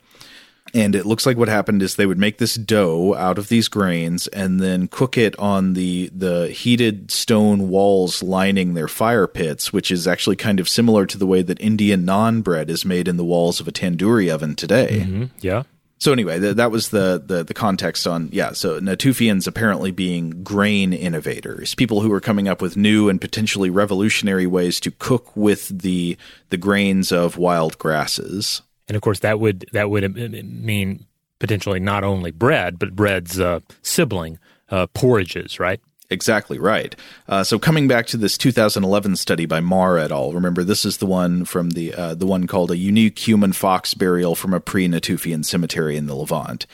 And 0.74 0.96
it 0.96 1.06
looks 1.06 1.24
like 1.24 1.36
what 1.36 1.48
happened 1.48 1.82
is 1.82 1.94
they 1.94 2.04
would 2.04 2.18
make 2.18 2.38
this 2.38 2.56
dough 2.56 3.14
out 3.14 3.38
of 3.38 3.48
these 3.48 3.68
grains 3.68 4.26
and 4.28 4.60
then 4.60 4.88
cook 4.88 5.16
it 5.16 5.38
on 5.38 5.74
the 5.74 6.10
the 6.12 6.48
heated 6.48 7.12
stone 7.12 7.68
walls 7.68 8.22
lining 8.24 8.74
their 8.74 8.88
fire 8.88 9.28
pits, 9.28 9.72
which 9.72 9.92
is 9.92 10.08
actually 10.08 10.36
kind 10.36 10.58
of 10.58 10.68
similar 10.68 11.06
to 11.06 11.16
the 11.16 11.26
way 11.26 11.42
that 11.42 11.60
Indian 11.60 12.04
naan 12.04 12.42
bread 12.42 12.68
is 12.68 12.84
made 12.84 13.06
in 13.06 13.16
the 13.16 13.24
walls 13.24 13.60
of 13.60 13.68
a 13.68 13.72
tandoori 13.72 14.34
oven 14.34 14.56
today. 14.56 15.04
Mm-hmm. 15.06 15.24
Yeah. 15.40 15.62
So 15.98 16.12
anyway, 16.12 16.40
th- 16.40 16.56
that 16.56 16.72
was 16.72 16.88
the, 16.88 17.22
the 17.24 17.44
the 17.44 17.54
context 17.54 18.06
on 18.08 18.28
yeah. 18.32 18.52
So 18.52 18.80
Natufians 18.80 19.46
apparently 19.46 19.92
being 19.92 20.42
grain 20.42 20.92
innovators, 20.92 21.76
people 21.76 22.00
who 22.00 22.10
were 22.10 22.20
coming 22.20 22.48
up 22.48 22.60
with 22.60 22.76
new 22.76 23.08
and 23.08 23.20
potentially 23.20 23.70
revolutionary 23.70 24.46
ways 24.46 24.80
to 24.80 24.90
cook 24.90 25.36
with 25.36 25.68
the 25.68 26.16
the 26.50 26.56
grains 26.56 27.12
of 27.12 27.38
wild 27.38 27.78
grasses 27.78 28.60
and 28.88 28.96
of 28.96 29.02
course 29.02 29.20
that 29.20 29.40
would 29.40 29.66
that 29.72 29.90
would 29.90 30.14
mean 30.14 31.06
potentially 31.38 31.80
not 31.80 32.04
only 32.04 32.30
bread 32.30 32.78
but 32.78 32.94
bread's 32.94 33.40
uh, 33.40 33.60
sibling 33.82 34.38
uh, 34.70 34.86
porridges, 34.88 35.60
right? 35.60 35.80
Exactly 36.10 36.58
right. 36.58 36.94
Uh, 37.28 37.42
so 37.42 37.58
coming 37.58 37.88
back 37.88 38.06
to 38.08 38.16
this 38.16 38.36
2011 38.36 39.16
study 39.16 39.46
by 39.46 39.60
Maher 39.60 39.98
et 39.98 40.12
al. 40.12 40.32
Remember, 40.32 40.62
this 40.62 40.84
is 40.84 40.98
the 40.98 41.06
one 41.06 41.44
from 41.44 41.70
the 41.70 41.94
uh, 41.94 42.14
the 42.14 42.26
one 42.26 42.46
called 42.46 42.70
a 42.70 42.76
unique 42.76 43.18
human 43.18 43.52
fox 43.52 43.94
burial 43.94 44.34
from 44.34 44.52
a 44.52 44.60
pre-Natufian 44.60 45.44
cemetery 45.44 45.96
in 45.96 46.06
the 46.06 46.14
Levant. 46.14 46.66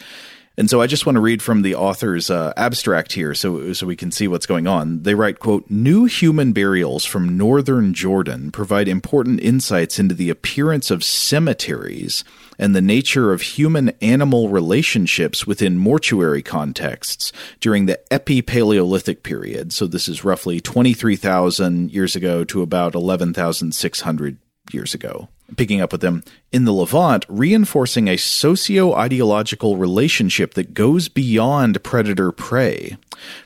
And 0.61 0.69
so 0.69 0.83
I 0.83 0.87
just 0.87 1.07
want 1.07 1.17
to 1.17 1.23
read 1.23 1.41
from 1.41 1.63
the 1.63 1.75
author's 1.75 2.29
uh, 2.29 2.53
abstract 2.55 3.15
here 3.15 3.35
so, 3.35 3.73
so 3.73 3.87
we 3.87 3.97
can 3.97 4.13
see 4.13 4.29
what's 4.29 4.45
going 4.45 4.67
on. 4.67 5.05
They 5.05 5.15
write, 5.15 5.39
quote, 5.39 5.65
New 5.71 6.05
human 6.05 6.53
burials 6.53 7.07
from 7.07 7.39
northern 7.39 7.95
Jordan 7.95 8.53
provide 8.53 8.87
important 8.87 9.41
insights 9.41 9.99
into 9.99 10.15
the 10.15 10.29
appearance 10.29 10.91
of 10.91 11.03
cemeteries 11.03 12.25
and 12.59 12.77
the 12.77 12.83
nature 12.83 13.33
of 13.33 13.41
human 13.41 13.89
animal 14.03 14.51
relationships 14.51 15.47
within 15.47 15.79
mortuary 15.79 16.43
contexts 16.43 17.33
during 17.61 17.87
the 17.87 17.99
Epi-Paleolithic 18.13 19.23
period. 19.23 19.73
So 19.73 19.87
this 19.87 20.11
is 20.11 20.25
roughly 20.25 20.61
23,000 20.61 21.91
years 21.91 22.15
ago 22.15 22.45
to 22.45 22.61
about 22.61 22.95
11,600 22.95 24.37
years 24.75 24.93
ago. 24.93 25.31
Picking 25.57 25.81
up 25.81 25.93
with 25.93 26.01
them, 26.01 26.23
in 26.53 26.65
the 26.65 26.73
Levant, 26.73 27.25
reinforcing 27.29 28.09
a 28.09 28.17
socio 28.17 28.95
ideological 28.95 29.77
relationship 29.77 30.55
that 30.55 30.75
goes 30.75 31.09
beyond 31.09 31.83
predator 31.83 32.33
prey. 32.33 32.97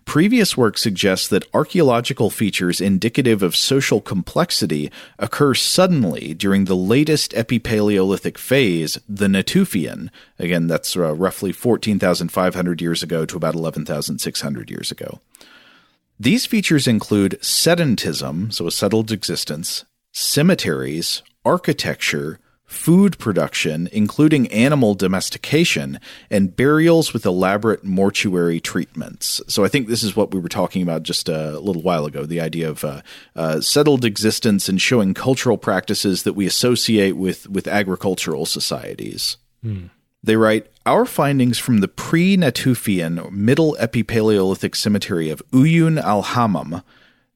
Previous 0.05 0.57
work 0.57 0.79
suggests 0.79 1.29
that 1.29 1.47
archaeological 1.53 2.31
features 2.31 2.81
indicative 2.81 3.43
of 3.43 3.57
social 3.57 4.01
complexity 4.01 4.91
occur 5.19 5.55
suddenly 5.55 6.35
during 6.35 6.65
the 6.65 6.77
latest 6.77 7.33
Epipaleolithic 7.33 8.39
phase, 8.39 8.99
the 9.09 9.27
Natufian. 9.27 10.11
Again, 10.39 10.67
that's 10.67 10.97
uh, 10.97 11.15
roughly 11.15 11.53
14,500 11.53 12.81
years 12.81 13.03
ago 13.03 13.27
to 13.27 13.37
about 13.37 13.55
11,600 13.55 14.71
years 14.71 14.91
ago. 14.91 15.21
These 16.19 16.47
features 16.47 16.87
include 16.87 17.39
sedentism, 17.41 18.53
so 18.53 18.69
a 18.69 18.71
settled 18.71 19.11
existence, 19.11 19.85
cemeteries, 20.13 21.23
architecture, 21.45 22.39
food 22.65 23.19
production, 23.19 23.89
including 23.93 24.51
animal 24.51 24.95
domestication, 24.95 26.01
and 26.31 26.57
burials 26.57 27.13
with 27.13 27.27
elaborate 27.27 27.85
mortuary 27.85 28.61
treatments. 28.61 29.41
So 29.49 29.65
I 29.65 29.69
think 29.69 29.89
this 29.89 30.03
is 30.03 30.17
what 30.17 30.33
we 30.33 30.41
were 30.41 30.49
talking 30.49 30.83
about 30.83 31.03
just 31.03 31.29
a 31.29 31.59
little 31.61 31.83
while 31.83 32.07
ago 32.07 32.25
the 32.25 32.41
idea 32.41 32.69
of 32.69 32.85
uh, 32.85 33.03
uh, 33.37 33.61
settled 33.61 34.05
existence 34.05 34.69
and 34.69 34.81
showing 34.81 35.15
cultural 35.15 35.59
practices 35.59 36.23
that 36.25 36.35
we 36.35 36.47
associate 36.47 37.17
with, 37.17 37.49
with 37.49 37.69
agricultural 37.69 38.47
societies. 38.47 39.37
Hmm. 39.63 39.87
They 40.23 40.37
write 40.37 40.69
Our 40.87 41.05
findings 41.05 41.59
from 41.59 41.79
the 41.79 41.89
pre 41.89 42.37
Natufian 42.37 43.31
Middle 43.31 43.77
Epipaleolithic 43.79 44.75
cemetery 44.75 45.29
of 45.29 45.43
Uyun 45.53 46.01
al 46.01 46.23
Hammam 46.23 46.83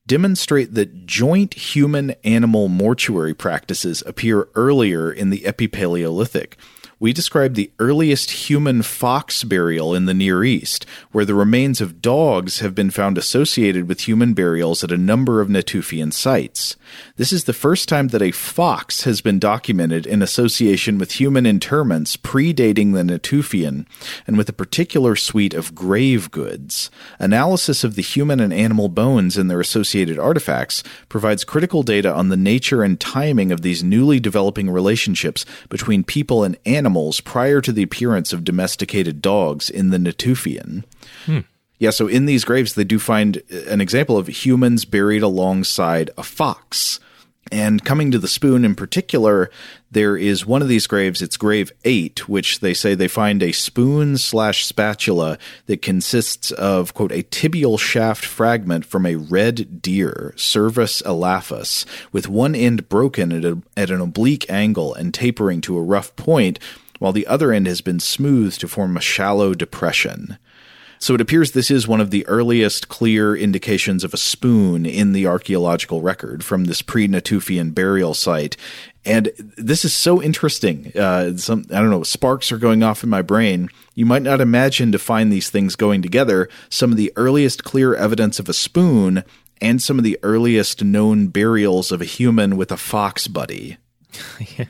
demonstrate 0.08 0.74
that 0.74 1.06
joint 1.06 1.54
human 1.54 2.10
animal 2.24 2.66
mortuary 2.66 3.34
practices 3.34 4.02
appear 4.04 4.48
earlier 4.56 5.12
in 5.12 5.30
the 5.30 5.42
Epipaleolithic 5.42 6.54
we 7.00 7.12
describe 7.12 7.54
the 7.54 7.70
earliest 7.78 8.30
human 8.48 8.82
fox 8.82 9.44
burial 9.44 9.94
in 9.94 10.06
the 10.06 10.14
Near 10.14 10.42
East, 10.42 10.84
where 11.12 11.24
the 11.24 11.34
remains 11.34 11.80
of 11.80 12.02
dogs 12.02 12.58
have 12.58 12.74
been 12.74 12.90
found 12.90 13.16
associated 13.16 13.86
with 13.88 14.08
human 14.08 14.34
burials 14.34 14.82
at 14.82 14.90
a 14.90 14.96
number 14.96 15.40
of 15.40 15.48
Natufian 15.48 16.12
sites. 16.12 16.76
This 17.18 17.32
is 17.32 17.44
the 17.44 17.52
first 17.52 17.88
time 17.88 18.08
that 18.08 18.22
a 18.22 18.30
fox 18.30 19.02
has 19.02 19.20
been 19.20 19.40
documented 19.40 20.06
in 20.06 20.22
association 20.22 20.98
with 20.98 21.18
human 21.18 21.46
interments 21.46 22.16
predating 22.16 22.94
the 22.94 23.02
Natufian, 23.02 23.86
and 24.24 24.38
with 24.38 24.48
a 24.48 24.52
particular 24.52 25.16
suite 25.16 25.52
of 25.52 25.74
grave 25.74 26.30
goods. 26.30 26.92
Analysis 27.18 27.82
of 27.82 27.96
the 27.96 28.02
human 28.02 28.38
and 28.38 28.52
animal 28.52 28.88
bones 28.88 29.36
and 29.36 29.50
their 29.50 29.58
associated 29.58 30.16
artifacts 30.16 30.84
provides 31.08 31.42
critical 31.42 31.82
data 31.82 32.14
on 32.14 32.28
the 32.28 32.36
nature 32.36 32.84
and 32.84 33.00
timing 33.00 33.50
of 33.50 33.62
these 33.62 33.82
newly 33.82 34.20
developing 34.20 34.70
relationships 34.70 35.44
between 35.68 36.04
people 36.04 36.44
and 36.44 36.56
animals 36.66 37.20
prior 37.20 37.60
to 37.60 37.72
the 37.72 37.82
appearance 37.82 38.32
of 38.32 38.44
domesticated 38.44 39.20
dogs 39.20 39.68
in 39.68 39.90
the 39.90 39.98
Natufian. 39.98 40.84
Hmm. 41.26 41.40
Yeah, 41.80 41.90
so 41.90 42.06
in 42.06 42.26
these 42.26 42.44
graves, 42.44 42.74
they 42.74 42.84
do 42.84 43.00
find 43.00 43.42
an 43.66 43.80
example 43.80 44.16
of 44.16 44.28
humans 44.28 44.84
buried 44.84 45.24
alongside 45.24 46.10
a 46.16 46.22
fox. 46.22 47.00
And 47.50 47.84
coming 47.84 48.10
to 48.10 48.18
the 48.18 48.28
spoon 48.28 48.64
in 48.64 48.74
particular, 48.74 49.50
there 49.90 50.16
is 50.16 50.44
one 50.44 50.60
of 50.60 50.68
these 50.68 50.86
graves, 50.86 51.22
it's 51.22 51.36
grave 51.36 51.72
eight, 51.84 52.28
which 52.28 52.60
they 52.60 52.74
say 52.74 52.94
they 52.94 53.08
find 53.08 53.42
a 53.42 53.52
spoon 53.52 54.18
slash 54.18 54.66
spatula 54.66 55.38
that 55.66 55.80
consists 55.80 56.50
of, 56.52 56.92
quote, 56.92 57.12
a 57.12 57.22
tibial 57.22 57.78
shaft 57.78 58.24
fragment 58.24 58.84
from 58.84 59.06
a 59.06 59.16
red 59.16 59.80
deer, 59.80 60.34
Cervus 60.36 61.02
elaphus, 61.04 61.86
with 62.12 62.28
one 62.28 62.54
end 62.54 62.88
broken 62.88 63.32
at, 63.32 63.44
a, 63.44 63.62
at 63.76 63.90
an 63.90 64.00
oblique 64.00 64.48
angle 64.50 64.92
and 64.92 65.14
tapering 65.14 65.62
to 65.62 65.78
a 65.78 65.82
rough 65.82 66.14
point, 66.16 66.58
while 66.98 67.12
the 67.12 67.26
other 67.26 67.52
end 67.52 67.66
has 67.66 67.80
been 67.80 68.00
smoothed 68.00 68.60
to 68.60 68.68
form 68.68 68.96
a 68.96 69.00
shallow 69.00 69.54
depression. 69.54 70.36
So 70.98 71.14
it 71.14 71.20
appears 71.20 71.52
this 71.52 71.70
is 71.70 71.86
one 71.86 72.00
of 72.00 72.10
the 72.10 72.26
earliest 72.26 72.88
clear 72.88 73.36
indications 73.36 74.04
of 74.04 74.12
a 74.12 74.18
spoon 74.18 74.84
in 74.86 75.12
the 75.12 75.26
archaeological 75.26 76.02
record 76.02 76.44
from 76.44 76.64
this 76.64 76.82
pre 76.82 77.08
Natufian 77.08 77.74
burial 77.74 78.14
site. 78.14 78.56
And 79.04 79.30
this 79.56 79.84
is 79.84 79.94
so 79.94 80.22
interesting. 80.22 80.92
Uh, 80.96 81.36
some 81.36 81.64
I 81.70 81.80
don't 81.80 81.90
know, 81.90 82.02
sparks 82.02 82.52
are 82.52 82.58
going 82.58 82.82
off 82.82 83.02
in 83.02 83.10
my 83.10 83.22
brain. 83.22 83.70
You 83.94 84.06
might 84.06 84.22
not 84.22 84.40
imagine 84.40 84.92
to 84.92 84.98
find 84.98 85.32
these 85.32 85.50
things 85.50 85.76
going 85.76 86.02
together. 86.02 86.48
Some 86.68 86.90
of 86.90 86.96
the 86.96 87.12
earliest 87.16 87.64
clear 87.64 87.94
evidence 87.94 88.38
of 88.38 88.48
a 88.48 88.54
spoon 88.54 89.24
and 89.60 89.82
some 89.82 89.98
of 89.98 90.04
the 90.04 90.18
earliest 90.22 90.84
known 90.84 91.28
burials 91.28 91.90
of 91.90 92.00
a 92.00 92.06
human 92.06 92.56
with 92.56 92.70
a 92.70 92.76
fox 92.76 93.28
buddy. 93.28 93.78
yeah. 94.56 94.66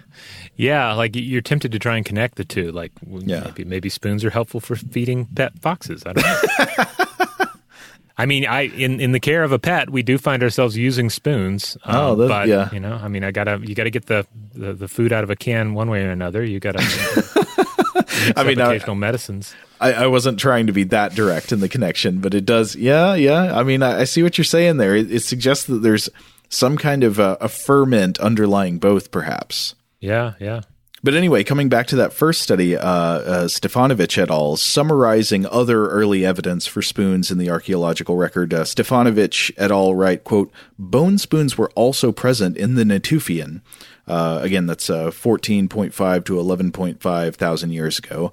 Yeah, 0.58 0.92
like 0.94 1.12
you're 1.14 1.40
tempted 1.40 1.70
to 1.70 1.78
try 1.78 1.96
and 1.96 2.04
connect 2.04 2.34
the 2.34 2.44
two. 2.44 2.72
Like 2.72 2.90
yeah. 3.06 3.44
maybe 3.44 3.64
maybe 3.64 3.88
spoons 3.88 4.24
are 4.24 4.30
helpful 4.30 4.58
for 4.58 4.74
feeding 4.74 5.24
pet 5.26 5.56
foxes. 5.60 6.02
I 6.04 6.12
don't 6.12 6.24
know. 6.24 7.44
I 8.18 8.26
mean, 8.26 8.44
I 8.44 8.62
in, 8.62 9.00
in 9.00 9.12
the 9.12 9.20
care 9.20 9.44
of 9.44 9.52
a 9.52 9.60
pet, 9.60 9.88
we 9.88 10.02
do 10.02 10.18
find 10.18 10.42
ourselves 10.42 10.76
using 10.76 11.10
spoons. 11.10 11.76
Um, 11.84 11.96
oh, 11.96 12.14
those, 12.16 12.28
but 12.28 12.48
yeah. 12.48 12.68
you 12.72 12.80
know, 12.80 12.98
I 13.00 13.06
mean, 13.06 13.22
I 13.22 13.30
gotta 13.30 13.60
you 13.62 13.76
gotta 13.76 13.90
get 13.90 14.06
the, 14.06 14.26
the, 14.52 14.72
the 14.72 14.88
food 14.88 15.12
out 15.12 15.22
of 15.22 15.30
a 15.30 15.36
can 15.36 15.74
one 15.74 15.88
way 15.88 16.04
or 16.04 16.10
another. 16.10 16.42
You 16.44 16.58
gotta. 16.58 16.80
I 18.36 18.42
mean, 18.42 18.58
occasional 18.58 18.96
I, 18.96 18.98
medicines. 18.98 19.54
I, 19.80 19.92
I, 19.92 20.06
wasn't 20.08 20.40
trying 20.40 20.66
to 20.66 20.72
be 20.72 20.82
that 20.84 21.14
direct 21.14 21.52
in 21.52 21.60
the 21.60 21.68
connection, 21.68 22.18
but 22.18 22.34
it 22.34 22.44
does. 22.44 22.74
Yeah, 22.74 23.14
yeah. 23.14 23.56
I 23.56 23.62
mean, 23.62 23.84
I, 23.84 24.00
I 24.00 24.04
see 24.04 24.24
what 24.24 24.36
you're 24.36 24.44
saying 24.44 24.78
there. 24.78 24.96
It, 24.96 25.12
it, 25.12 25.22
suggests 25.22 25.66
that 25.66 25.78
there's 25.78 26.08
some 26.48 26.76
kind 26.76 27.04
of 27.04 27.20
a, 27.20 27.38
a 27.40 27.48
ferment 27.48 28.18
underlying 28.18 28.78
both, 28.80 29.12
perhaps. 29.12 29.76
Yeah, 30.00 30.34
yeah. 30.40 30.62
But 31.02 31.14
anyway, 31.14 31.44
coming 31.44 31.68
back 31.68 31.86
to 31.88 31.96
that 31.96 32.12
first 32.12 32.42
study, 32.42 32.76
uh, 32.76 32.82
uh, 32.82 33.44
Stefanovic 33.46 34.18
et 34.18 34.30
al., 34.30 34.56
summarizing 34.56 35.46
other 35.46 35.86
early 35.88 36.26
evidence 36.26 36.66
for 36.66 36.82
spoons 36.82 37.30
in 37.30 37.38
the 37.38 37.50
archaeological 37.50 38.16
record, 38.16 38.52
uh, 38.52 38.64
Stefanovic 38.64 39.52
et 39.56 39.70
al. 39.70 39.94
write, 39.94 40.24
quote, 40.24 40.50
bone 40.76 41.16
spoons 41.16 41.56
were 41.56 41.70
also 41.76 42.10
present 42.10 42.56
in 42.56 42.74
the 42.74 42.82
Natufian. 42.82 43.60
Uh, 44.08 44.40
again, 44.42 44.66
that's 44.66 44.90
uh, 44.90 45.10
14.5 45.10 46.24
to 46.24 46.34
11.5 46.34 47.34
thousand 47.36 47.70
years 47.70 47.98
ago 47.98 48.32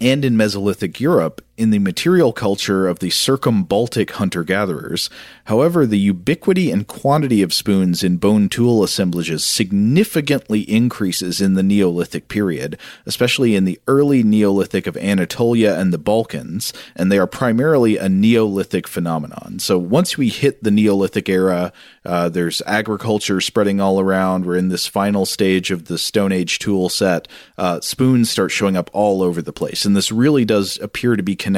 and 0.00 0.24
in 0.24 0.34
Mesolithic 0.34 0.98
Europe 0.98 1.44
in 1.60 1.68
the 1.68 1.78
material 1.78 2.32
culture 2.32 2.88
of 2.88 3.00
the 3.00 3.10
circumbaltic 3.10 4.12
hunter 4.12 4.42
gatherers. 4.42 5.10
However, 5.44 5.84
the 5.84 5.98
ubiquity 5.98 6.70
and 6.70 6.86
quantity 6.86 7.42
of 7.42 7.52
spoons 7.52 8.02
in 8.02 8.16
bone 8.16 8.48
tool 8.48 8.82
assemblages 8.82 9.44
significantly 9.44 10.62
increases 10.62 11.38
in 11.38 11.52
the 11.54 11.62
Neolithic 11.62 12.28
period, 12.28 12.78
especially 13.04 13.54
in 13.54 13.66
the 13.66 13.78
early 13.86 14.22
Neolithic 14.22 14.86
of 14.86 14.96
Anatolia 14.96 15.78
and 15.78 15.92
the 15.92 15.98
Balkans, 15.98 16.72
and 16.96 17.12
they 17.12 17.18
are 17.18 17.26
primarily 17.26 17.98
a 17.98 18.08
Neolithic 18.08 18.88
phenomenon. 18.88 19.58
So 19.58 19.76
once 19.76 20.16
we 20.16 20.30
hit 20.30 20.64
the 20.64 20.70
Neolithic 20.70 21.28
era, 21.28 21.74
uh, 22.06 22.30
there's 22.30 22.62
agriculture 22.64 23.42
spreading 23.42 23.82
all 23.82 24.00
around. 24.00 24.46
We're 24.46 24.56
in 24.56 24.70
this 24.70 24.86
final 24.86 25.26
stage 25.26 25.70
of 25.70 25.84
the 25.84 25.98
Stone 25.98 26.32
Age 26.32 26.58
tool 26.58 26.88
set. 26.88 27.28
Uh, 27.58 27.80
spoons 27.80 28.30
start 28.30 28.50
showing 28.50 28.78
up 28.78 28.88
all 28.94 29.22
over 29.22 29.42
the 29.42 29.52
place, 29.52 29.84
and 29.84 29.94
this 29.94 30.10
really 30.10 30.46
does 30.46 30.78
appear 30.80 31.16
to 31.16 31.22
be 31.22 31.36
connected 31.36 31.49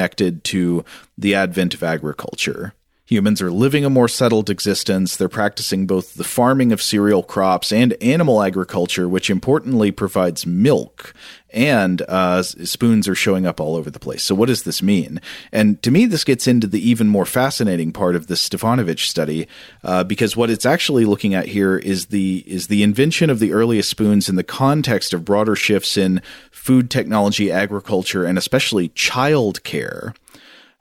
to 0.43 0.83
the 1.17 1.35
advent 1.35 1.73
of 1.73 1.83
agriculture. 1.83 2.73
Humans 3.13 3.43
are 3.43 3.51
living 3.51 3.85
a 3.85 3.91
more 3.91 4.07
settled 4.07 4.49
existence. 4.49 5.15
They're 5.15 5.29
practicing 5.29 5.85
both 5.85 6.15
the 6.15 6.23
farming 6.23 6.71
of 6.71 6.81
cereal 6.81 7.21
crops 7.21 7.71
and 7.71 7.93
animal 8.01 8.41
agriculture, 8.41 9.07
which 9.07 9.29
importantly 9.29 9.91
provides 9.91 10.47
milk. 10.47 11.13
And 11.51 12.01
uh, 12.09 12.41
spoons 12.41 13.07
are 13.07 13.13
showing 13.13 13.45
up 13.45 13.61
all 13.61 13.75
over 13.75 13.91
the 13.91 13.99
place. 13.99 14.23
So, 14.23 14.33
what 14.33 14.47
does 14.47 14.63
this 14.63 14.81
mean? 14.81 15.21
And 15.51 15.79
to 15.83 15.91
me, 15.91 16.07
this 16.07 16.23
gets 16.23 16.47
into 16.47 16.65
the 16.65 16.89
even 16.89 17.07
more 17.07 17.27
fascinating 17.27 17.91
part 17.91 18.15
of 18.15 18.25
the 18.25 18.33
Stefanovic 18.33 18.97
study, 18.97 19.47
uh, 19.83 20.03
because 20.03 20.35
what 20.35 20.49
it's 20.49 20.65
actually 20.65 21.05
looking 21.05 21.35
at 21.35 21.45
here 21.45 21.77
is 21.77 22.07
the 22.07 22.43
is 22.47 22.65
the 22.65 22.81
invention 22.81 23.29
of 23.29 23.37
the 23.37 23.53
earliest 23.53 23.91
spoons 23.91 24.27
in 24.27 24.35
the 24.37 24.43
context 24.43 25.13
of 25.13 25.23
broader 25.23 25.55
shifts 25.55 25.95
in 25.95 26.23
food 26.49 26.89
technology, 26.89 27.51
agriculture, 27.51 28.25
and 28.25 28.39
especially 28.39 28.89
child 28.89 29.63
care. 29.63 30.15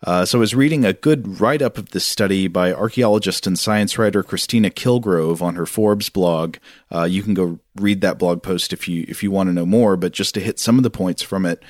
Uh, 0.05 0.25
so 0.25 0.39
I 0.39 0.41
was 0.41 0.55
reading 0.55 0.85
a 0.85 0.93
good 0.93 1.41
write 1.41 1.63
up 1.63 1.79
of 1.79 1.91
this 1.91 2.05
study 2.05 2.49
by 2.49 2.73
archaeologist 2.73 3.47
and 3.47 3.59
science 3.59 3.99
writer 3.99 4.23
Kristina 4.23 4.75
Killgrove 4.75 5.41
on 5.43 5.55
her 5.55 5.67
Forbes 5.67 6.09
blog. 6.09 6.57
Uh, 6.93 7.05
you 7.05 7.23
can 7.23 7.35
go 7.35 7.61
read 7.77 8.01
that 8.01 8.19
blog 8.19 8.43
post 8.43 8.73
if 8.73 8.89
you 8.89 9.05
if 9.09 9.23
you 9.23 9.31
want 9.31 9.49
to 9.49 9.53
know 9.53 9.67
more. 9.67 9.97
But 9.97 10.13
just 10.13 10.35
to 10.35 10.41
hit 10.41 10.59
some 10.59 10.77
of 10.77 10.83
the 10.83 10.91
points 10.91 11.23
from 11.23 11.47
it, 11.47 11.63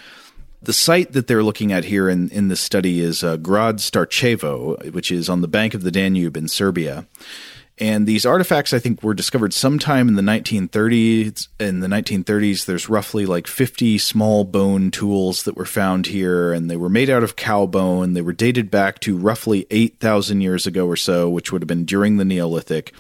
the 0.63 0.73
site 0.73 1.13
that 1.13 1.27
they're 1.27 1.43
looking 1.43 1.73
at 1.73 1.85
here 1.85 2.09
in 2.09 2.31
in 2.31 2.49
this 2.49 2.61
study 2.61 3.01
is 3.01 3.23
uh, 3.23 3.37
Grad 3.37 3.77
Starcevo, 3.77 4.93
which 4.93 5.13
is 5.13 5.29
on 5.29 5.43
the 5.43 5.49
bank 5.49 5.75
of 5.75 5.83
the 5.83 5.91
Danube 5.91 6.37
in 6.37 6.49
Serbia. 6.49 7.07
And 7.83 8.07
these 8.07 8.25
artifacts, 8.25 8.73
I 8.73 8.79
think, 8.79 9.03
were 9.03 9.13
discovered 9.13 9.53
sometime 9.53 10.07
in 10.07 10.15
the 10.15 10.23
1930s. 10.23 11.49
In 11.59 11.81
the 11.81 11.89
1930s, 11.89 12.65
there's 12.65 12.89
roughly 12.89 13.27
like 13.27 13.49
50 13.49 13.99
small 13.99 14.45
bone 14.45 14.93
tools 14.93 15.43
that 15.43 15.57
were 15.57 15.65
found 15.65 16.07
here, 16.07 16.53
and 16.53 16.71
they 16.71 16.77
were 16.77 16.89
made 16.89 17.11
out 17.11 17.25
of 17.25 17.35
cow 17.35 17.67
bone. 17.67 18.13
They 18.13 18.23
were 18.23 18.33
dated 18.33 18.71
back 18.71 19.01
to 19.01 19.17
roughly 19.17 19.67
8,000 19.73 20.43
years 20.43 20.65
ago 20.65 20.87
or 20.87 20.95
so, 20.95 21.29
which 21.29 21.51
would 21.51 21.61
have 21.61 21.67
been 21.67 21.85
during 21.85 22.19
the 22.19 22.25
Neolithic. 22.25 22.93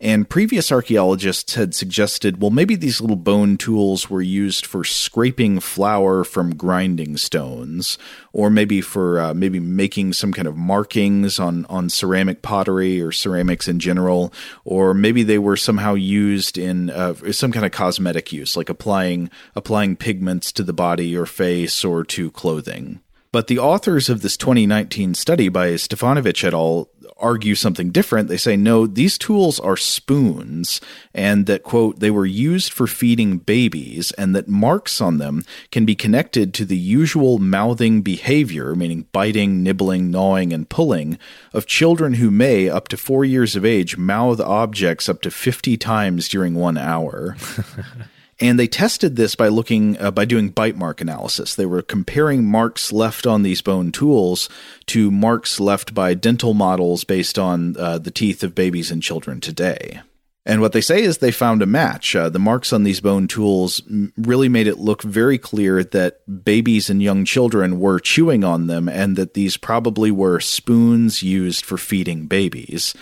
And 0.00 0.28
previous 0.28 0.70
archaeologists 0.70 1.54
had 1.54 1.74
suggested, 1.74 2.40
well, 2.40 2.50
maybe 2.50 2.76
these 2.76 3.00
little 3.00 3.16
bone 3.16 3.56
tools 3.56 4.10
were 4.10 4.22
used 4.22 4.66
for 4.66 4.84
scraping 4.84 5.60
flour 5.60 6.24
from 6.24 6.54
grinding 6.54 7.16
stones, 7.16 7.98
or 8.32 8.50
maybe 8.50 8.80
for 8.80 9.20
uh, 9.20 9.34
maybe 9.34 9.60
making 9.60 10.12
some 10.12 10.32
kind 10.32 10.48
of 10.48 10.56
markings 10.56 11.38
on 11.38 11.64
on 11.66 11.88
ceramic 11.88 12.42
pottery 12.42 13.00
or 13.00 13.12
ceramics 13.12 13.68
in 13.68 13.78
general, 13.78 14.32
or 14.64 14.94
maybe 14.94 15.22
they 15.22 15.38
were 15.38 15.56
somehow 15.56 15.94
used 15.94 16.58
in 16.58 16.90
uh, 16.90 17.14
some 17.32 17.52
kind 17.52 17.66
of 17.66 17.72
cosmetic 17.72 18.32
use, 18.32 18.56
like 18.56 18.68
applying 18.68 19.30
applying 19.54 19.96
pigments 19.96 20.52
to 20.52 20.62
the 20.62 20.72
body 20.72 21.16
or 21.16 21.26
face 21.26 21.84
or 21.84 22.04
to 22.04 22.30
clothing. 22.30 23.00
But 23.36 23.48
the 23.48 23.58
authors 23.58 24.08
of 24.08 24.22
this 24.22 24.36
2019 24.38 25.14
study 25.14 25.50
by 25.50 25.72
Stefanovic 25.72 26.42
et 26.42 26.54
al. 26.54 26.88
Argue 27.18 27.54
something 27.54 27.90
different. 27.90 28.28
They 28.28 28.36
say, 28.36 28.56
no, 28.56 28.86
these 28.86 29.16
tools 29.16 29.58
are 29.58 29.76
spoons, 29.76 30.80
and 31.14 31.46
that, 31.46 31.62
quote, 31.62 32.00
they 32.00 32.10
were 32.10 32.26
used 32.26 32.72
for 32.72 32.86
feeding 32.86 33.38
babies, 33.38 34.12
and 34.12 34.34
that 34.34 34.48
marks 34.48 35.00
on 35.00 35.18
them 35.18 35.44
can 35.70 35.84
be 35.84 35.94
connected 35.94 36.52
to 36.54 36.64
the 36.64 36.76
usual 36.76 37.38
mouthing 37.38 38.02
behavior, 38.02 38.74
meaning 38.74 39.06
biting, 39.12 39.62
nibbling, 39.62 40.10
gnawing, 40.10 40.52
and 40.52 40.68
pulling, 40.68 41.18
of 41.52 41.66
children 41.66 42.14
who 42.14 42.30
may, 42.30 42.68
up 42.68 42.88
to 42.88 42.96
four 42.96 43.24
years 43.24 43.56
of 43.56 43.64
age, 43.64 43.96
mouth 43.96 44.40
objects 44.40 45.08
up 45.08 45.22
to 45.22 45.30
50 45.30 45.76
times 45.76 46.28
during 46.28 46.54
one 46.54 46.76
hour. 46.76 47.36
And 48.38 48.58
they 48.58 48.66
tested 48.66 49.16
this 49.16 49.34
by 49.34 49.48
looking 49.48 49.98
uh, 49.98 50.10
by 50.10 50.26
doing 50.26 50.50
bite 50.50 50.76
mark 50.76 51.00
analysis. 51.00 51.54
They 51.54 51.64
were 51.64 51.80
comparing 51.80 52.44
marks 52.44 52.92
left 52.92 53.26
on 53.26 53.42
these 53.42 53.62
bone 53.62 53.92
tools 53.92 54.50
to 54.86 55.10
marks 55.10 55.58
left 55.58 55.94
by 55.94 56.12
dental 56.12 56.52
models 56.52 57.04
based 57.04 57.38
on 57.38 57.76
uh, 57.78 57.98
the 57.98 58.10
teeth 58.10 58.42
of 58.42 58.54
babies 58.54 58.90
and 58.90 59.02
children 59.02 59.40
today. 59.40 60.02
And 60.48 60.60
what 60.60 60.72
they 60.72 60.80
say 60.80 61.02
is 61.02 61.18
they 61.18 61.32
found 61.32 61.60
a 61.60 61.66
match. 61.66 62.14
Uh, 62.14 62.28
the 62.28 62.38
marks 62.38 62.72
on 62.72 62.84
these 62.84 63.00
bone 63.00 63.26
tools 63.26 63.82
really 64.16 64.48
made 64.48 64.68
it 64.68 64.78
look 64.78 65.02
very 65.02 65.38
clear 65.38 65.82
that 65.82 66.44
babies 66.44 66.88
and 66.88 67.02
young 67.02 67.24
children 67.24 67.80
were 67.80 67.98
chewing 67.98 68.44
on 68.44 68.68
them 68.68 68.88
and 68.88 69.16
that 69.16 69.34
these 69.34 69.56
probably 69.56 70.12
were 70.12 70.38
spoons 70.38 71.20
used 71.20 71.64
for 71.64 71.76
feeding 71.76 72.26
babies. 72.26 72.94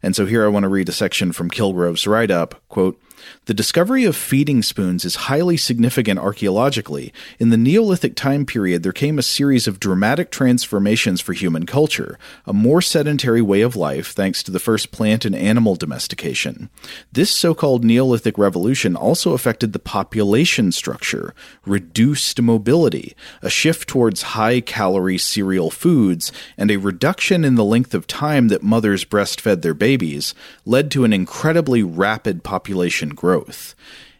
And 0.00 0.14
so 0.14 0.26
here 0.26 0.44
I 0.44 0.48
want 0.48 0.62
to 0.62 0.68
read 0.68 0.88
a 0.88 0.92
section 0.92 1.32
from 1.32 1.50
Killgrove's 1.50 2.06
write 2.06 2.30
up. 2.30 2.62
Quote, 2.68 3.00
the 3.46 3.54
discovery 3.54 4.04
of 4.04 4.14
feeding 4.14 4.62
spoons 4.62 5.04
is 5.04 5.26
highly 5.26 5.56
significant 5.56 6.18
archaeologically. 6.18 7.12
In 7.38 7.50
the 7.50 7.56
Neolithic 7.56 8.14
time 8.14 8.46
period, 8.46 8.82
there 8.82 8.92
came 8.92 9.18
a 9.18 9.22
series 9.22 9.66
of 9.66 9.80
dramatic 9.80 10.30
transformations 10.30 11.20
for 11.20 11.32
human 11.32 11.66
culture, 11.66 12.18
a 12.46 12.52
more 12.52 12.80
sedentary 12.80 13.42
way 13.42 13.60
of 13.62 13.76
life 13.76 14.12
thanks 14.12 14.42
to 14.42 14.50
the 14.50 14.58
first 14.58 14.92
plant 14.92 15.24
and 15.24 15.34
animal 15.34 15.74
domestication. 15.74 16.70
This 17.12 17.30
so 17.30 17.54
called 17.54 17.84
Neolithic 17.84 18.38
revolution 18.38 18.94
also 18.96 19.32
affected 19.32 19.72
the 19.72 19.78
population 19.78 20.72
structure, 20.72 21.34
reduced 21.64 22.40
mobility, 22.40 23.14
a 23.42 23.50
shift 23.50 23.88
towards 23.88 24.22
high 24.22 24.60
calorie 24.60 25.18
cereal 25.18 25.70
foods, 25.70 26.32
and 26.56 26.70
a 26.70 26.76
reduction 26.76 27.44
in 27.44 27.56
the 27.56 27.64
length 27.64 27.94
of 27.94 28.06
time 28.06 28.48
that 28.48 28.62
mothers 28.62 29.04
breastfed 29.04 29.62
their 29.62 29.74
babies, 29.74 30.34
led 30.64 30.90
to 30.90 31.04
an 31.04 31.12
incredibly 31.12 31.82
rapid 31.82 32.44
population 32.44 33.11
growth. 33.16 33.74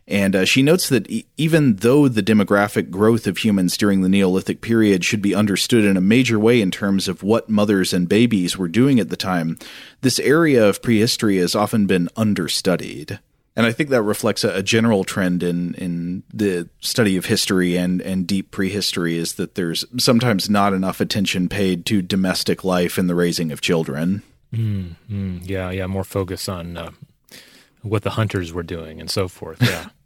And 0.09 0.35
uh, 0.35 0.45
she 0.45 0.63
notes 0.63 0.89
that 0.89 1.09
e- 1.11 1.27
even 1.37 1.77
though 1.77 2.09
the 2.09 2.23
demographic 2.23 2.91
growth 2.91 3.27
of 3.27 3.39
humans 3.39 3.77
during 3.77 4.03
the 4.03 4.09
Neolithic 4.09 4.61
period 4.61 5.05
should 5.05 5.23
be 5.23 5.35
understood 5.35 5.85
in 5.85 5.97
a 5.97 6.01
major 6.01 6.39
way 6.39 6.61
in 6.61 6.71
terms 6.71 7.09
of 7.09 7.23
what 7.23 7.49
mothers 7.49 7.93
and 7.93 8.09
babies 8.09 8.59
were 8.59 8.69
doing 8.69 8.99
at 8.99 9.11
the 9.11 9.17
time, 9.17 9.59
this 10.01 10.19
area 10.19 10.69
of 10.69 10.83
prehistory 10.83 11.39
has 11.39 11.55
often 11.55 11.87
been 11.87 12.09
understudied. 12.17 13.21
And 13.55 13.67
I 13.67 13.73
think 13.73 13.91
that 13.91 14.03
reflects 14.03 14.45
a, 14.45 14.57
a 14.57 14.63
general 14.63 15.05
trend 15.05 15.43
in, 15.43 15.75
in 15.75 16.23
the 16.33 16.69
study 16.81 17.17
of 17.17 17.27
history 17.27 17.77
and, 17.77 18.01
and 18.01 18.27
deep 18.27 18.51
prehistory 18.51 19.17
is 19.17 19.35
that 19.35 19.55
there's 19.55 19.85
sometimes 19.99 20.49
not 20.49 20.73
enough 20.73 21.01
attention 21.01 21.49
paid 21.49 21.87
to 21.87 22.03
domestic 22.03 22.65
life 22.65 22.97
and 22.99 23.09
the 23.09 23.15
raising 23.15 23.53
of 23.53 23.61
children. 23.61 24.23
Mm, 24.55 24.97
mm, 25.11 25.49
yeah, 25.49 25.71
yeah, 25.71 25.87
more 25.87 26.05
focus 26.05 26.49
on 26.49 26.77
uh, 26.77 26.91
what 27.83 28.03
the 28.03 28.11
hunters 28.11 28.53
were 28.53 28.63
doing 28.63 29.01
and 29.01 29.11
so 29.11 29.29
forth. 29.29 29.63
Yeah. 29.63 29.89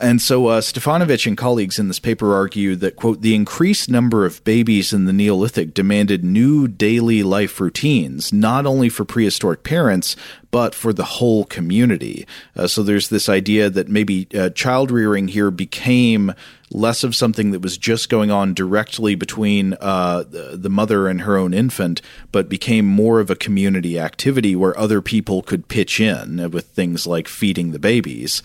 And 0.00 0.22
so 0.22 0.46
uh, 0.46 0.60
Stefanovic 0.62 1.26
and 1.26 1.36
colleagues 1.36 1.78
in 1.78 1.88
this 1.88 1.98
paper 1.98 2.34
argue 2.34 2.74
that, 2.76 2.96
quote, 2.96 3.20
the 3.20 3.34
increased 3.34 3.90
number 3.90 4.24
of 4.24 4.42
babies 4.44 4.94
in 4.94 5.04
the 5.04 5.12
Neolithic 5.12 5.74
demanded 5.74 6.24
new 6.24 6.66
daily 6.66 7.22
life 7.22 7.60
routines, 7.60 8.32
not 8.32 8.64
only 8.64 8.88
for 8.88 9.04
prehistoric 9.04 9.62
parents, 9.62 10.16
but 10.50 10.74
for 10.74 10.94
the 10.94 11.04
whole 11.04 11.44
community. 11.44 12.26
Uh, 12.56 12.66
so 12.66 12.82
there's 12.82 13.10
this 13.10 13.28
idea 13.28 13.68
that 13.68 13.88
maybe 13.88 14.26
uh, 14.34 14.48
child 14.50 14.90
rearing 14.90 15.28
here 15.28 15.50
became 15.50 16.32
less 16.70 17.04
of 17.04 17.14
something 17.14 17.50
that 17.50 17.60
was 17.60 17.76
just 17.76 18.08
going 18.08 18.30
on 18.30 18.54
directly 18.54 19.14
between 19.14 19.74
uh, 19.80 20.24
the 20.28 20.70
mother 20.70 21.08
and 21.08 21.22
her 21.22 21.36
own 21.36 21.52
infant, 21.52 22.00
but 22.32 22.48
became 22.48 22.86
more 22.86 23.20
of 23.20 23.28
a 23.28 23.36
community 23.36 23.98
activity 23.98 24.56
where 24.56 24.78
other 24.78 25.02
people 25.02 25.42
could 25.42 25.68
pitch 25.68 26.00
in 26.00 26.50
with 26.52 26.66
things 26.68 27.06
like 27.06 27.28
feeding 27.28 27.72
the 27.72 27.78
babies 27.78 28.42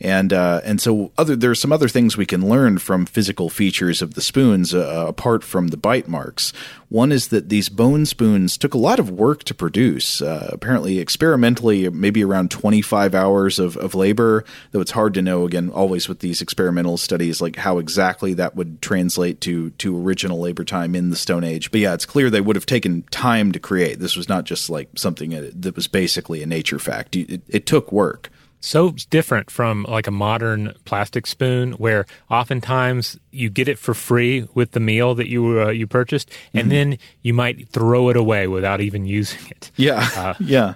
and 0.00 0.32
uh, 0.32 0.60
and 0.64 0.80
so 0.80 1.10
other 1.16 1.34
there 1.36 1.50
are 1.50 1.54
some 1.54 1.72
other 1.72 1.88
things 1.88 2.16
we 2.16 2.26
can 2.26 2.48
learn 2.48 2.78
from 2.78 3.06
physical 3.06 3.48
features 3.48 4.02
of 4.02 4.14
the 4.14 4.20
spoons 4.20 4.74
uh, 4.74 5.06
apart 5.08 5.42
from 5.42 5.68
the 5.68 5.76
bite 5.76 6.06
marks. 6.06 6.52
One 6.88 7.10
is 7.10 7.28
that 7.28 7.48
these 7.48 7.68
bone 7.68 8.06
spoons 8.06 8.56
took 8.56 8.74
a 8.74 8.78
lot 8.78 9.00
of 9.00 9.10
work 9.10 9.42
to 9.44 9.54
produce. 9.54 10.20
Uh, 10.22 10.50
apparently, 10.52 10.98
experimentally, 10.98 11.88
maybe 11.90 12.22
around 12.22 12.50
25 12.50 13.14
hours 13.14 13.58
of, 13.58 13.76
of 13.78 13.94
labor. 13.94 14.44
Though 14.70 14.80
it's 14.80 14.92
hard 14.92 15.14
to 15.14 15.22
know 15.22 15.46
again, 15.46 15.70
always 15.70 16.08
with 16.08 16.20
these 16.20 16.42
experimental 16.42 16.98
studies, 16.98 17.40
like 17.40 17.56
how 17.56 17.78
exactly 17.78 18.34
that 18.34 18.54
would 18.54 18.82
translate 18.82 19.40
to 19.42 19.70
to 19.70 19.98
original 19.98 20.38
labor 20.38 20.64
time 20.64 20.94
in 20.94 21.08
the 21.08 21.16
Stone 21.16 21.44
Age. 21.44 21.70
But 21.70 21.80
yeah, 21.80 21.94
it's 21.94 22.06
clear 22.06 22.28
they 22.28 22.42
would 22.42 22.56
have 22.56 22.66
taken 22.66 23.02
time 23.10 23.50
to 23.52 23.58
create. 23.58 23.98
This 23.98 24.16
was 24.16 24.28
not 24.28 24.44
just 24.44 24.68
like 24.68 24.90
something 24.94 25.30
that 25.30 25.74
was 25.74 25.88
basically 25.88 26.42
a 26.42 26.46
nature 26.46 26.78
fact. 26.78 27.16
It, 27.16 27.40
it 27.48 27.64
took 27.64 27.90
work 27.90 28.30
so 28.60 28.90
different 29.10 29.50
from 29.50 29.84
like 29.88 30.06
a 30.06 30.10
modern 30.10 30.74
plastic 30.84 31.26
spoon 31.26 31.72
where 31.72 32.06
oftentimes 32.30 33.18
you 33.30 33.50
get 33.50 33.68
it 33.68 33.78
for 33.78 33.94
free 33.94 34.48
with 34.54 34.72
the 34.72 34.80
meal 34.80 35.14
that 35.14 35.28
you 35.28 35.62
uh, 35.62 35.68
you 35.68 35.86
purchased 35.86 36.30
and 36.52 36.62
mm-hmm. 36.62 36.70
then 36.70 36.98
you 37.22 37.34
might 37.34 37.68
throw 37.68 38.08
it 38.08 38.16
away 38.16 38.46
without 38.46 38.80
even 38.80 39.06
using 39.20 39.46
it. 39.50 39.70
Yeah. 39.76 40.08
Uh, 40.16 40.34
yeah. 40.40 40.74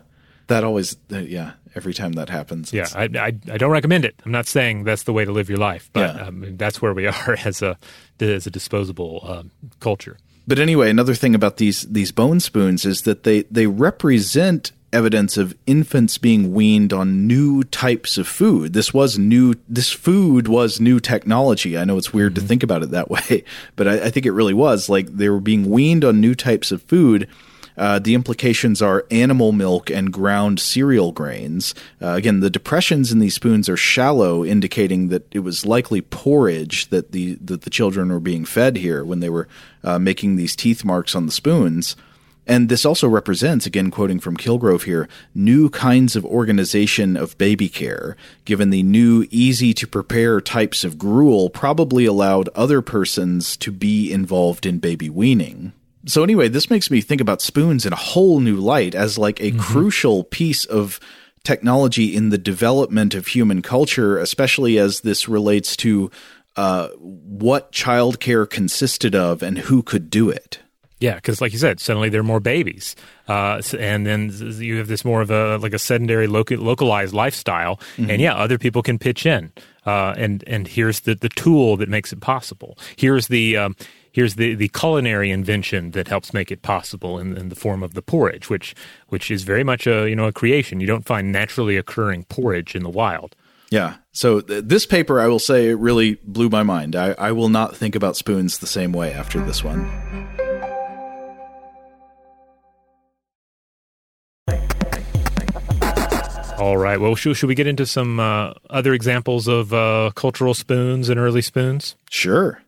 That 0.48 0.64
always 0.64 0.96
uh, 1.12 1.18
yeah 1.18 1.52
every 1.76 1.94
time 1.94 2.14
that 2.14 2.28
happens 2.28 2.72
yeah 2.72 2.88
I, 2.96 3.04
I, 3.04 3.26
I, 3.26 3.56
don't 3.56 3.70
recommend 3.70 4.04
it. 4.04 4.16
I'm 4.24 4.32
not 4.32 4.48
saying 4.48 4.82
that's 4.82 5.04
the 5.04 5.12
way 5.12 5.24
to 5.24 5.30
live 5.30 5.48
your 5.48 5.58
life 5.58 5.88
but 5.92 6.14
yeah. 6.14 6.26
um, 6.26 6.56
that's 6.56 6.82
where 6.82 6.92
we 6.92 7.06
are 7.06 7.36
as 7.44 7.62
a 7.62 7.78
as 8.18 8.46
a 8.46 8.50
disposable 8.50 9.20
um, 9.24 9.50
culture. 9.78 10.18
But 10.46 10.58
anyway 10.58 10.90
another 10.90 11.14
thing 11.14 11.34
about 11.34 11.58
these 11.58 11.82
these 11.82 12.12
bone 12.12 12.40
spoons 12.40 12.84
is 12.84 13.02
that 13.02 13.22
they 13.22 13.42
they 13.42 13.66
represent 13.66 14.72
evidence 14.92 15.36
of 15.36 15.56
infants 15.66 16.18
being 16.18 16.52
weaned 16.52 16.92
on 16.92 17.26
new 17.26 17.62
types 17.64 18.18
of 18.18 18.26
food. 18.26 18.72
This 18.72 18.92
was 18.92 19.18
new, 19.18 19.54
this 19.68 19.92
food 19.92 20.48
was 20.48 20.80
new 20.80 21.00
technology. 21.00 21.78
I 21.78 21.84
know 21.84 21.98
it's 21.98 22.12
weird 22.12 22.34
mm-hmm. 22.34 22.42
to 22.42 22.48
think 22.48 22.62
about 22.62 22.82
it 22.82 22.90
that 22.90 23.10
way, 23.10 23.44
but 23.76 23.88
I, 23.88 24.06
I, 24.06 24.10
think 24.10 24.26
it 24.26 24.32
really 24.32 24.54
was. 24.54 24.88
Like 24.88 25.06
they 25.06 25.28
were 25.28 25.40
being 25.40 25.70
weaned 25.70 26.04
on 26.04 26.20
new 26.20 26.34
types 26.34 26.72
of 26.72 26.82
food. 26.82 27.28
Uh, 27.76 27.98
the 27.98 28.14
implications 28.14 28.82
are 28.82 29.06
animal 29.10 29.52
milk 29.52 29.88
and 29.90 30.12
ground 30.12 30.60
cereal 30.60 31.12
grains. 31.12 31.74
Uh, 32.02 32.08
again, 32.08 32.40
the 32.40 32.50
depressions 32.50 33.10
in 33.10 33.20
these 33.20 33.34
spoons 33.34 33.68
are 33.70 33.76
shallow, 33.76 34.44
indicating 34.44 35.08
that 35.08 35.26
it 35.34 35.38
was 35.38 35.64
likely 35.64 36.02
porridge 36.02 36.88
that 36.88 37.12
the 37.12 37.36
that 37.36 37.62
the 37.62 37.70
children 37.70 38.10
were 38.10 38.20
being 38.20 38.44
fed 38.44 38.76
here 38.76 39.02
when 39.02 39.20
they 39.20 39.30
were 39.30 39.48
uh, 39.82 39.98
making 39.98 40.36
these 40.36 40.54
teeth 40.54 40.84
marks 40.84 41.14
on 41.14 41.24
the 41.24 41.32
spoons. 41.32 41.96
And 42.50 42.68
this 42.68 42.84
also 42.84 43.06
represents, 43.06 43.64
again 43.64 43.92
quoting 43.92 44.18
from 44.18 44.36
Killgrove 44.36 44.82
here, 44.82 45.08
new 45.36 45.70
kinds 45.70 46.16
of 46.16 46.24
organization 46.24 47.16
of 47.16 47.38
baby 47.38 47.68
care, 47.68 48.16
given 48.44 48.70
the 48.70 48.82
new, 48.82 49.24
easy 49.30 49.72
to 49.74 49.86
prepare 49.86 50.40
types 50.40 50.82
of 50.82 50.98
gruel 50.98 51.48
probably 51.48 52.06
allowed 52.06 52.48
other 52.56 52.82
persons 52.82 53.56
to 53.58 53.70
be 53.70 54.12
involved 54.12 54.66
in 54.66 54.80
baby 54.80 55.08
weaning. 55.08 55.72
So, 56.06 56.24
anyway, 56.24 56.48
this 56.48 56.68
makes 56.68 56.90
me 56.90 57.00
think 57.00 57.20
about 57.20 57.40
spoons 57.40 57.86
in 57.86 57.92
a 57.92 57.96
whole 57.96 58.40
new 58.40 58.56
light 58.56 58.96
as 58.96 59.16
like 59.16 59.38
a 59.38 59.52
mm-hmm. 59.52 59.60
crucial 59.60 60.24
piece 60.24 60.64
of 60.64 60.98
technology 61.44 62.16
in 62.16 62.30
the 62.30 62.38
development 62.38 63.14
of 63.14 63.28
human 63.28 63.62
culture, 63.62 64.18
especially 64.18 64.76
as 64.76 65.02
this 65.02 65.28
relates 65.28 65.76
to 65.76 66.10
uh, 66.56 66.88
what 66.98 67.70
childcare 67.70 68.50
consisted 68.50 69.14
of 69.14 69.40
and 69.40 69.56
who 69.56 69.84
could 69.84 70.10
do 70.10 70.28
it. 70.28 70.58
Yeah, 71.00 71.14
because 71.14 71.40
like 71.40 71.52
you 71.52 71.58
said, 71.58 71.80
suddenly 71.80 72.10
there 72.10 72.20
are 72.20 72.24
more 72.24 72.40
babies, 72.40 72.94
uh, 73.26 73.62
and 73.78 74.06
then 74.06 74.30
you 74.58 74.76
have 74.76 74.86
this 74.86 75.02
more 75.02 75.22
of 75.22 75.30
a 75.30 75.56
like 75.56 75.72
a 75.72 75.78
sedentary, 75.78 76.26
local, 76.26 76.58
localized 76.58 77.14
lifestyle, 77.14 77.76
mm-hmm. 77.96 78.10
and 78.10 78.20
yeah, 78.20 78.34
other 78.34 78.58
people 78.58 78.82
can 78.82 78.98
pitch 78.98 79.24
in, 79.24 79.50
uh, 79.86 80.14
and 80.18 80.44
and 80.46 80.68
here's 80.68 81.00
the 81.00 81.14
the 81.14 81.30
tool 81.30 81.78
that 81.78 81.88
makes 81.88 82.12
it 82.12 82.20
possible. 82.20 82.76
Here's 82.96 83.28
the 83.28 83.56
um, 83.56 83.76
here's 84.12 84.34
the, 84.34 84.54
the 84.54 84.68
culinary 84.68 85.30
invention 85.30 85.92
that 85.92 86.08
helps 86.08 86.34
make 86.34 86.50
it 86.50 86.62
possible 86.62 87.18
in, 87.18 87.36
in 87.36 87.48
the 87.48 87.54
form 87.54 87.82
of 87.82 87.94
the 87.94 88.02
porridge, 88.02 88.50
which 88.50 88.74
which 89.08 89.30
is 89.30 89.42
very 89.42 89.64
much 89.64 89.86
a 89.86 90.08
you 90.08 90.14
know 90.14 90.26
a 90.26 90.32
creation. 90.32 90.80
You 90.80 90.86
don't 90.86 91.06
find 91.06 91.32
naturally 91.32 91.78
occurring 91.78 92.24
porridge 92.24 92.76
in 92.76 92.82
the 92.82 92.90
wild. 92.90 93.34
Yeah. 93.70 93.94
So 94.12 94.40
th- 94.40 94.64
this 94.64 94.84
paper, 94.84 95.20
I 95.20 95.28
will 95.28 95.38
say, 95.38 95.68
it 95.68 95.78
really 95.78 96.18
blew 96.24 96.50
my 96.50 96.64
mind. 96.64 96.96
I, 96.96 97.12
I 97.12 97.32
will 97.32 97.48
not 97.48 97.76
think 97.76 97.94
about 97.94 98.16
spoons 98.16 98.58
the 98.58 98.66
same 98.66 98.92
way 98.92 99.12
after 99.12 99.40
this 99.40 99.62
one. 99.62 99.88
All 106.60 106.76
right. 106.76 107.00
Well, 107.00 107.14
should, 107.14 107.38
should 107.38 107.46
we 107.46 107.54
get 107.54 107.66
into 107.66 107.86
some 107.86 108.20
uh, 108.20 108.52
other 108.68 108.92
examples 108.92 109.48
of 109.48 109.72
uh, 109.72 110.10
cultural 110.14 110.52
spoons 110.52 111.08
and 111.08 111.18
early 111.18 111.40
spoons? 111.40 111.96
Sure. 112.10 112.62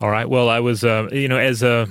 All 0.00 0.08
right. 0.08 0.26
Well, 0.28 0.48
I 0.48 0.60
was, 0.60 0.82
uh, 0.82 1.08
you 1.12 1.28
know, 1.28 1.36
as 1.36 1.62
a 1.62 1.88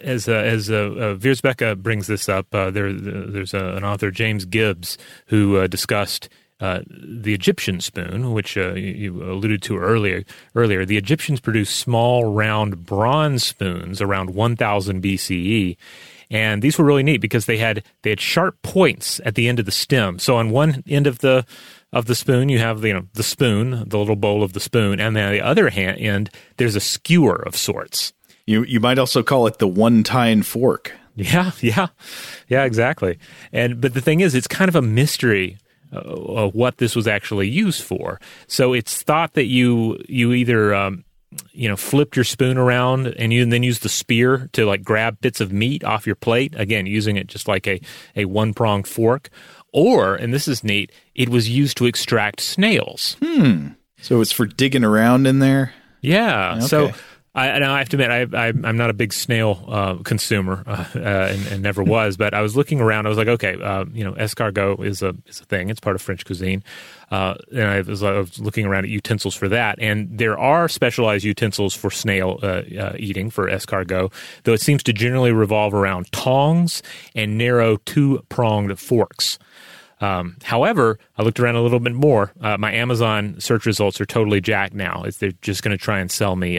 as 0.00 0.28
uh, 0.28 0.32
as 0.32 0.68
uh, 0.68 0.74
uh, 0.74 1.14
Wierzbicka 1.14 1.80
brings 1.80 2.08
this 2.08 2.28
up, 2.28 2.52
uh, 2.52 2.72
there 2.72 2.92
there's 2.92 3.54
an 3.54 3.84
author 3.84 4.10
James 4.10 4.44
Gibbs 4.44 4.98
who 5.26 5.58
uh, 5.58 5.68
discussed 5.68 6.28
uh, 6.62 6.80
the 6.88 7.34
Egyptian 7.34 7.80
spoon, 7.80 8.32
which 8.32 8.56
uh, 8.56 8.74
you 8.74 9.22
alluded 9.22 9.62
to 9.62 9.78
earlier. 9.78 10.24
Earlier, 10.54 10.84
the 10.84 10.96
Egyptians 10.96 11.40
produced 11.40 11.76
small, 11.76 12.32
round 12.32 12.84
bronze 12.84 13.44
spoons 13.44 14.00
around 14.00 14.30
1000 14.30 15.02
BCE, 15.02 15.76
and 16.32 16.62
these 16.62 16.78
were 16.78 16.84
really 16.84 17.02
neat 17.02 17.20
because 17.20 17.44
they 17.44 17.58
had 17.58 17.84
they 18.02 18.10
had 18.10 18.20
sharp 18.20 18.60
points 18.62 19.20
at 19.24 19.34
the 19.34 19.48
end 19.48 19.60
of 19.60 19.66
the 19.66 19.70
stem. 19.70 20.18
So 20.18 20.36
on 20.36 20.50
one 20.50 20.82
end 20.88 21.06
of 21.06 21.18
the 21.18 21.44
of 21.92 22.06
the 22.06 22.14
spoon, 22.14 22.48
you 22.48 22.58
have 22.58 22.80
the, 22.80 22.88
you 22.88 22.94
know 22.94 23.06
the 23.12 23.22
spoon, 23.22 23.84
the 23.86 23.98
little 23.98 24.16
bowl 24.16 24.42
of 24.42 24.54
the 24.54 24.60
spoon, 24.60 24.98
and 24.98 25.14
then 25.14 25.26
on 25.26 25.32
the 25.32 25.42
other 25.42 25.68
hand 25.68 25.98
end, 26.00 26.30
there's 26.56 26.74
a 26.74 26.80
skewer 26.80 27.36
of 27.36 27.54
sorts. 27.54 28.14
You 28.46 28.64
you 28.64 28.80
might 28.80 28.98
also 28.98 29.22
call 29.22 29.46
it 29.46 29.58
the 29.58 29.68
one 29.68 30.02
tine 30.02 30.42
fork. 30.42 30.92
Yeah, 31.14 31.50
yeah, 31.60 31.88
yeah, 32.48 32.64
exactly. 32.64 33.18
And 33.52 33.80
but 33.80 33.92
the 33.92 34.00
thing 34.00 34.20
is, 34.20 34.34
it's 34.34 34.48
kind 34.48 34.70
of 34.70 34.74
a 34.74 34.82
mystery 34.82 35.58
uh, 35.92 35.98
of 35.98 36.54
what 36.54 36.78
this 36.78 36.96
was 36.96 37.06
actually 37.06 37.48
used 37.48 37.82
for. 37.82 38.18
So 38.46 38.72
it's 38.72 39.02
thought 39.02 39.34
that 39.34 39.46
you 39.46 40.02
you 40.08 40.32
either 40.32 40.74
um, 40.74 41.04
you 41.52 41.68
know 41.68 41.76
flipped 41.76 42.16
your 42.16 42.24
spoon 42.24 42.58
around 42.58 43.06
and 43.06 43.32
you 43.32 43.42
and 43.42 43.52
then 43.52 43.62
used 43.62 43.82
the 43.82 43.88
spear 43.88 44.48
to 44.52 44.64
like 44.64 44.82
grab 44.82 45.20
bits 45.20 45.40
of 45.40 45.52
meat 45.52 45.84
off 45.84 46.06
your 46.06 46.16
plate. 46.16 46.54
Again, 46.56 46.86
using 46.86 47.16
it 47.16 47.26
just 47.26 47.48
like 47.48 47.66
a 47.66 47.80
a 48.16 48.24
one 48.24 48.54
pronged 48.54 48.86
fork. 48.86 49.30
Or, 49.74 50.14
and 50.14 50.34
this 50.34 50.46
is 50.46 50.62
neat, 50.62 50.92
it 51.14 51.30
was 51.30 51.48
used 51.48 51.78
to 51.78 51.86
extract 51.86 52.40
snails. 52.40 53.16
Hmm. 53.22 53.68
So 54.02 54.20
it's 54.20 54.32
for 54.32 54.44
digging 54.44 54.84
around 54.84 55.26
in 55.26 55.38
there. 55.38 55.72
Yeah. 56.02 56.56
Okay. 56.56 56.66
So 56.66 56.92
I, 57.34 57.62
I 57.62 57.78
have 57.78 57.88
to 57.88 57.96
admit, 57.96 58.34
I, 58.34 58.48
I, 58.48 58.48
I'm 58.48 58.76
not 58.76 58.90
a 58.90 58.92
big 58.92 59.12
snail 59.14 59.64
uh, 59.66 59.94
consumer 60.02 60.62
uh, 60.66 60.84
uh, 60.94 60.98
and, 60.98 61.46
and, 61.46 61.62
never 61.62 61.82
was. 61.82 62.18
But 62.18 62.34
I 62.34 62.42
was 62.42 62.56
looking 62.56 62.78
around. 62.78 63.06
I 63.06 63.08
was 63.08 63.16
like, 63.16 63.28
okay, 63.28 63.56
uh, 63.60 63.86
you 63.92 64.04
know, 64.04 64.12
escargot 64.12 64.84
is 64.84 65.02
a 65.02 65.14
is 65.26 65.40
a 65.40 65.44
thing. 65.44 65.70
It's 65.70 65.80
part 65.80 65.96
of 65.96 66.02
French 66.02 66.26
cuisine. 66.26 66.62
Uh, 67.10 67.34
and 67.50 67.64
I 67.64 67.80
was, 67.80 68.02
I 68.02 68.12
was, 68.12 68.38
looking 68.38 68.66
around 68.66 68.84
at 68.84 68.90
utensils 68.90 69.34
for 69.34 69.48
that, 69.48 69.78
and 69.78 70.18
there 70.18 70.38
are 70.38 70.68
specialized 70.68 71.24
utensils 71.24 71.74
for 71.74 71.90
snail 71.90 72.38
uh, 72.42 72.62
eating 72.96 73.30
for 73.30 73.48
escargot. 73.48 74.12
Though 74.44 74.52
it 74.52 74.60
seems 74.60 74.82
to 74.82 74.92
generally 74.92 75.32
revolve 75.32 75.72
around 75.72 76.12
tongs 76.12 76.82
and 77.14 77.38
narrow 77.38 77.78
two 77.78 78.24
pronged 78.28 78.78
forks. 78.78 79.38
Um, 80.02 80.36
however, 80.42 80.98
I 81.16 81.22
looked 81.22 81.38
around 81.38 81.54
a 81.54 81.62
little 81.62 81.80
bit 81.80 81.94
more. 81.94 82.32
My 82.40 82.72
Amazon 82.72 83.36
search 83.38 83.66
results 83.66 84.00
are 84.00 84.06
totally 84.06 84.40
jacked 84.40 84.74
now. 84.74 85.04
It's, 85.04 85.18
they're 85.18 85.32
just 85.42 85.62
going 85.62 85.76
to 85.76 85.82
try 85.82 86.00
and 86.00 86.10
sell 86.10 86.34
me 86.34 86.58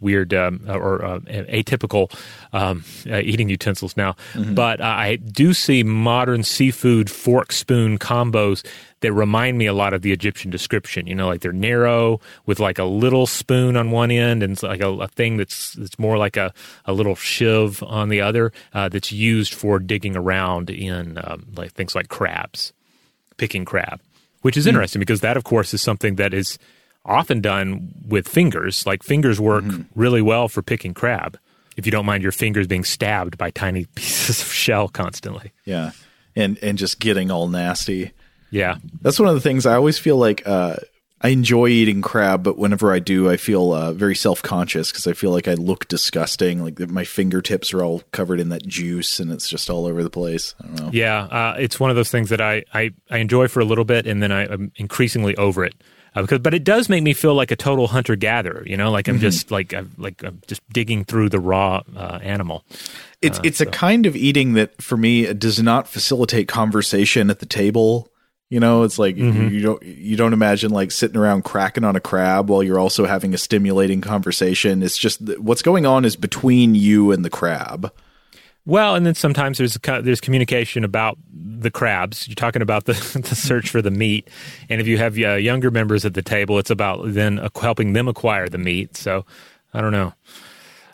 weird 0.00 0.34
um, 0.34 0.62
or 0.68 1.04
uh, 1.04 1.20
atypical 1.20 2.12
um, 2.52 2.84
uh, 3.10 3.18
eating 3.18 3.48
utensils 3.48 3.96
now. 3.96 4.14
Mm-hmm. 4.32 4.54
But 4.54 4.80
I 4.80 5.16
do 5.16 5.54
see 5.54 5.82
modern 5.82 6.42
seafood 6.42 7.10
fork 7.10 7.52
spoon 7.52 7.98
combos 7.98 8.66
that 9.00 9.12
remind 9.12 9.58
me 9.58 9.66
a 9.66 9.74
lot 9.74 9.92
of 9.92 10.02
the 10.02 10.12
Egyptian 10.12 10.50
description. 10.50 11.06
You 11.06 11.14
know, 11.14 11.26
like 11.26 11.40
they're 11.40 11.52
narrow 11.52 12.20
with 12.46 12.60
like 12.60 12.78
a 12.78 12.84
little 12.84 13.26
spoon 13.26 13.76
on 13.76 13.90
one 13.90 14.10
end 14.10 14.42
and 14.42 14.60
like 14.62 14.80
a, 14.80 14.88
a 14.88 15.08
thing 15.08 15.36
that's 15.36 15.74
that's 15.74 15.98
more 15.98 16.18
like 16.18 16.36
a, 16.36 16.52
a 16.84 16.92
little 16.92 17.14
shiv 17.14 17.82
on 17.82 18.08
the 18.08 18.20
other 18.20 18.52
uh, 18.72 18.88
that's 18.88 19.12
used 19.12 19.54
for 19.54 19.78
digging 19.78 20.16
around 20.16 20.70
in 20.70 21.18
um, 21.22 21.46
like 21.56 21.72
things 21.72 21.94
like 21.94 22.08
crabs, 22.08 22.72
picking 23.36 23.64
crab, 23.64 24.00
which 24.42 24.56
is 24.56 24.64
mm-hmm. 24.64 24.70
interesting 24.70 25.00
because 25.00 25.20
that, 25.20 25.36
of 25.36 25.44
course, 25.44 25.74
is 25.74 25.82
something 25.82 26.16
that 26.16 26.32
is 26.32 26.58
often 27.06 27.40
done 27.40 27.92
with 28.06 28.28
fingers. 28.28 28.86
Like 28.86 29.02
fingers 29.02 29.40
work 29.40 29.64
mm-hmm. 29.64 29.82
really 29.94 30.22
well 30.22 30.48
for 30.48 30.62
picking 30.62 30.94
crab. 30.94 31.38
If 31.76 31.84
you 31.84 31.92
don't 31.92 32.06
mind 32.06 32.22
your 32.22 32.32
fingers 32.32 32.66
being 32.66 32.84
stabbed 32.84 33.36
by 33.36 33.50
tiny 33.50 33.84
pieces 33.94 34.40
of 34.40 34.52
shell 34.52 34.88
constantly. 34.88 35.52
Yeah. 35.64 35.92
And 36.34 36.58
and 36.62 36.76
just 36.76 37.00
getting 37.00 37.30
all 37.30 37.48
nasty. 37.48 38.12
Yeah. 38.50 38.76
That's 39.00 39.18
one 39.18 39.28
of 39.28 39.34
the 39.34 39.40
things 39.40 39.66
I 39.66 39.74
always 39.74 39.98
feel 39.98 40.16
like 40.16 40.46
uh, 40.46 40.76
I 41.20 41.30
enjoy 41.30 41.68
eating 41.68 42.02
crab, 42.02 42.42
but 42.42 42.58
whenever 42.58 42.92
I 42.92 42.98
do, 42.98 43.30
I 43.30 43.38
feel 43.38 43.72
uh, 43.72 43.92
very 43.92 44.14
self 44.14 44.42
conscious 44.42 44.90
because 44.90 45.06
I 45.06 45.12
feel 45.14 45.30
like 45.30 45.48
I 45.48 45.54
look 45.54 45.88
disgusting. 45.88 46.62
Like 46.62 46.78
my 46.90 47.04
fingertips 47.04 47.72
are 47.72 47.82
all 47.82 48.02
covered 48.12 48.38
in 48.38 48.50
that 48.50 48.66
juice 48.66 49.18
and 49.18 49.32
it's 49.32 49.48
just 49.48 49.70
all 49.70 49.86
over 49.86 50.02
the 50.02 50.10
place. 50.10 50.54
I 50.62 50.66
don't 50.66 50.80
know. 50.80 50.90
Yeah. 50.92 51.22
Uh, 51.24 51.56
it's 51.58 51.80
one 51.80 51.90
of 51.90 51.96
those 51.96 52.10
things 52.10 52.28
that 52.28 52.40
I, 52.40 52.64
I, 52.72 52.92
I 53.10 53.18
enjoy 53.18 53.48
for 53.48 53.60
a 53.60 53.64
little 53.64 53.84
bit 53.84 54.06
and 54.06 54.22
then 54.22 54.30
I, 54.30 54.42
I'm 54.42 54.72
increasingly 54.76 55.34
over 55.36 55.64
it 55.64 55.74
uh, 56.16 56.22
because 56.22 56.38
but 56.38 56.54
it 56.54 56.64
does 56.64 56.88
make 56.88 57.02
me 57.02 57.12
feel 57.12 57.34
like 57.34 57.50
a 57.50 57.56
total 57.56 57.86
hunter 57.86 58.16
gatherer. 58.16 58.64
You 58.66 58.76
know, 58.76 58.90
like 58.90 59.06
I'm 59.06 59.16
mm-hmm. 59.16 59.22
just 59.22 59.50
like 59.50 59.74
I'm, 59.74 59.92
like 59.98 60.24
I'm 60.24 60.40
just 60.46 60.66
digging 60.70 61.04
through 61.04 61.28
the 61.28 61.38
raw 61.38 61.82
uh, 61.94 62.18
animal. 62.22 62.64
It's 63.20 63.38
uh, 63.38 63.42
it's 63.44 63.58
so. 63.58 63.64
a 63.64 63.70
kind 63.70 64.06
of 64.06 64.16
eating 64.16 64.54
that 64.54 64.80
for 64.80 64.96
me 64.96 65.32
does 65.34 65.62
not 65.62 65.86
facilitate 65.86 66.48
conversation 66.48 67.28
at 67.28 67.40
the 67.40 67.46
table. 67.46 68.10
You 68.48 68.60
know, 68.60 68.84
it's 68.84 68.98
like 68.98 69.16
mm-hmm. 69.16 69.48
you 69.48 69.60
don't 69.60 69.82
you 69.82 70.16
don't 70.16 70.32
imagine 70.32 70.70
like 70.70 70.90
sitting 70.90 71.18
around 71.18 71.44
cracking 71.44 71.84
on 71.84 71.96
a 71.96 72.00
crab 72.00 72.48
while 72.48 72.62
you're 72.62 72.78
also 72.78 73.04
having 73.04 73.34
a 73.34 73.38
stimulating 73.38 74.00
conversation. 74.00 74.82
It's 74.82 74.96
just 74.96 75.20
what's 75.38 75.62
going 75.62 75.84
on 75.84 76.06
is 76.06 76.16
between 76.16 76.74
you 76.74 77.12
and 77.12 77.24
the 77.24 77.30
crab. 77.30 77.92
Well, 78.66 78.96
and 78.96 79.06
then 79.06 79.14
sometimes 79.14 79.58
there's 79.58 79.78
there's 80.02 80.20
communication 80.20 80.84
about 80.84 81.18
the 81.32 81.70
crabs. 81.70 82.26
You're 82.26 82.34
talking 82.34 82.62
about 82.62 82.84
the, 82.84 82.92
the 83.28 83.36
search 83.36 83.70
for 83.70 83.80
the 83.80 83.92
meat, 83.92 84.28
and 84.68 84.80
if 84.80 84.86
you 84.88 84.98
have 84.98 85.16
uh, 85.18 85.34
younger 85.34 85.70
members 85.70 86.04
at 86.04 86.14
the 86.14 86.22
table, 86.22 86.58
it's 86.58 86.70
about 86.70 87.00
then 87.04 87.48
helping 87.60 87.92
them 87.92 88.08
acquire 88.08 88.48
the 88.48 88.58
meat. 88.58 88.96
So, 88.96 89.24
I 89.72 89.80
don't 89.80 89.92
know. 89.92 90.12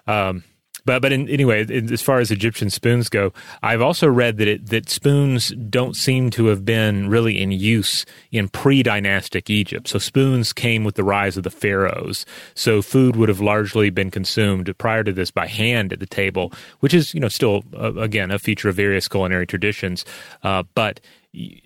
Um, 0.06 0.44
but 0.84 1.02
but 1.02 1.12
in, 1.12 1.28
anyway, 1.28 1.64
in, 1.68 1.92
as 1.92 2.02
far 2.02 2.20
as 2.20 2.30
Egyptian 2.30 2.70
spoons 2.70 3.08
go, 3.08 3.32
I've 3.62 3.82
also 3.82 4.08
read 4.08 4.38
that 4.38 4.48
it, 4.48 4.66
that 4.66 4.88
spoons 4.88 5.50
don't 5.68 5.94
seem 5.94 6.30
to 6.30 6.46
have 6.46 6.64
been 6.64 7.08
really 7.08 7.40
in 7.40 7.52
use 7.52 8.04
in 8.30 8.48
pre-dynastic 8.48 9.50
Egypt. 9.50 9.88
So 9.88 9.98
spoons 9.98 10.52
came 10.52 10.84
with 10.84 10.96
the 10.96 11.04
rise 11.04 11.36
of 11.36 11.44
the 11.44 11.50
pharaohs. 11.50 12.26
So 12.54 12.82
food 12.82 13.16
would 13.16 13.28
have 13.28 13.40
largely 13.40 13.90
been 13.90 14.10
consumed 14.10 14.76
prior 14.78 15.04
to 15.04 15.12
this 15.12 15.30
by 15.30 15.46
hand 15.46 15.92
at 15.92 16.00
the 16.00 16.06
table, 16.06 16.52
which 16.80 16.94
is 16.94 17.14
you 17.14 17.20
know 17.20 17.28
still 17.28 17.64
uh, 17.76 17.94
again 17.94 18.30
a 18.30 18.38
feature 18.38 18.68
of 18.68 18.76
various 18.76 19.08
culinary 19.08 19.46
traditions, 19.46 20.04
uh, 20.42 20.62
but. 20.74 21.00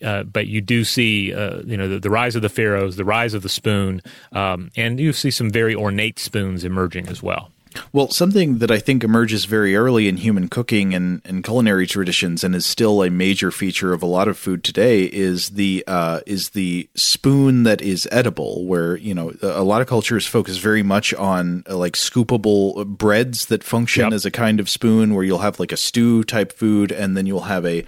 Uh, 0.01 0.23
but 0.23 0.47
you 0.47 0.61
do 0.61 0.85
see, 0.85 1.35
uh, 1.35 1.61
you 1.65 1.77
know, 1.77 1.89
the, 1.89 1.99
the, 1.99 2.09
rise 2.09 2.37
of 2.37 2.43
the 2.43 2.49
pharaohs, 2.49 2.95
the 2.95 3.05
rise 3.05 3.35
of 3.35 3.43
the 3.43 3.49
spoon, 3.49 4.01
um, 4.31 4.71
and 4.77 5.01
you 5.01 5.13
see 5.13 5.29
some 5.29 5.51
very 5.51 5.75
ornate 5.75 6.21
spoons 6.21 6.63
emerging 6.63 7.09
as 7.09 7.21
well. 7.21 7.51
Well, 7.93 8.11
something 8.11 8.59
that 8.59 8.71
I 8.71 8.79
think 8.79 9.05
emerges 9.05 9.45
very 9.45 9.77
early 9.77 10.09
in 10.09 10.17
human 10.19 10.49
cooking 10.49 10.95
and, 10.95 11.21
and 11.25 11.43
culinary 11.43 11.87
traditions, 11.87 12.45
and 12.45 12.55
is 12.55 12.67
still 12.67 13.03
a 13.03 13.11
major 13.11 13.51
feature 13.51 13.93
of 13.93 14.03
a 14.03 14.07
lot 14.07 14.29
of 14.29 14.39
food 14.39 14.65
today, 14.65 15.05
is 15.05 15.51
the 15.51 15.85
uh, 15.87 16.21
is 16.27 16.51
the 16.51 16.89
spoon 16.95 17.63
that 17.65 17.81
is 17.81 18.09
edible. 18.11 18.67
Where 18.67 18.97
you 18.97 19.15
know 19.15 19.33
a 19.43 19.63
lot 19.63 19.81
of 19.81 19.87
cultures 19.87 20.27
focus 20.27 20.59
very 20.59 20.83
much 20.83 21.15
on 21.15 21.65
uh, 21.69 21.77
like 21.77 21.95
scoopable 21.95 22.87
breads 22.87 23.47
that 23.47 23.65
function 23.65 24.05
yep. 24.05 24.13
as 24.13 24.25
a 24.25 24.31
kind 24.31 24.61
of 24.61 24.69
spoon, 24.69 25.15
where 25.15 25.25
you'll 25.25 25.39
have 25.39 25.61
like 25.61 25.73
a 25.73 25.77
stew 25.77 26.25
type 26.25 26.53
food, 26.53 26.93
and 26.93 27.17
then 27.17 27.27
you'll 27.27 27.41
have 27.41 27.65
a 27.65 27.85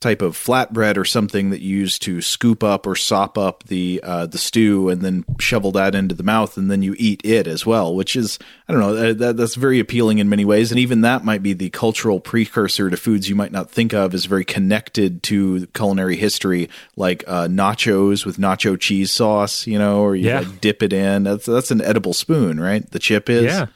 type 0.00 0.22
of 0.22 0.34
flatbread 0.34 0.96
or 0.96 1.04
something 1.04 1.50
that 1.50 1.60
you 1.60 1.76
use 1.76 1.98
to 1.98 2.22
scoop 2.22 2.64
up 2.64 2.86
or 2.86 2.96
sop 2.96 3.36
up 3.36 3.64
the 3.64 4.00
uh, 4.02 4.26
the 4.26 4.38
stew 4.38 4.88
and 4.88 5.02
then 5.02 5.24
shovel 5.38 5.72
that 5.72 5.94
into 5.94 6.14
the 6.14 6.22
mouth 6.22 6.56
and 6.56 6.70
then 6.70 6.82
you 6.82 6.94
eat 6.98 7.20
it 7.24 7.46
as 7.46 7.66
well, 7.66 7.94
which 7.94 8.16
is 8.16 8.38
I 8.66 8.72
don't 8.72 8.80
know 8.80 9.12
that, 9.12 9.36
that's 9.36 9.56
very 9.56 9.78
appealing 9.78 10.18
in 10.18 10.28
many 10.28 10.44
ways, 10.44 10.72
and 10.72 10.80
even 10.80 11.02
that 11.02 11.24
might 11.24 11.42
be 11.42 11.52
the 11.52 11.70
cultural 11.70 12.18
precursor 12.18 12.88
to 12.88 12.96
foods 12.96 13.28
you 13.28 13.36
might 13.36 13.52
not 13.52 13.70
think 13.70 13.92
of 13.92 14.14
as 14.14 14.24
very 14.24 14.44
connected 14.44 15.22
to 15.24 15.66
culinary 15.68 16.16
history, 16.16 16.70
like 16.96 17.22
uh, 17.26 17.46
nachos 17.48 18.24
with 18.24 18.38
nacho 18.38 18.80
cheese 18.80 19.10
sauce, 19.10 19.66
you 19.66 19.78
know, 19.78 20.00
or 20.00 20.16
you 20.16 20.28
yeah. 20.28 20.40
like 20.40 20.60
dip 20.60 20.82
it 20.82 20.92
in. 20.94 21.24
That's 21.24 21.44
that's 21.44 21.70
an 21.70 21.82
edible 21.82 22.14
spoon, 22.14 22.58
right? 22.58 22.88
The 22.90 22.98
chip 22.98 23.28
is. 23.28 23.44
Yeah. 23.44 23.66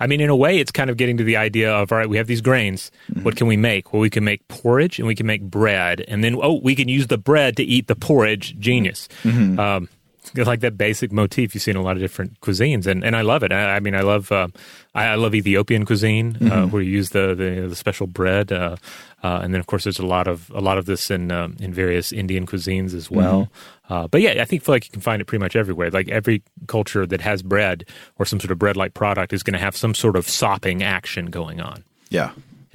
I 0.00 0.06
mean, 0.06 0.20
in 0.20 0.30
a 0.30 0.36
way, 0.36 0.58
it's 0.58 0.72
kind 0.72 0.90
of 0.90 0.96
getting 0.96 1.18
to 1.18 1.24
the 1.24 1.36
idea 1.36 1.72
of 1.72 1.92
all 1.92 1.98
right, 1.98 2.08
we 2.08 2.16
have 2.16 2.26
these 2.26 2.40
grains. 2.40 2.90
Mm-hmm. 3.10 3.22
What 3.22 3.36
can 3.36 3.46
we 3.46 3.56
make? 3.56 3.92
Well, 3.92 4.00
we 4.00 4.10
can 4.10 4.24
make 4.24 4.46
porridge 4.48 4.98
and 4.98 5.06
we 5.06 5.14
can 5.14 5.26
make 5.26 5.42
bread, 5.42 6.04
and 6.08 6.24
then 6.24 6.36
oh, 6.40 6.60
we 6.62 6.74
can 6.74 6.88
use 6.88 7.06
the 7.06 7.18
bread 7.18 7.56
to 7.58 7.62
eat 7.62 7.86
the 7.86 7.96
porridge. 7.96 8.58
Genius. 8.58 9.08
Mm-hmm. 9.22 9.60
Um, 9.60 9.88
like 10.46 10.60
that 10.60 10.76
basic 10.76 11.12
motif 11.12 11.54
you 11.54 11.60
see 11.60 11.70
in 11.70 11.76
a 11.76 11.82
lot 11.82 11.96
of 11.96 12.02
different 12.02 12.40
cuisines, 12.40 12.86
and, 12.86 13.04
and 13.04 13.16
I 13.16 13.22
love 13.22 13.42
it. 13.42 13.52
I, 13.52 13.76
I 13.76 13.80
mean, 13.80 13.94
I 13.94 14.00
love 14.00 14.30
uh, 14.32 14.48
I, 14.94 15.06
I, 15.06 15.14
love 15.16 15.34
Ethiopian 15.34 15.84
cuisine 15.84 16.36
uh, 16.36 16.38
mm-hmm. 16.38 16.52
uh, 16.52 16.66
where 16.66 16.82
you 16.82 16.90
use 16.90 17.10
the 17.10 17.34
the, 17.34 17.68
the 17.68 17.76
special 17.76 18.06
bread, 18.06 18.52
uh, 18.52 18.76
uh, 19.22 19.40
and 19.42 19.52
then 19.52 19.60
of 19.60 19.66
course 19.66 19.84
there's 19.84 19.98
a 19.98 20.06
lot 20.06 20.28
of 20.28 20.50
a 20.54 20.60
lot 20.60 20.78
of 20.78 20.86
this 20.86 21.10
in 21.10 21.30
um, 21.30 21.56
in 21.60 21.72
various 21.72 22.12
Indian 22.12 22.46
cuisines 22.46 22.94
as 22.94 23.10
well. 23.10 23.42
Mm-hmm. 23.42 23.92
Uh, 23.92 24.06
but 24.06 24.20
yeah, 24.20 24.40
I 24.40 24.44
think 24.44 24.62
feel 24.62 24.74
like 24.74 24.84
you 24.84 24.92
can 24.92 25.00
find 25.00 25.20
it 25.20 25.24
pretty 25.24 25.42
much 25.42 25.56
everywhere. 25.56 25.90
Like 25.90 26.08
every 26.08 26.42
culture 26.68 27.06
that 27.06 27.20
has 27.20 27.42
bread 27.42 27.84
or 28.18 28.24
some 28.24 28.38
sort 28.38 28.52
of 28.52 28.58
bread 28.58 28.76
like 28.76 28.94
product 28.94 29.32
is 29.32 29.42
going 29.42 29.54
to 29.54 29.60
have 29.60 29.76
some 29.76 29.94
sort 29.94 30.16
of 30.16 30.28
sopping 30.28 30.82
action 30.82 31.26
going 31.26 31.60
on. 31.60 31.82
Yeah. 32.08 32.30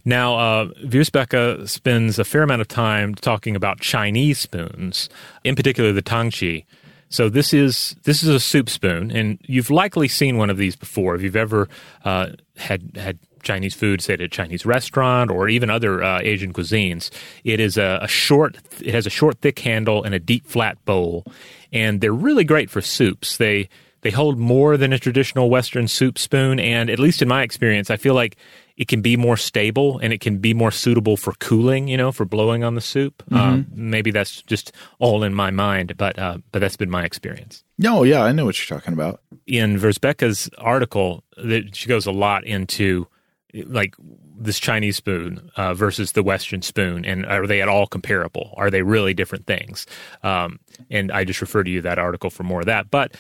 Now, 0.08 0.38
uh, 0.38 1.66
spends 1.66 2.20
a 2.20 2.24
fair 2.24 2.44
amount 2.44 2.62
of 2.62 2.68
time 2.68 3.16
talking 3.16 3.56
about 3.56 3.80
Chinese 3.80 4.38
spoons, 4.38 5.10
in 5.44 5.56
particular 5.56 5.92
the 5.92 6.04
tangchi. 6.04 6.66
So 7.10 7.30
this 7.30 7.54
is 7.54 7.96
this 8.04 8.24
is 8.24 8.30
a 8.30 8.40
soup 8.40 8.70
spoon, 8.70 9.12
and 9.12 9.40
you've 9.44 9.70
likely 9.70 10.08
seen 10.08 10.38
one 10.38 10.50
of 10.50 10.58
these 10.58 10.76
before. 10.76 11.16
If 11.16 11.22
you've 11.22 11.36
ever 11.36 11.70
uh, 12.04 12.32
had 12.58 12.92
had 12.96 13.20
Chinese 13.44 13.76
food, 13.76 14.02
say 14.02 14.14
at 14.14 14.22
a 14.22 14.28
Chinese 14.28 14.66
restaurant 14.66 15.32
or 15.32 15.48
even 15.48 15.70
other 15.70 16.04
uh, 16.04 16.20
Asian 16.22 16.52
cuisines, 16.52 17.12
it 17.44 17.60
is 17.60 17.78
a, 17.78 18.00
a, 18.02 18.08
short. 18.08 18.58
It 18.82 18.94
has 18.94 19.06
a 19.06 19.12
short, 19.12 19.40
thick 19.40 19.60
handle 19.60 20.04
and 20.04 20.14
a 20.16 20.20
deep, 20.20 20.46
flat 20.46 20.84
bowl, 20.84 21.26
and 21.72 22.02
they're 22.02 22.12
really 22.12 22.44
great 22.44 22.70
for 22.70 22.82
soups. 22.82 23.38
They 23.38 23.70
they 24.06 24.12
hold 24.12 24.38
more 24.38 24.78
than 24.78 24.94
a 24.94 25.00
traditional 25.00 25.50
Western 25.50 25.88
soup 25.88 26.20
spoon, 26.20 26.60
and 26.60 26.92
at 26.92 27.00
least 27.00 27.24
in 27.24 27.28
my 27.28 27.42
experience, 27.42 27.90
I 27.90 27.98
feel 27.98 28.14
like 28.14 28.38
it 28.78 28.88
can 28.88 29.02
be 29.02 29.18
more 29.18 29.36
stable 29.36 29.98
and 29.98 30.14
it 30.14 30.22
can 30.22 30.38
be 30.38 30.54
more 30.54 30.70
suitable 30.70 31.18
for 31.18 31.34
cooling, 31.40 31.88
you 31.88 31.98
know, 31.98 32.12
for 32.12 32.24
blowing 32.24 32.64
on 32.64 32.76
the 32.76 32.82
soup. 32.82 33.24
Mm-hmm. 33.32 33.62
Uh, 33.62 33.64
maybe 33.74 34.12
that's 34.12 34.44
just 34.44 34.72
all 35.00 35.24
in 35.24 35.34
my 35.34 35.50
mind, 35.50 35.98
but 35.98 36.20
uh, 36.20 36.38
but 36.52 36.60
that's 36.60 36.78
been 36.78 36.92
my 36.92 37.04
experience. 37.04 37.64
No, 37.80 38.04
yeah, 38.04 38.22
I 38.22 38.32
know 38.32 38.46
what 38.46 38.60
you're 38.60 38.78
talking 38.78 38.94
about. 38.94 39.22
In 39.48 39.80
Wierzbicka's 39.80 40.52
article, 40.60 41.24
that 41.38 41.76
she 41.76 41.90
goes 41.90 42.06
a 42.06 42.12
lot 42.12 42.46
into 42.46 43.08
like 43.56 43.96
this 44.38 44.60
Chinese 44.60 44.98
spoon 44.98 45.50
uh, 45.56 45.74
versus 45.74 46.12
the 46.12 46.24
Western 46.24 46.62
spoon, 46.62 47.06
and 47.06 47.26
are 47.26 47.48
they 47.48 47.62
at 47.62 47.68
all 47.68 47.88
comparable? 47.88 48.54
Are 48.58 48.70
they 48.70 48.82
really 48.82 49.14
different 49.14 49.46
things? 49.46 49.86
Um, 50.24 50.60
and 50.90 51.12
I 51.12 51.24
just 51.24 51.42
refer 51.42 51.64
to 51.64 51.70
you 51.70 51.82
that 51.82 52.00
article 52.00 52.30
for 52.30 52.44
more 52.44 52.60
of 52.60 52.66
that. 52.66 52.92
But 52.92 53.16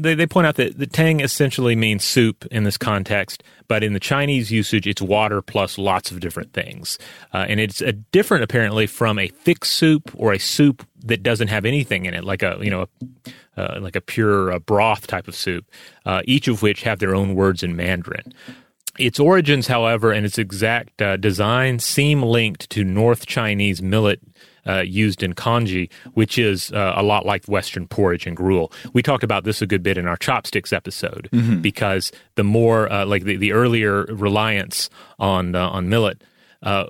they, 0.00 0.14
they 0.14 0.26
point 0.26 0.46
out 0.46 0.56
that 0.56 0.78
the 0.78 0.86
tang 0.86 1.20
essentially 1.20 1.76
means 1.76 2.04
soup 2.04 2.46
in 2.50 2.64
this 2.64 2.76
context, 2.76 3.42
but 3.68 3.84
in 3.84 3.92
the 3.92 4.00
Chinese 4.00 4.50
usage, 4.50 4.86
it's 4.86 5.00
water 5.00 5.40
plus 5.40 5.78
lots 5.78 6.10
of 6.10 6.20
different 6.20 6.52
things, 6.52 6.98
uh, 7.32 7.46
and 7.48 7.60
it's 7.60 7.80
a 7.80 7.92
different 7.92 8.42
apparently 8.42 8.86
from 8.86 9.18
a 9.18 9.28
thick 9.28 9.64
soup 9.64 10.10
or 10.14 10.32
a 10.32 10.38
soup 10.38 10.86
that 11.04 11.22
doesn't 11.22 11.48
have 11.48 11.64
anything 11.64 12.04
in 12.06 12.14
it, 12.14 12.24
like 12.24 12.42
a 12.42 12.58
you 12.60 12.70
know. 12.70 12.82
A, 12.82 12.88
uh, 13.56 13.78
like 13.80 13.96
a 13.96 14.00
pure 14.00 14.52
uh, 14.52 14.58
broth 14.58 15.06
type 15.06 15.28
of 15.28 15.34
soup, 15.34 15.66
uh, 16.06 16.22
each 16.24 16.48
of 16.48 16.62
which 16.62 16.82
have 16.82 16.98
their 16.98 17.14
own 17.14 17.34
words 17.34 17.62
in 17.62 17.76
Mandarin. 17.76 18.32
Its 19.00 19.18
origins, 19.18 19.66
however, 19.66 20.12
and 20.12 20.26
its 20.26 20.36
exact 20.36 21.00
uh, 21.00 21.16
design 21.16 21.78
seem 21.78 22.22
linked 22.22 22.68
to 22.70 22.84
North 22.84 23.24
Chinese 23.24 23.80
millet 23.80 24.20
uh, 24.66 24.80
used 24.80 25.22
in 25.22 25.32
congee, 25.32 25.88
which 26.12 26.38
is 26.38 26.70
uh, 26.72 26.92
a 26.94 27.02
lot 27.02 27.24
like 27.24 27.44
Western 27.46 27.88
porridge 27.88 28.26
and 28.26 28.36
gruel. 28.36 28.70
We 28.92 29.02
talked 29.02 29.24
about 29.24 29.44
this 29.44 29.62
a 29.62 29.66
good 29.66 29.82
bit 29.82 29.96
in 29.96 30.06
our 30.06 30.18
chopsticks 30.18 30.70
episode 30.72 31.30
mm-hmm. 31.32 31.60
because 31.60 32.12
the 32.34 32.44
more, 32.44 32.92
uh, 32.92 33.06
like 33.06 33.24
the, 33.24 33.36
the 33.36 33.52
earlier 33.52 34.04
reliance 34.04 34.90
on 35.18 35.54
uh, 35.54 35.68
on 35.68 35.88
millet. 35.88 36.22
Uh, 36.62 36.84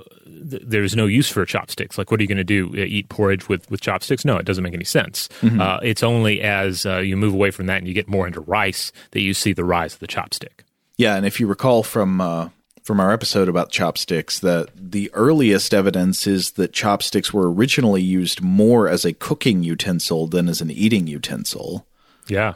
th- 0.50 0.62
there's 0.66 0.96
no 0.96 1.06
use 1.06 1.28
for 1.28 1.46
chopsticks. 1.46 1.96
Like, 1.96 2.10
what 2.10 2.18
are 2.18 2.24
you 2.24 2.28
going 2.28 2.38
to 2.38 2.42
do? 2.44 2.74
Eat 2.74 3.08
porridge 3.08 3.48
with, 3.48 3.70
with 3.70 3.80
chopsticks? 3.80 4.24
No, 4.24 4.36
it 4.36 4.44
doesn't 4.44 4.64
make 4.64 4.74
any 4.74 4.84
sense. 4.84 5.28
Mm-hmm. 5.42 5.86
it's 5.86 6.02
only 6.02 6.40
as 6.40 6.84
you 6.84 7.16
move 7.16 7.34
away 7.34 7.52
from 7.52 7.66
that 7.66 7.78
and 7.78 7.86
you 7.86 7.94
get 7.94 8.08
more 8.08 8.26
into 8.26 8.40
rice 8.40 8.90
that 9.12 9.20
you 9.20 9.32
see 9.32 9.52
the 9.52 9.64
rise 9.64 9.94
of 9.94 10.00
the 10.00 10.08
chopstick. 10.08 10.64
Yeah, 11.00 11.16
and 11.16 11.24
if 11.24 11.40
you 11.40 11.46
recall 11.46 11.82
from 11.82 12.20
uh, 12.20 12.50
from 12.82 13.00
our 13.00 13.10
episode 13.10 13.48
about 13.48 13.70
chopsticks, 13.70 14.38
that 14.40 14.68
the 14.76 15.10
earliest 15.14 15.72
evidence 15.72 16.26
is 16.26 16.50
that 16.52 16.74
chopsticks 16.74 17.32
were 17.32 17.50
originally 17.50 18.02
used 18.02 18.42
more 18.42 18.86
as 18.86 19.06
a 19.06 19.14
cooking 19.14 19.62
utensil 19.62 20.26
than 20.26 20.46
as 20.46 20.60
an 20.60 20.70
eating 20.70 21.06
utensil. 21.06 21.86
Yeah, 22.26 22.52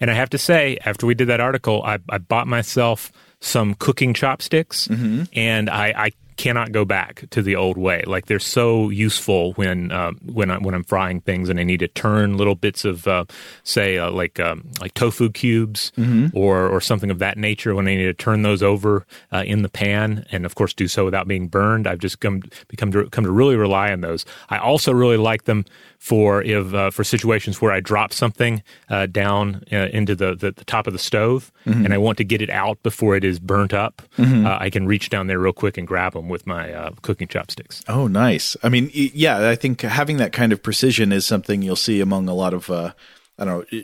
and 0.00 0.10
I 0.10 0.14
have 0.14 0.30
to 0.30 0.38
say, 0.38 0.78
after 0.86 1.04
we 1.04 1.12
did 1.12 1.28
that 1.28 1.40
article, 1.40 1.82
I, 1.82 1.98
I 2.08 2.16
bought 2.16 2.46
myself 2.46 3.12
some 3.40 3.74
cooking 3.74 4.14
chopsticks, 4.14 4.88
mm-hmm. 4.88 5.24
and 5.34 5.68
I, 5.68 5.92
I 5.94 6.12
cannot 6.42 6.72
go 6.72 6.84
back 6.84 7.24
to 7.30 7.40
the 7.40 7.54
old 7.54 7.78
way. 7.78 8.02
Like 8.04 8.26
they're 8.26 8.40
so 8.40 8.90
useful 8.90 9.52
when 9.52 9.92
uh, 9.92 10.10
when 10.24 10.50
I 10.50 10.58
when 10.58 10.74
I'm 10.74 10.82
frying 10.82 11.20
things 11.20 11.48
and 11.48 11.60
I 11.60 11.62
need 11.62 11.78
to 11.78 11.86
turn 11.86 12.36
little 12.36 12.56
bits 12.56 12.84
of 12.84 13.06
uh, 13.06 13.26
say 13.62 13.96
uh, 13.96 14.10
like 14.10 14.40
um, 14.40 14.68
like 14.80 14.92
tofu 14.94 15.30
cubes 15.30 15.92
mm-hmm. 15.96 16.36
or 16.36 16.68
or 16.68 16.80
something 16.80 17.12
of 17.12 17.20
that 17.20 17.38
nature. 17.38 17.76
When 17.76 17.86
I 17.86 17.94
need 17.94 18.06
to 18.06 18.14
turn 18.14 18.42
those 18.42 18.60
over 18.60 19.06
uh, 19.30 19.44
in 19.46 19.62
the 19.62 19.68
pan 19.68 20.26
and 20.32 20.44
of 20.44 20.56
course 20.56 20.74
do 20.74 20.88
so 20.88 21.04
without 21.04 21.28
being 21.28 21.46
burned, 21.46 21.86
I've 21.86 22.00
just 22.00 22.18
come 22.18 22.42
become 22.66 22.90
to 22.90 23.08
come 23.10 23.22
to 23.22 23.30
really 23.30 23.54
rely 23.54 23.92
on 23.92 24.00
those. 24.00 24.26
I 24.48 24.58
also 24.58 24.92
really 24.92 25.18
like 25.18 25.44
them 25.44 25.64
for 26.02 26.42
if 26.42 26.74
uh, 26.74 26.90
for 26.90 27.04
situations 27.04 27.62
where 27.62 27.70
I 27.70 27.78
drop 27.78 28.12
something 28.12 28.64
uh, 28.88 29.06
down 29.06 29.62
uh, 29.70 29.86
into 29.92 30.16
the, 30.16 30.34
the, 30.34 30.50
the, 30.50 30.64
top 30.64 30.88
of 30.88 30.92
the 30.92 30.98
stove 30.98 31.52
mm-hmm. 31.64 31.84
and 31.84 31.94
I 31.94 31.98
want 31.98 32.18
to 32.18 32.24
get 32.24 32.42
it 32.42 32.50
out 32.50 32.82
before 32.82 33.14
it 33.14 33.22
is 33.22 33.38
burnt 33.38 33.72
up, 33.72 34.02
mm-hmm. 34.18 34.44
Uh, 34.44 34.56
I 34.58 34.68
can 34.68 34.88
reach 34.88 35.10
down 35.10 35.28
there 35.28 35.38
real 35.38 35.52
quick 35.52 35.78
and 35.78 35.86
grab 35.86 36.14
them 36.14 36.28
with 36.32 36.46
my 36.46 36.72
uh, 36.72 36.90
cooking 37.02 37.28
chopsticks. 37.28 37.84
Oh, 37.86 38.08
nice! 38.08 38.56
I 38.62 38.68
mean, 38.68 38.90
yeah, 38.92 39.48
I 39.48 39.54
think 39.54 39.82
having 39.82 40.16
that 40.16 40.32
kind 40.32 40.52
of 40.52 40.62
precision 40.62 41.12
is 41.12 41.24
something 41.24 41.62
you'll 41.62 41.76
see 41.76 42.00
among 42.00 42.28
a 42.28 42.34
lot 42.34 42.54
of 42.54 42.68
uh, 42.70 42.92
I 43.38 43.44
don't 43.44 43.72
know 43.72 43.82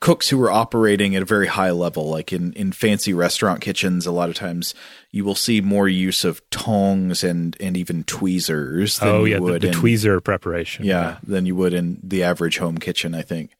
cooks 0.00 0.28
who 0.28 0.40
are 0.42 0.50
operating 0.50 1.16
at 1.16 1.22
a 1.22 1.24
very 1.24 1.46
high 1.46 1.70
level, 1.70 2.08
like 2.08 2.32
in, 2.32 2.52
in 2.52 2.72
fancy 2.72 3.12
restaurant 3.12 3.60
kitchens, 3.60 4.06
a 4.06 4.12
lot 4.12 4.28
of 4.28 4.34
times 4.34 4.74
you 5.10 5.24
will 5.24 5.34
see 5.34 5.60
more 5.60 5.88
use 5.88 6.24
of 6.24 6.48
tongs 6.50 7.24
and, 7.24 7.56
and 7.60 7.76
even 7.76 8.04
tweezers. 8.04 9.00
oh, 9.02 9.24
yeah, 9.24 9.38
the, 9.38 9.58
the 9.58 9.68
in, 9.68 9.74
tweezer 9.74 10.22
preparation. 10.22 10.84
Yeah, 10.84 11.00
yeah, 11.00 11.16
than 11.22 11.46
you 11.46 11.56
would 11.56 11.74
in 11.74 11.98
the 12.02 12.22
average 12.22 12.58
home 12.58 12.78
kitchen, 12.78 13.14
I 13.14 13.22
think. 13.22 13.52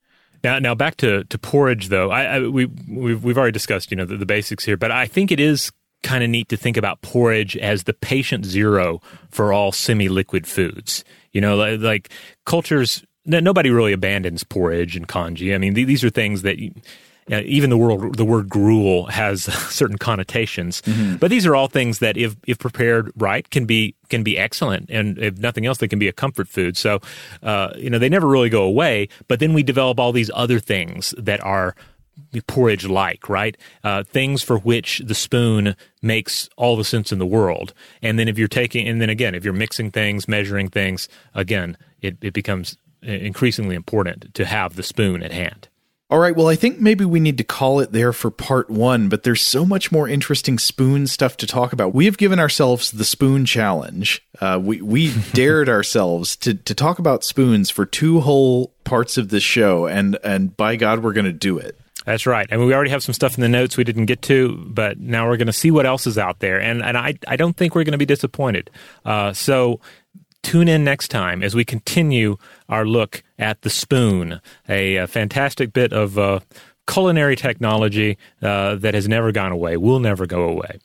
Now, 0.45 0.59
now 0.59 0.75
back 0.75 0.97
to, 0.99 1.25
to 1.25 1.39
porridge 1.39 1.89
though. 1.89 2.11
I, 2.11 2.25
I 2.25 2.41
we 2.41 2.67
we've, 2.67 3.25
we've 3.25 3.39
already 3.39 3.53
discussed 3.53 3.91
you 3.91 3.97
know 3.97 4.05
the, 4.05 4.17
the 4.17 4.27
basics 4.27 4.65
here, 4.65 4.77
but 4.77 4.91
I 4.91 5.07
think 5.07 5.33
it 5.33 5.41
is 5.41 5.73
kind 6.07 6.23
of 6.23 6.31
neat 6.31 6.49
to 6.49 6.57
think 6.57 6.77
about 6.77 7.03
porridge 7.03 7.57
as 7.57 7.85
the 7.85 7.93
patient 7.93 8.45
zero 8.45 9.03
for 9.29 9.53
all 9.53 9.73
semi-liquid 9.73 10.47
foods. 10.47 11.05
You 11.33 11.41
know, 11.41 11.57
like, 11.57 11.81
like 11.81 12.11
cultures 12.45 13.05
nobody 13.27 13.71
really 13.71 13.93
abandons 13.93 14.45
porridge 14.45 14.97
and 14.97 15.09
congee. 15.09 15.53
I 15.53 15.59
mean, 15.59 15.75
th- 15.75 15.87
these 15.87 16.05
are 16.05 16.11
things 16.11 16.43
that 16.43 16.59
you, 16.59 16.73
uh, 17.31 17.41
even 17.45 17.71
the 17.71 17.77
word 17.77 18.17
the 18.17 18.25
word 18.25 18.49
gruel 18.49 19.07
has 19.07 19.43
certain 19.75 19.99
connotations, 19.99 20.81
mm-hmm. 20.83 21.17
but 21.17 21.29
these 21.29 21.45
are 21.45 21.57
all 21.57 21.67
things 21.67 21.99
that, 21.99 22.17
if 22.17 22.37
if 22.47 22.59
prepared 22.59 23.11
right, 23.17 23.51
can 23.51 23.67
be 23.67 23.97
can 24.09 24.23
be 24.23 24.39
excellent, 24.39 24.89
and 24.91 25.19
if 25.19 25.39
nothing 25.39 25.67
else, 25.67 25.79
they 25.79 25.89
can 25.89 25.99
be 25.99 26.07
a 26.07 26.13
comfort 26.13 26.47
food. 26.47 26.77
So, 26.77 27.01
uh, 27.43 27.71
you 27.77 27.91
know, 27.91 27.99
they 27.99 28.09
never 28.09 28.29
really 28.29 28.49
go 28.49 28.63
away. 28.63 29.09
But 29.27 29.41
then 29.41 29.55
we 29.55 29.65
develop 29.65 29.99
all 29.99 30.13
these 30.13 30.31
other 30.35 30.61
things 30.61 31.15
that 31.19 31.43
are 31.43 31.75
porridge 32.47 32.87
like, 32.87 33.29
right? 33.29 33.57
Uh, 33.85 34.03
things 34.03 34.43
for 34.43 34.59
which 34.59 35.01
the 35.05 35.15
spoon 35.15 35.77
makes 36.03 36.49
all 36.57 36.77
the 36.77 36.85
sense 36.85 37.13
in 37.13 37.19
the 37.19 37.27
world. 37.27 37.75
And 38.03 38.19
then 38.19 38.29
if 38.29 38.39
you're 38.39 38.49
taking, 38.49 38.87
and 38.89 39.01
then 39.01 39.11
again, 39.11 39.35
if 39.35 39.45
you're 39.45 39.55
mixing 39.55 39.91
things, 39.91 40.29
measuring 40.29 40.69
things, 40.69 41.09
again, 41.35 41.77
it, 42.01 42.17
it 42.21 42.35
becomes 42.35 42.77
increasingly 43.03 43.77
important 43.77 44.35
to 44.35 44.45
have 44.45 44.77
the 44.77 44.83
spoon 44.83 45.23
at 45.23 45.33
hand. 45.33 45.69
All 46.09 46.21
right, 46.21 46.37
well, 46.37 46.47
I 46.47 46.55
think 46.55 46.79
maybe 46.79 47.05
we 47.05 47.19
need 47.19 47.37
to 47.39 47.45
call 47.45 47.81
it 47.81 47.91
there 47.91 48.13
for 48.13 48.31
part 48.31 48.71
one, 48.71 49.09
but 49.09 49.25
there's 49.25 49.41
so 49.41 49.67
much 49.67 49.91
more 49.91 50.09
interesting 50.09 50.57
spoon 50.57 51.09
stuff 51.09 51.37
to 51.39 51.49
talk 51.49 51.73
about. 51.73 51.95
We 51.95 52.05
have 52.05 52.17
given 52.17 52.39
ourselves 52.39 52.93
the 52.93 53.05
spoon 53.05 53.45
challenge. 53.45 54.25
Uh, 54.41 54.61
we 54.63 54.81
we 54.81 55.13
dared 55.33 55.69
ourselves 55.69 56.37
to 56.37 56.55
to 56.55 56.75
talk 56.77 57.01
about 57.01 57.25
spoons 57.25 57.71
for 57.71 57.85
two 57.85 58.21
whole 58.21 58.73
parts 58.85 59.19
of 59.19 59.31
this 59.31 59.43
show, 59.43 59.87
and 59.87 60.17
and 60.23 60.57
by 60.57 60.77
God, 60.77 61.03
we're 61.03 61.13
going 61.13 61.27
to 61.27 61.33
do 61.33 61.59
it. 61.59 61.77
That's 62.07 62.25
right. 62.25 62.47
And 62.51 62.65
we 62.65 62.73
already 62.73 62.91
have 62.91 63.03
some 63.03 63.13
stuff 63.13 63.37
in 63.37 63.43
the 63.43 63.49
notes 63.49 63.77
we 63.77 63.85
didn't 63.85 64.07
get 64.07 64.23
to, 64.23 64.57
but 64.69 64.99
now 64.99 65.29
we're 65.29 65.37
going 65.37 65.47
to 65.49 65.53
see 65.53 65.71
what 65.71 65.85
else 65.85 66.07
is 66.07 66.17
out 66.17 66.39
there, 66.39 66.59
and 66.61 66.83
and 66.83 66.97
I 66.97 67.19
I 67.29 67.37
don't 67.37 67.57
think 67.57 67.75
we're 67.75 67.85
going 67.85 67.93
to 67.93 67.99
be 67.99 68.07
disappointed. 68.07 68.71
Uh, 69.05 69.35
so 69.35 69.81
Tune 70.47 70.69
in 70.69 70.85
next 70.85 71.09
time 71.09 71.43
as 71.43 71.57
we 71.57 71.65
continue 71.65 72.37
our 72.69 72.87
look 72.87 73.25
at 73.37 73.63
the 73.63 73.69
spoon, 73.69 74.41
a, 74.69 74.95
a 74.95 75.09
fantastic 75.09 75.73
bit 75.73 75.93
of 75.93 76.17
uh, 76.21 76.39
culinary 76.87 77.35
technology 77.35 78.17
uh, 78.43 78.77
that 78.77 78.95
has 78.95 79.09
never 79.09 79.33
gone 79.33 79.51
away, 79.51 79.77
will 79.77 79.99
never 79.99 80.25
go 80.25 80.45
away. 80.45 80.79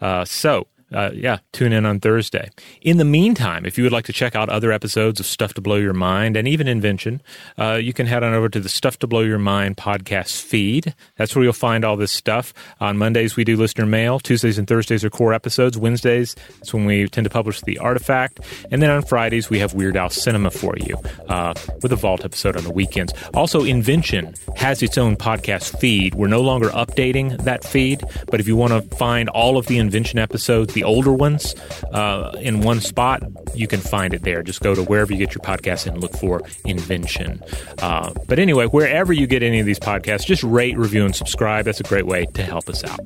Uh, 0.00 0.24
so, 0.24 0.66
uh, 0.92 1.10
yeah, 1.12 1.38
tune 1.52 1.72
in 1.72 1.84
on 1.84 1.98
Thursday. 1.98 2.50
In 2.80 2.98
the 2.98 3.04
meantime, 3.04 3.66
if 3.66 3.76
you 3.76 3.84
would 3.84 3.92
like 3.92 4.04
to 4.06 4.12
check 4.12 4.36
out 4.36 4.48
other 4.48 4.70
episodes 4.70 5.18
of 5.18 5.26
Stuff 5.26 5.54
to 5.54 5.60
Blow 5.60 5.76
Your 5.76 5.92
Mind 5.92 6.36
and 6.36 6.46
even 6.46 6.68
Invention, 6.68 7.20
uh, 7.58 7.74
you 7.74 7.92
can 7.92 8.06
head 8.06 8.22
on 8.22 8.32
over 8.32 8.48
to 8.48 8.60
the 8.60 8.68
Stuff 8.68 8.98
to 9.00 9.06
Blow 9.08 9.20
Your 9.22 9.38
Mind 9.38 9.76
podcast 9.76 10.40
feed. 10.40 10.94
That's 11.16 11.34
where 11.34 11.42
you'll 11.42 11.52
find 11.52 11.84
all 11.84 11.96
this 11.96 12.12
stuff. 12.12 12.54
On 12.80 12.96
Mondays, 12.96 13.34
we 13.34 13.42
do 13.42 13.56
listener 13.56 13.84
mail. 13.84 14.20
Tuesdays 14.20 14.58
and 14.58 14.68
Thursdays 14.68 15.04
are 15.04 15.10
core 15.10 15.34
episodes. 15.34 15.76
Wednesdays, 15.76 16.36
that's 16.58 16.72
when 16.72 16.84
we 16.84 17.08
tend 17.08 17.24
to 17.24 17.30
publish 17.30 17.60
the 17.62 17.78
artifact. 17.78 18.38
And 18.70 18.80
then 18.80 18.90
on 18.90 19.02
Fridays, 19.02 19.50
we 19.50 19.58
have 19.58 19.74
Weird 19.74 19.96
House 19.96 20.14
Cinema 20.14 20.52
for 20.52 20.76
you 20.78 20.96
uh, 21.28 21.54
with 21.82 21.92
a 21.92 21.96
Vault 21.96 22.24
episode 22.24 22.56
on 22.56 22.62
the 22.62 22.72
weekends. 22.72 23.12
Also, 23.34 23.64
Invention 23.64 24.34
has 24.54 24.82
its 24.82 24.96
own 24.96 25.16
podcast 25.16 25.78
feed. 25.80 26.14
We're 26.14 26.28
no 26.28 26.42
longer 26.42 26.68
updating 26.68 27.42
that 27.42 27.64
feed, 27.64 28.04
but 28.30 28.38
if 28.38 28.46
you 28.46 28.54
want 28.54 28.72
to 28.72 28.96
find 28.96 29.28
all 29.30 29.58
of 29.58 29.66
the 29.66 29.78
Invention 29.78 30.20
episodes, 30.20 30.75
the 30.76 30.84
older 30.84 31.12
ones 31.12 31.54
uh, 31.92 32.30
in 32.40 32.60
one 32.60 32.80
spot, 32.80 33.22
you 33.54 33.66
can 33.66 33.80
find 33.80 34.14
it 34.14 34.22
there. 34.22 34.42
Just 34.42 34.60
go 34.60 34.74
to 34.74 34.82
wherever 34.82 35.12
you 35.12 35.18
get 35.18 35.34
your 35.34 35.42
podcast 35.42 35.86
and 35.86 36.00
look 36.00 36.12
for 36.12 36.42
Invention. 36.64 37.42
Uh, 37.80 38.12
but 38.28 38.38
anyway, 38.38 38.66
wherever 38.66 39.12
you 39.12 39.26
get 39.26 39.42
any 39.42 39.58
of 39.58 39.66
these 39.66 39.80
podcasts, 39.80 40.26
just 40.26 40.44
rate, 40.44 40.76
review, 40.76 41.04
and 41.04 41.16
subscribe. 41.16 41.64
That's 41.64 41.80
a 41.80 41.84
great 41.84 42.06
way 42.06 42.26
to 42.34 42.42
help 42.42 42.68
us 42.68 42.84
out. 42.84 43.00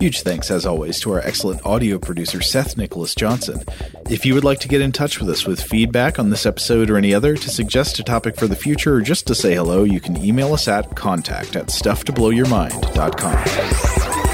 Huge 0.00 0.22
thanks, 0.22 0.50
as 0.50 0.66
always, 0.66 0.98
to 1.00 1.12
our 1.12 1.20
excellent 1.20 1.64
audio 1.64 1.98
producer, 1.98 2.42
Seth 2.42 2.76
Nicholas 2.76 3.14
Johnson. 3.14 3.62
If 4.10 4.26
you 4.26 4.34
would 4.34 4.44
like 4.44 4.58
to 4.60 4.68
get 4.68 4.80
in 4.80 4.92
touch 4.92 5.20
with 5.20 5.30
us 5.30 5.46
with 5.46 5.62
feedback 5.62 6.18
on 6.18 6.30
this 6.30 6.44
episode 6.44 6.90
or 6.90 6.96
any 6.96 7.14
other, 7.14 7.36
to 7.36 7.48
suggest 7.48 8.00
a 8.00 8.02
topic 8.02 8.36
for 8.36 8.48
the 8.48 8.56
future, 8.56 8.96
or 8.96 9.00
just 9.00 9.26
to 9.28 9.34
say 9.34 9.54
hello, 9.54 9.84
you 9.84 10.00
can 10.00 10.16
email 10.16 10.52
us 10.52 10.68
at 10.68 10.96
contact 10.96 11.56
at 11.56 11.68
stufftoblowyourmind.com. 11.68 14.33